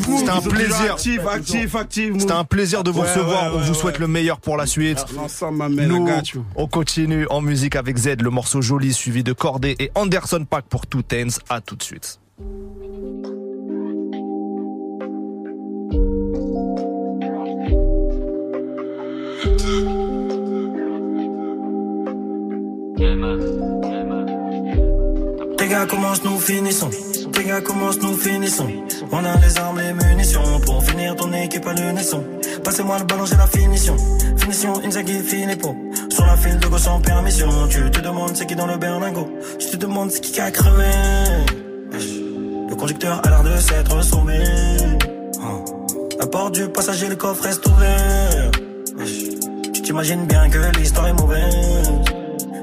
[0.01, 0.91] C'était un plaisir.
[0.91, 2.13] Actif, actif, actif.
[2.19, 3.55] C'était un plaisir de vous recevoir.
[3.55, 5.05] On vous souhaite le meilleur pour la suite.
[5.69, 6.07] Nous,
[6.57, 10.65] on continue en musique avec Z, le morceau joli suivi de Cordé et Anderson Pack
[10.65, 11.39] pour Two Tens.
[11.49, 12.19] À tout de suite.
[25.57, 26.89] Tes gars commencent, nous finissons?
[27.31, 28.67] Tes gars commencent, nous finissons?
[29.11, 32.23] On a les armes, les munitions pour finir ton équipe à l'unisson.
[32.63, 33.95] Passez-moi le ballon, j'ai la finition.
[34.37, 35.75] Finition, Inzaghi, Filippo.
[36.19, 37.47] Sur la file de go sans permission.
[37.69, 39.29] Tu te demandes c'est qui dans le berlingot.
[39.57, 40.91] Tu te demandes c'est qui qui a crevé.
[42.69, 44.43] Le conducteur a l'air de s'être sauvé.
[46.19, 48.51] La porte du passager, le coffre reste ouvert.
[49.73, 51.89] Tu t'imagines bien que l'histoire est mauvaise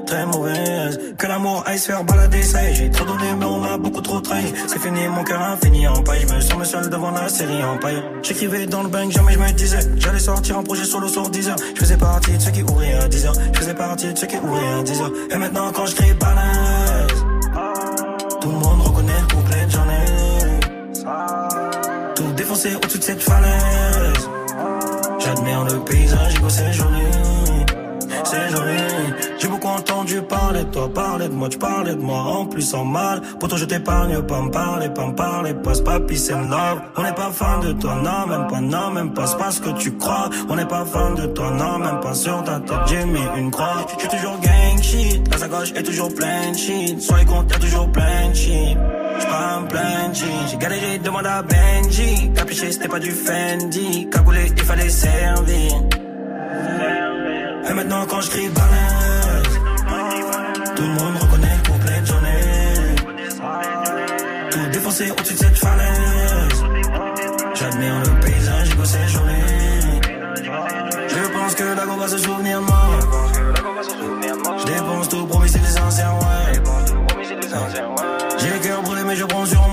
[0.07, 0.99] très mauvaise.
[1.17, 3.77] Que l'amour aille se faire balader, ça y est, j'ai trop donné, mais on a
[3.77, 4.45] beaucoup trop trahi.
[4.67, 6.25] C'est fini, mon cœur a fini en paille.
[6.27, 8.01] Je me sens seul devant la série en paille.
[8.23, 9.79] J'écrivais dans le bank, jamais je me disais.
[9.97, 11.57] J'allais sortir un projet solo sur 10 heures.
[11.75, 13.35] Je faisais partie de ceux qui ouvraient à 10 heures.
[13.53, 15.11] Je faisais partie de ceux qui ouvraient à 10 heures.
[15.31, 17.11] Et maintenant, quand je crie balance,
[18.41, 20.05] tout le monde reconnaît le couplet de j'en ai.
[22.15, 24.29] Tout défoncé au-dessus de cette falaise.
[25.19, 27.03] J'admire le paysage, c'est joli.
[28.23, 28.96] C'est joli.
[29.77, 33.21] Entendu parler de toi, parler de moi, tu parlais de moi en plus en mal.
[33.39, 36.81] Pourtant je t'épargne, pas me parler, pas me parler, passe pas peace and love.
[36.95, 39.61] On n'est pas fan de toi, non, même pas, non, même pas, c'est pas ce
[39.61, 40.29] que tu crois.
[40.49, 43.51] On n'est pas fan de toi, non, même pas sur ta tête, j'ai mis une
[43.51, 43.85] croix.
[43.99, 46.99] J'suis toujours gang shit, la sacoche est toujours plein de shit.
[46.99, 48.77] Soyez compte, toujours plein de shit.
[49.19, 52.31] J'prends plein de shit, j'ai galéré, demande à Benji.
[52.33, 54.09] Capuché, c'était pas du Fendi.
[54.09, 55.71] Cagoulé, il fallait servir.
[57.69, 59.06] Et maintenant quand je crie balance
[60.77, 62.95] Tout le monde reconnaît le couplet de j'en ai.
[64.51, 66.63] Tout défoncé au-dessus de cette falaise.
[67.55, 69.33] J'admire le paysage, j'ai c'est joli
[71.07, 72.89] Je pense que la va se souvenir de moi.
[74.59, 76.61] Je dépense tout, promis c'est des sincères, ouais.
[78.37, 79.66] J'ai le cœur brûlé mais je prends sur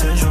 [0.00, 0.29] paysage que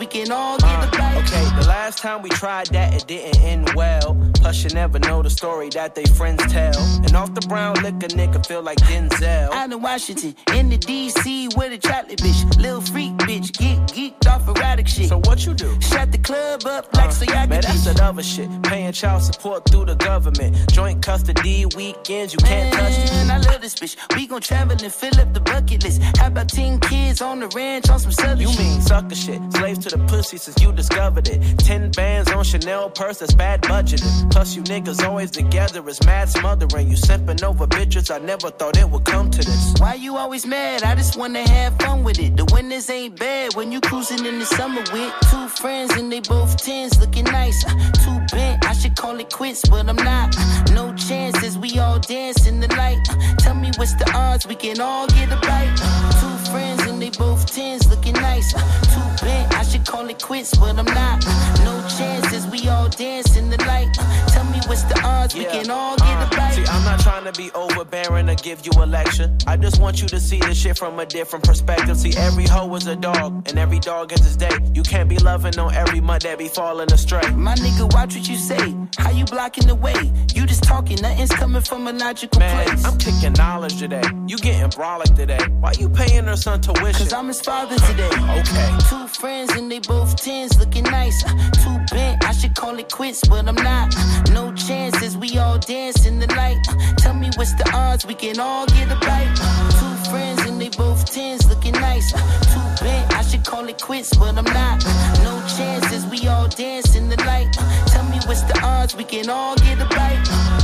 [0.00, 1.16] we can all get a bite.
[1.18, 4.16] Okay, the last time we tried that, it didn't end well.
[4.36, 6.76] Plus, you never know the story that they friends tell.
[7.04, 9.50] And off the brown liquor, nigga feel like Denzel.
[9.52, 12.40] Out in Washington, in the DC with a chocolate bitch.
[12.58, 15.10] Lil freak bitch, get geeked off erratic shit.
[15.10, 15.78] So what you do?
[15.82, 18.48] Shut the club up like so y'all Man, can that's that other shit.
[18.62, 20.56] Paying child support through the government.
[20.72, 23.10] Joint custody weekends, you can't touch it.
[23.10, 23.96] Man, I love this bitch.
[24.16, 26.00] We gon' travel and fill up the bucket list.
[26.16, 28.58] How about 10 kids on the ranch on some southern You shit?
[28.60, 29.40] mean sucker shit.
[29.52, 31.40] Slaves to the pussy since you discovered it.
[31.58, 34.30] Ten bands on Chanel purse, that's bad budgeting.
[34.30, 35.86] Plus, you niggas always together.
[35.88, 36.88] It's mad smothering.
[36.88, 38.10] You simping over bitches.
[38.14, 39.74] I never thought it would come to this.
[39.78, 40.82] Why you always mad?
[40.82, 42.36] I just wanna have fun with it.
[42.36, 46.20] The winters ain't bad when you cruising in the summer with two friends and they
[46.20, 47.64] both tens looking nice.
[47.66, 50.36] Uh, Too bent, I should call it quits, but I'm not.
[50.38, 52.98] Uh, No chances, we all dance in the light.
[53.10, 55.76] Uh, Tell me what's the odds we can all get a bite.
[55.82, 58.54] Uh, Two friends they both tens looking nice.
[58.54, 58.60] Uh,
[58.92, 61.24] Too bent, I should call it quits, but I'm not.
[61.26, 63.96] Uh, No chances, we all dance in the light.
[63.98, 66.49] Uh, Tell me what's the odds we can all get a bite.
[66.52, 69.30] See, I'm not trying to be overbearing or give you a lecture.
[69.46, 71.96] I just want you to see the shit from a different perspective.
[71.96, 74.50] See, every hoe is a dog, and every dog is his day.
[74.74, 77.28] You can't be loving on every mud that be falling astray.
[77.32, 78.74] My nigga, watch what you say.
[78.98, 79.94] How you blocking the way?
[80.34, 82.84] You just talking, nothing's coming from a logical Man, place.
[82.84, 84.02] I'm kicking knowledge today.
[84.26, 85.40] You getting brolic today.
[85.60, 86.92] Why you paying her son tuition?
[86.92, 88.08] Cause I'm his father today.
[88.40, 88.70] Okay.
[88.88, 91.24] Two friends and they both tens looking nice.
[91.24, 93.94] Uh, Too bent, I should call it quits, but I'm not.
[93.96, 96.49] Uh, No chances, we all dance in the light.
[96.58, 99.34] Uh, Tell me what's the odds we can all get a bite.
[99.78, 102.12] Two friends and they both tens looking nice.
[102.12, 104.84] Too bent, I should call it quits, but I'm not.
[105.22, 107.52] No chances, we all dance in the light.
[107.86, 110.59] Tell me what's the odds we can all get a bite.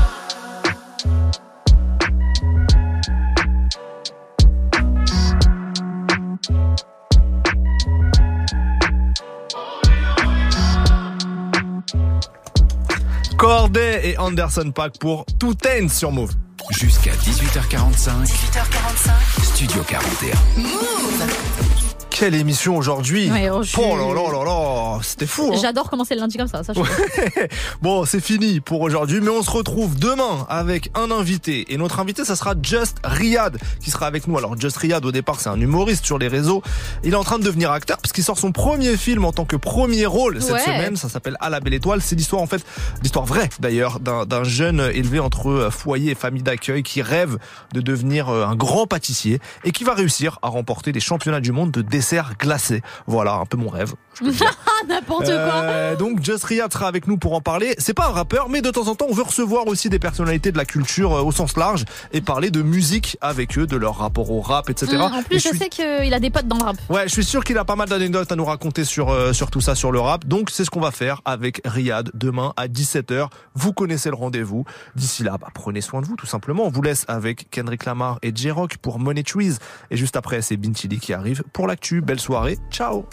[13.37, 16.33] Corday et Anderson Pack pour Tout End sur Move.
[16.71, 18.25] Jusqu'à 18h45.
[18.25, 19.45] 18h45.
[19.45, 20.35] Studio 41.
[20.57, 21.76] Move
[22.19, 25.91] Quelle émission aujourd'hui Ouais, oh, je Oh là là là là C'était fou hein J'adore
[25.91, 26.65] commencer le lundi comme ça.
[26.65, 26.81] ça je-
[27.83, 31.71] Bon, c'est fini pour aujourd'hui, mais on se retrouve demain avec un invité.
[31.75, 34.39] Et notre invité, ça sera Just Riyad, qui sera avec nous.
[34.39, 36.63] Alors, Just Riyad, au départ, c'est un humoriste sur les réseaux.
[37.05, 39.45] Il est en train de devenir acteur, parce qu'il sort son premier film en tant
[39.45, 40.61] que premier rôle cette Ouais.
[40.61, 40.97] semaine.
[40.97, 42.01] Ça s'appelle À la belle étoile.
[42.01, 42.65] C'est l'histoire, en fait,
[43.03, 47.37] l'histoire vraie, d'ailleurs, d'un jeune élevé entre euh, foyer et famille d'accueil qui rêve
[47.75, 51.53] de devenir euh, un grand pâtissier et qui va réussir à remporter les championnats du
[51.53, 52.83] monde de desserts glacés.
[53.07, 53.95] Voilà, un peu mon rêve.
[54.89, 55.33] N'importe quoi.
[55.33, 57.75] Euh, donc Just Riyad sera avec nous pour en parler.
[57.79, 60.53] C'est pas un rappeur, mais de temps en temps, on veut recevoir aussi des personnalités
[60.53, 63.99] de la culture euh, au sens large et parler de musique avec eux, de leur
[63.99, 64.97] rapport au rap, etc.
[64.97, 66.77] Hum, en Et plus, je, suis- sais qu'il a des potes dans le rap.
[66.89, 69.51] Ouais, je suis sûr qu'il a pas mal d'anecdotes à nous raconter sur euh, sur
[69.51, 70.27] tout ça, sur le rap.
[70.27, 73.29] Donc c'est ce qu'on va faire avec Riyad demain à 17h.
[73.55, 74.65] Vous connaissez le rendez-vous.
[74.95, 76.65] D'ici là, bah, prenez soin de vous tout simplement.
[76.65, 79.57] On vous laisse avec Kendrick Lamar et J-Rock pour Money Trees.
[79.91, 82.01] Et juste après, c'est Bintili qui arrive pour l'actu.
[82.01, 82.59] Belle soirée.
[82.71, 83.05] Ciao.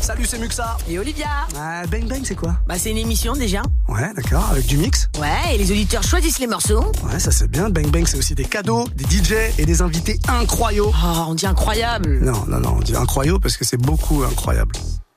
[0.00, 0.76] Salut, c'est Muxa.
[0.88, 1.26] Et Olivia
[1.58, 2.56] Ah, Bang Bang, c'est quoi?
[2.66, 3.62] Bah c'est une émission déjà.
[3.88, 5.08] Ouais, d'accord, avec du mix.
[5.20, 6.92] Ouais, et les auditeurs choisissent les morceaux.
[7.04, 7.68] Ouais, ça c'est bien.
[7.70, 10.88] Bang Bang, c'est aussi des cadeaux, des DJ et des invités incroyables.
[10.88, 12.20] Oh, on dit incroyable.
[12.22, 14.74] Non, non, non, on dit incroyable parce que c'est beaucoup incroyable.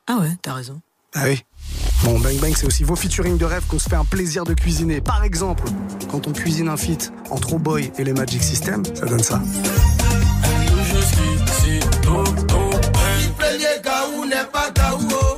[0.07, 0.81] Ah ouais, t'as raison.
[1.15, 1.41] Ah oui.
[2.03, 4.53] Bon, Bang Bang, c'est aussi vos featuring de rêve qu'on se fait un plaisir de
[4.53, 5.01] cuisiner.
[5.01, 5.63] Par exemple,
[6.11, 9.41] quand on cuisine un feat entre Oh Boy et les Magic System, ça donne ça.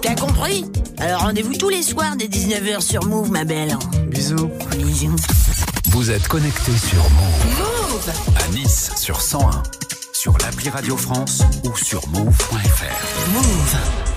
[0.01, 0.65] T'as compris?
[0.97, 3.77] Alors rendez-vous tous les soirs dès 19h sur Move, ma belle.
[4.07, 4.49] Bisous.
[4.77, 5.15] Bisous.
[5.89, 8.11] Vous êtes connectés sur Move.
[8.37, 9.63] À Nice sur 101,
[10.13, 13.33] sur l'appli Radio France ou sur move.fr.
[13.33, 14.10] Move.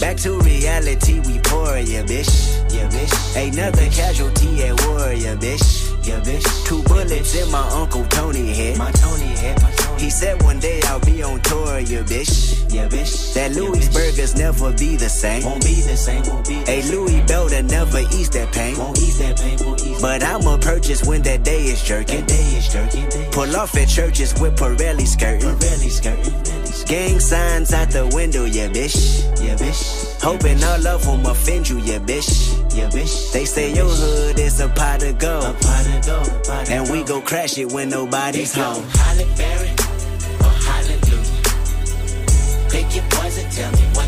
[0.00, 2.30] Back to reality, we pour ya, bitch.
[2.72, 3.12] Yeah, bitch.
[3.34, 6.06] Another casualty at war, ya, bitch.
[6.06, 6.46] Yeah, bitch.
[6.66, 8.78] Two bullets in my Uncle Tony head.
[8.78, 10.00] My Tony head, my Tony.
[10.00, 12.72] He said one day I'll be on tour, ya, bitch.
[12.72, 13.34] Yeah, bitch.
[13.34, 15.42] That Louis burgers never be the same.
[15.44, 16.82] Won't be the same, won't be Hey.
[16.82, 18.78] Louis Belder never ease that pain.
[18.78, 22.20] Won't ease that pain, won't ease But I'ma purchase when that day is jerking.
[22.20, 23.30] That day is jerking.
[23.32, 26.57] Pull off at churches with Pirelli skirting, Pirelli skirting.
[26.86, 29.22] Gang signs out the window, yeah, bitch.
[29.44, 30.20] Yeah, bitch.
[30.22, 32.52] Hoping all of them offend you, yeah, bitch.
[32.74, 33.32] Yeah, bitch.
[33.32, 35.60] They say your hood is a pot of A gold.
[35.60, 38.82] pot of gold, pot of And we go crash it when nobody's home.
[38.90, 39.68] Halle Berry
[40.40, 41.42] or Hallelujah.
[42.70, 44.07] Pick your poison, tell me what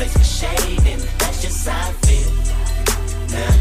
[0.00, 2.30] place for shade, and that's just how I feel.
[3.34, 3.54] Nah,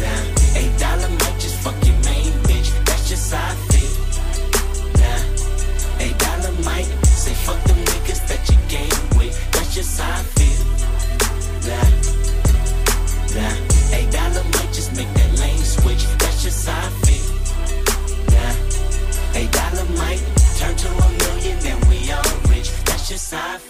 [0.00, 3.94] nah, eight dollar might just fuck your main bitch, that's just how I feel.
[5.00, 6.88] Nah, eight dollar might
[7.22, 10.64] say fuck them niggas that you game with, that's just how I feel.
[11.68, 11.88] Nah,
[13.36, 13.56] nah,
[13.96, 17.28] eight dollar might just make that lane switch, that's just how I feel.
[18.34, 20.22] Yeah, eight dollar might
[20.58, 22.68] turn to a million, then we all rich.
[22.84, 23.69] That's just how I feel.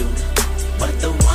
[0.00, 0.06] you,
[0.78, 1.29] but the one.